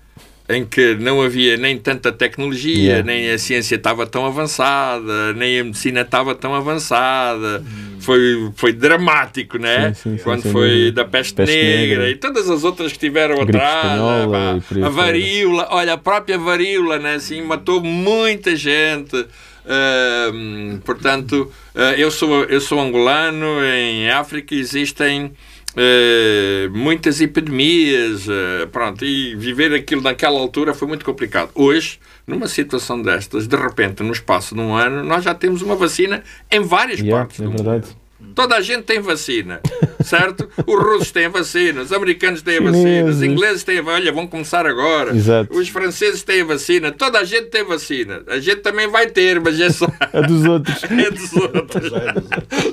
em 0.48 0.64
que 0.64 0.94
não 0.96 1.22
havia 1.22 1.56
nem 1.56 1.78
tanta 1.78 2.10
tecnologia, 2.10 2.74
Yeah. 2.84 3.04
nem 3.04 3.30
a 3.30 3.38
ciência 3.38 3.76
estava 3.76 4.04
tão 4.06 4.26
avançada, 4.26 5.32
nem 5.34 5.60
a 5.60 5.64
medicina 5.64 6.00
estava 6.00 6.34
tão 6.34 6.54
avançada. 6.54 7.62
Foi, 8.00 8.50
foi 8.54 8.72
dramático, 8.72 9.58
né? 9.58 9.92
Sim, 9.94 10.10
sim, 10.12 10.16
sim, 10.18 10.24
Quando 10.24 10.42
sem 10.42 10.52
foi 10.52 10.90
da 10.90 11.04
peste, 11.04 11.34
Peste 11.34 11.54
negra, 11.54 11.98
negra. 12.04 12.10
e 12.10 12.16
todas 12.16 12.48
as 12.48 12.64
outras 12.64 12.92
que 12.92 12.98
tiveram 12.98 13.40
atrás, 13.40 14.00
aí 14.00 14.58
a 14.58 14.60
fora. 14.60 14.90
varíola, 14.90 15.68
olha, 15.70 15.92
a 15.92 15.98
própria 15.98 16.38
varíola, 16.38 16.98
né? 16.98 17.14
Assim, 17.14 17.42
matou 17.42 17.80
muita 17.82 18.56
gente. 18.56 19.26
Ahm, 19.66 20.80
portanto, 20.84 21.52
ah, 21.74 21.94
eu, 21.96 22.10
sou, 22.10 22.44
eu 22.44 22.60
sou 22.60 22.80
angolano, 22.80 23.62
em 23.64 24.10
África 24.10 24.54
existem 24.54 25.32
eh, 25.76 26.68
muitas 26.72 27.20
epidemias, 27.20 28.26
eh, 28.28 28.66
pronto, 28.72 29.04
e 29.04 29.34
viver 29.36 29.72
aquilo 29.74 30.02
naquela 30.02 30.38
altura 30.38 30.74
foi 30.74 30.88
muito 30.88 31.04
complicado. 31.04 31.50
Hoje, 31.54 31.98
numa 32.26 32.48
situação 32.48 33.00
destas, 33.00 33.46
de 33.46 33.56
repente, 33.56 34.02
no 34.02 34.12
espaço 34.12 34.54
de 34.54 34.60
um 34.60 34.74
ano, 34.74 35.04
nós 35.04 35.24
já 35.24 35.34
temos 35.34 35.62
uma 35.62 35.76
vacina 35.76 36.22
em 36.50 36.60
várias 36.60 36.98
Yeah, 37.00 37.18
partes 37.24 37.40
é 37.40 37.44
do 37.44 37.50
mundo. 37.50 37.62
verdade. 37.62 37.86
Toda 38.34 38.54
a 38.56 38.60
gente 38.60 38.82
tem 38.82 39.00
vacina, 39.00 39.60
certo? 40.04 40.48
Os 40.66 40.82
russos 40.82 41.10
têm 41.10 41.24
a 41.26 41.28
vacina, 41.30 41.80
os 41.82 41.92
americanos 41.92 42.42
têm 42.42 42.58
a 42.58 42.60
vacina, 42.62 43.04
os 43.10 43.22
ingleses 43.22 43.64
têm 43.64 43.78
a 43.78 43.82
vacina. 43.82 44.00
Olha, 44.02 44.12
vão 44.12 44.26
começar 44.26 44.66
agora. 44.66 45.16
Exato. 45.16 45.52
Os 45.58 45.68
franceses 45.68 46.22
têm 46.22 46.42
a 46.42 46.44
vacina, 46.44 46.92
toda 46.92 47.18
a 47.18 47.24
gente 47.24 47.46
tem 47.46 47.64
vacina. 47.64 48.22
A 48.28 48.38
gente 48.38 48.58
também 48.60 48.86
vai 48.88 49.06
ter, 49.08 49.40
mas 49.40 49.58
é 49.58 49.70
só. 49.70 49.86
A 50.12 50.20
dos 50.22 50.44
outros. 50.44 50.82
é 50.84 51.10
dos 51.10 51.32
outros. 51.32 51.92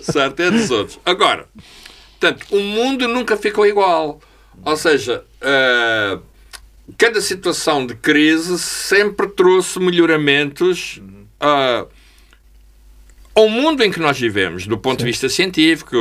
certo, 0.04 0.40
é 0.42 0.52
dos 0.52 0.70
outros. 0.70 1.00
Agora, 1.06 1.46
portanto, 2.20 2.46
o 2.52 2.60
mundo 2.60 3.08
nunca 3.08 3.38
ficou 3.38 3.66
igual. 3.66 4.20
Ou 4.66 4.76
seja, 4.78 5.24
eh, 5.42 6.20
cada 6.98 7.22
situação 7.22 7.86
de 7.86 7.96
crise 7.96 8.58
sempre 8.60 9.28
trouxe 9.28 9.80
melhoramentos 9.80 11.02
ah, 11.40 11.86
ao 13.38 13.48
mundo 13.48 13.84
em 13.84 13.92
que 13.92 14.00
nós 14.00 14.20
vivemos, 14.20 14.66
do 14.66 14.78
ponto 14.80 15.00
de 15.00 15.06
vista 15.06 15.30
científico, 15.30 15.96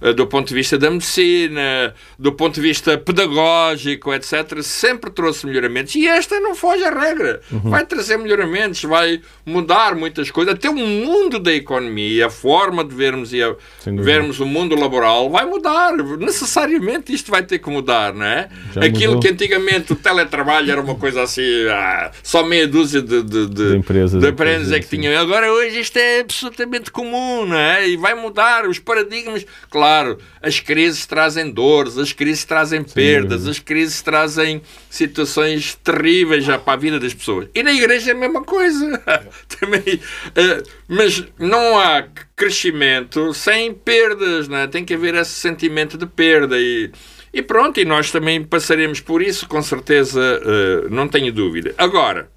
eh, 0.00 0.12
do 0.12 0.26
ponto 0.28 0.46
de 0.48 0.54
vista 0.54 0.78
da 0.78 0.88
medicina, 0.90 1.92
do 2.16 2.30
ponto 2.32 2.54
de 2.54 2.60
vista 2.60 2.96
pedagógico, 2.96 4.14
etc., 4.14 4.62
sempre 4.62 5.10
trouxe 5.10 5.44
melhoramentos. 5.44 5.94
E 5.96 6.06
esta 6.06 6.38
não 6.38 6.54
foge 6.54 6.84
à 6.84 6.90
regra. 6.90 7.40
Vai 7.50 7.84
trazer 7.84 8.16
melhoramentos, 8.16 8.80
vai 8.84 9.20
mudar 9.44 9.96
muitas 9.96 10.30
coisas. 10.30 10.54
Até 10.54 10.70
o 10.70 10.74
mundo 10.76 11.40
da 11.40 11.52
economia, 11.52 12.26
a 12.26 12.30
forma 12.30 12.84
de 12.84 12.94
vermos, 12.94 13.32
e 13.32 13.42
a- 13.42 13.56
vermos 13.84 14.38
o 14.38 14.46
mundo 14.46 14.76
laboral 14.76 15.28
vai 15.30 15.44
mudar. 15.46 15.92
Necessariamente 15.96 17.12
isto 17.12 17.30
vai 17.30 17.42
ter 17.42 17.58
que 17.58 17.68
mudar, 17.68 18.14
não 18.14 18.24
é? 18.24 18.48
Já 18.72 18.84
Aquilo 18.84 19.14
mudou. 19.14 19.20
que 19.20 19.28
antigamente 19.28 19.92
o 19.92 19.96
teletrabalho 19.96 20.70
era 20.70 20.80
uma 20.80 20.94
coisa 20.94 21.22
assim, 21.22 21.42
ah, 21.70 22.12
só 22.22 22.44
meia 22.44 22.68
dúzia 22.68 23.02
de, 23.02 23.22
de, 23.22 23.46
de, 23.48 23.70
De 23.72 23.76
empresas, 23.76 24.20
de 24.22 24.28
empresas 24.28 24.70
é 24.72 24.78
que 24.78 24.86
sim. 24.86 24.96
tinham. 25.00 25.20
Agora, 25.20 25.52
hoje, 25.52 25.80
isto 25.80 25.96
é 25.96 26.20
absolutamente 26.20 26.67
comum, 26.92 27.46
não 27.46 27.56
é? 27.56 27.88
E 27.88 27.96
vai 27.96 28.14
mudar 28.14 28.66
os 28.66 28.78
paradigmas. 28.78 29.46
Claro, 29.70 30.18
as 30.42 30.60
crises 30.60 31.06
trazem 31.06 31.50
dores, 31.50 31.98
as 31.98 32.12
crises 32.12 32.44
trazem 32.44 32.82
perdas, 32.82 33.40
dúvida. 33.40 33.50
as 33.50 33.58
crises 33.58 34.02
trazem 34.02 34.62
situações 34.90 35.74
terríveis 35.76 36.44
já 36.44 36.58
para 36.58 36.74
a 36.74 36.76
vida 36.76 36.98
das 36.98 37.14
pessoas. 37.14 37.48
E 37.54 37.62
na 37.62 37.72
igreja 37.72 38.10
é 38.10 38.14
a 38.14 38.16
mesma 38.16 38.42
coisa. 38.42 39.02
Também, 39.60 40.00
eh, 40.34 40.62
mas 40.86 41.24
não 41.38 41.78
há 41.78 42.04
crescimento 42.36 43.34
sem 43.34 43.74
perdas, 43.74 44.48
não 44.48 44.58
é? 44.58 44.66
Tem 44.66 44.84
que 44.84 44.94
haver 44.94 45.14
esse 45.14 45.32
sentimento 45.32 45.96
de 45.98 46.06
perda 46.06 46.58
e. 46.58 46.90
E 47.30 47.42
pronto, 47.42 47.78
e 47.78 47.84
nós 47.84 48.10
também 48.10 48.42
passaremos 48.42 49.00
por 49.00 49.20
isso, 49.20 49.46
com 49.46 49.60
certeza, 49.60 50.40
eh, 50.42 50.88
não 50.88 51.06
tenho 51.06 51.30
dúvida. 51.30 51.74
Agora, 51.76 52.30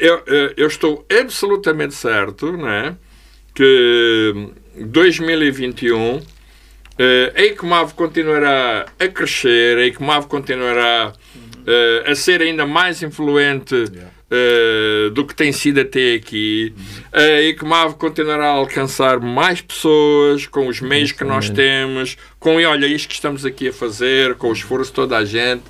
eu, 0.00 0.22
eu- 0.56 0.66
estou 0.66 1.04
absolutamente 1.20 1.94
certo 1.94 2.56
né, 2.56 2.96
que 3.54 4.50
2021 4.76 6.20
eh, 6.98 7.32
a 7.36 7.42
ICMAV 7.44 7.92
continuará 7.94 8.86
a 8.98 9.08
crescer, 9.08 9.76
a 9.78 9.86
ICMAV 9.86 10.26
continuará 10.28 11.12
eh, 11.66 12.04
a 12.10 12.14
ser 12.14 12.40
ainda 12.40 12.64
mais 12.64 13.02
influente 13.02 13.74
eh, 14.30 15.10
do 15.12 15.26
que 15.26 15.34
tem 15.34 15.52
sido 15.52 15.80
até 15.80 16.14
aqui. 16.14 16.74
A 17.12 17.42
ICMAV 17.42 17.94
continuará 17.96 18.46
a 18.46 18.52
alcançar 18.52 19.20
mais 19.20 19.60
pessoas 19.60 20.46
com 20.46 20.68
os 20.68 20.80
meios 20.80 21.12
que 21.12 21.22
nós 21.24 21.50
temos, 21.50 22.16
com 22.40 22.56
olha 22.56 22.86
isto 22.86 23.08
que 23.08 23.14
estamos 23.14 23.44
aqui 23.44 23.68
a 23.68 23.72
fazer, 23.72 24.34
com 24.36 24.48
o 24.48 24.52
esforço 24.52 24.90
de 24.90 24.94
toda 24.94 25.18
a 25.18 25.24
gente. 25.24 25.62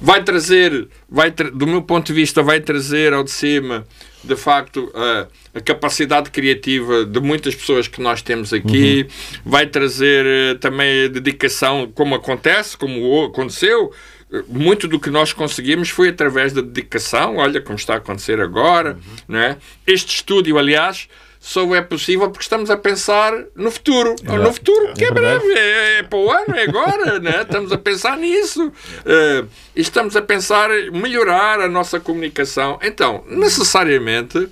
Vai 0.00 0.22
trazer, 0.22 0.88
vai 1.08 1.30
tra- 1.32 1.50
do 1.50 1.66
meu 1.66 1.82
ponto 1.82 2.06
de 2.06 2.12
vista, 2.12 2.42
vai 2.42 2.60
trazer 2.60 3.12
ao 3.12 3.24
de 3.24 3.30
cima, 3.32 3.84
de 4.22 4.36
facto, 4.36 4.90
a, 4.94 5.26
a 5.58 5.60
capacidade 5.60 6.30
criativa 6.30 7.04
de 7.04 7.20
muitas 7.20 7.54
pessoas 7.54 7.88
que 7.88 8.00
nós 8.00 8.22
temos 8.22 8.52
aqui, 8.52 9.06
vai 9.44 9.66
trazer 9.66 10.24
eh, 10.26 10.54
também 10.54 11.04
a 11.06 11.08
dedicação, 11.08 11.90
como 11.92 12.14
acontece, 12.14 12.76
como 12.76 13.24
aconteceu. 13.24 13.92
eh, 14.32 14.42
Muito 14.48 14.86
do 14.86 15.00
que 15.00 15.10
nós 15.10 15.32
conseguimos 15.32 15.88
foi 15.88 16.10
através 16.10 16.52
da 16.52 16.60
dedicação, 16.60 17.36
olha 17.36 17.60
como 17.60 17.76
está 17.76 17.94
a 17.94 17.96
acontecer 17.96 18.40
agora. 18.40 18.96
Não 19.26 19.38
é? 19.40 19.56
Este 19.86 20.14
estúdio, 20.14 20.58
aliás, 20.58 21.08
só 21.48 21.74
é 21.74 21.80
possível 21.80 22.28
porque 22.28 22.42
estamos 22.42 22.68
a 22.68 22.76
pensar 22.76 23.32
no 23.56 23.70
futuro. 23.70 24.14
No 24.22 24.52
futuro, 24.52 24.92
que 24.92 25.02
é, 25.02 25.10
breve, 25.10 25.50
é, 25.54 25.98
é 26.00 26.02
para 26.02 26.18
o 26.18 26.30
ano, 26.30 26.54
é 26.54 26.64
agora. 26.64 27.08
Né? 27.18 27.40
Estamos 27.40 27.72
a 27.72 27.78
pensar 27.78 28.18
nisso. 28.18 28.70
Eh, 29.06 29.44
e 29.74 29.80
estamos 29.80 30.14
a 30.14 30.20
pensar 30.20 30.70
em 30.70 30.90
melhorar 30.90 31.58
a 31.58 31.66
nossa 31.66 31.98
comunicação. 31.98 32.78
Então, 32.82 33.24
necessariamente, 33.26 34.46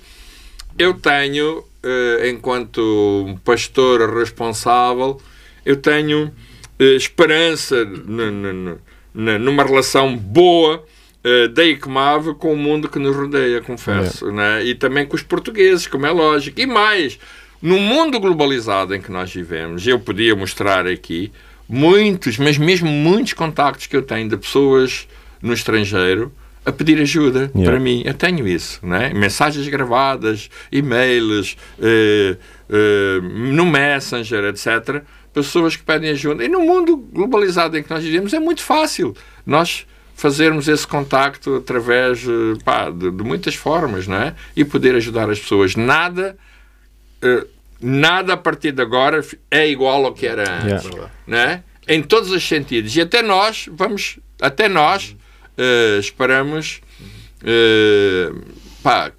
eu 0.77 0.95
tenho, 0.95 1.63
eh, 1.83 2.29
enquanto 2.31 3.37
pastor 3.45 4.17
responsável, 4.17 5.21
eu 5.63 5.77
tenho 5.77 6.33
eh, 6.79 6.95
esperança 6.95 7.85
numa 9.13 9.63
relação 9.63 10.17
boa 10.17 10.83
eh, 11.27 11.47
da 11.49 11.65
ICMAV 11.65 12.35
com 12.35 12.53
o 12.53 12.55
mundo 12.55 12.87
que 12.87 12.97
nos 12.97 13.13
rodeia, 13.13 13.59
confesso. 13.59 14.31
Né? 14.31 14.63
E 14.63 14.73
também 14.75 15.05
com 15.05 15.15
os 15.15 15.21
portugueses, 15.21 15.85
como 15.85 16.05
é 16.05 16.11
lógico. 16.11 16.57
E 16.61 16.65
mais, 16.65 17.19
no 17.61 17.77
mundo 17.77 18.17
globalizado 18.17 18.95
em 18.95 19.01
que 19.01 19.11
nós 19.11 19.33
vivemos, 19.33 19.85
eu 19.85 19.99
podia 19.99 20.33
mostrar 20.37 20.87
aqui 20.87 21.29
muitos, 21.67 22.37
mas 22.37 22.57
mesmo 22.57 22.89
muitos 22.89 23.33
contactos 23.33 23.87
que 23.87 23.97
eu 23.97 24.01
tenho 24.01 24.29
de 24.29 24.37
pessoas 24.37 25.05
no 25.41 25.51
estrangeiro 25.51 26.31
a 26.65 26.71
pedir 26.71 26.97
ajuda 27.01 27.51
Yeah. 27.53 27.71
para 27.71 27.79
mim. 27.79 28.03
Eu 28.05 28.13
tenho 28.13 28.47
isso, 28.47 28.79
né? 28.85 29.11
mensagens 29.13 29.67
gravadas, 29.67 30.49
e-mails, 30.71 31.57
eh, 31.81 32.37
eh, 32.69 33.19
no 33.53 33.65
Messenger, 33.65 34.45
etc. 34.45 35.01
Pessoas 35.33 35.75
que 35.75 35.83
pedem 35.83 36.09
ajuda. 36.11 36.43
E 36.43 36.47
no 36.47 36.61
mundo 36.61 36.95
globalizado 36.97 37.77
em 37.77 37.83
que 37.83 37.89
nós 37.89 38.01
vivemos 38.01 38.33
é 38.33 38.39
muito 38.39 38.61
fácil 38.61 39.13
nós 39.45 39.85
fazermos 40.17 40.67
esse 40.67 40.85
contacto 40.85 41.55
através 41.55 42.23
eh, 42.27 42.57
pá, 42.65 42.89
de, 42.89 43.11
de 43.11 43.23
muitas 43.23 43.53
formas 43.55 44.07
não 44.07 44.17
é? 44.17 44.35
e 44.55 44.65
poder 44.65 44.95
ajudar 44.95 45.29
as 45.29 45.39
pessoas. 45.39 45.75
Nada, 45.75 46.35
eh, 47.21 47.45
nada 47.79 48.33
a 48.33 48.37
partir 48.37 48.71
de 48.71 48.81
agora 48.81 49.23
é 49.51 49.69
igual 49.69 50.03
ao 50.05 50.13
que 50.13 50.25
era 50.25 50.43
antes 50.63 50.85
Yeah. 50.85 51.11
né? 51.27 51.63
em 51.87 52.01
todos 52.01 52.31
os 52.31 52.43
sentidos. 52.45 52.95
E 52.97 53.01
até 53.01 53.21
nós, 53.21 53.69
vamos, 53.71 54.17
até 54.41 54.67
nós 54.67 55.15
eh, 55.55 55.97
esperamos 55.99 56.81
eh, 57.45 58.31
pá, 58.81 59.11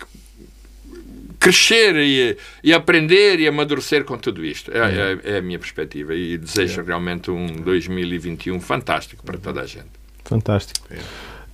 crescer 1.38 1.94
e, 1.94 2.36
e 2.64 2.72
aprender 2.74 3.38
e 3.38 3.46
amadurecer 3.46 4.02
com 4.04 4.18
tudo 4.18 4.44
isto. 4.44 4.72
É, 4.72 4.78
é- 5.22 5.34
é 5.34 5.38
a 5.38 5.42
minha 5.42 5.58
perspectiva 5.60 6.12
e 6.14 6.36
desejo 6.36 6.82
realmente 6.82 7.30
um 7.30 7.46
2021 7.46 8.60
fantástico 8.60 9.24
para 9.24 9.38
toda 9.38 9.60
a 9.60 9.66
gente. 9.66 9.97
Fantástico. 10.28 10.86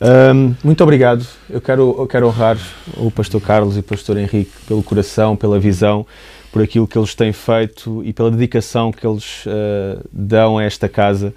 Ahm, 0.01 0.55
muito 0.63 0.83
obrigado. 0.83 1.27
Eu 1.49 1.61
quero, 1.61 1.95
eu 1.99 2.07
quero 2.07 2.27
honrar 2.27 2.59
o 2.97 3.11
pastor 3.11 3.41
Carlos 3.41 3.77
e 3.77 3.81
o 3.81 3.83
pastor 3.83 4.17
Henrique 4.17 4.51
pelo 4.67 4.83
coração, 4.83 5.37
pela 5.37 5.59
visão, 5.59 6.05
por 6.53 6.63
aquilo 6.63 6.87
que 6.87 6.99
eles 6.99 7.15
têm 7.15 7.33
feito 7.33 8.03
e 8.05 8.13
pela 8.13 8.31
dedicação 8.31 8.93
que 8.93 9.07
eles 9.07 9.45
ah, 9.47 10.03
dão 10.13 10.59
a 10.59 10.65
esta 10.65 10.89
casa. 10.89 11.33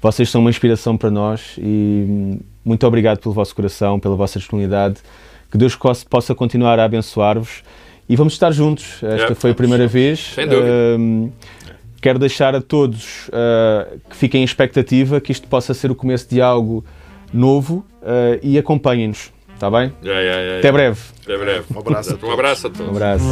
Vocês 0.00 0.30
são 0.30 0.40
uma 0.40 0.50
inspiração 0.50 0.96
para 0.96 1.10
nós 1.10 1.56
e 1.58 2.06
hum, 2.08 2.38
muito 2.64 2.86
obrigado 2.86 3.18
pelo 3.18 3.34
vosso 3.34 3.54
coração, 3.54 3.98
pela 3.98 4.14
vossa 4.14 4.38
disponibilidade. 4.38 4.96
Que 5.50 5.58
Deus 5.58 5.76
possa 6.08 6.34
continuar 6.34 6.78
a 6.78 6.84
abençoar-vos 6.84 7.62
e 8.08 8.14
vamos 8.14 8.34
estar 8.34 8.52
juntos. 8.52 8.94
Esta 9.02 9.06
Yeah, 9.06 9.34
foi 9.34 9.50
a 9.50 9.54
primeira 9.54 9.86
vez. 9.86 10.32
Sem 10.34 10.46
dúvida. 10.46 10.68
Quero 12.06 12.20
deixar 12.20 12.54
a 12.54 12.60
todos 12.60 13.28
ah, 13.32 13.88
que 14.08 14.14
fiquem 14.14 14.42
em 14.42 14.44
expectativa 14.44 15.20
que 15.20 15.32
isto 15.32 15.48
possa 15.48 15.74
ser 15.74 15.90
o 15.90 15.94
começo 15.94 16.30
de 16.30 16.40
algo 16.40 16.84
novo 17.34 17.84
ah, 18.00 18.38
e 18.44 18.56
acompanhem-nos. 18.56 19.32
Está 19.52 19.68
bem? 19.68 19.92
Yeah, 20.04 20.20
yeah, 20.20 20.40
yeah, 20.40 20.58
Até 20.58 20.68
yeah. 20.68 20.72
breve. 20.72 21.00
Até 21.24 21.36
breve. 21.36 21.64
Um 21.74 21.80
abraço 21.80 22.18
a 22.22 22.26
Um 22.26 22.30
abraço 22.30 22.66
a 22.68 22.70
todos. 22.70 22.86
Um 22.86 22.90
abraço. 22.90 23.26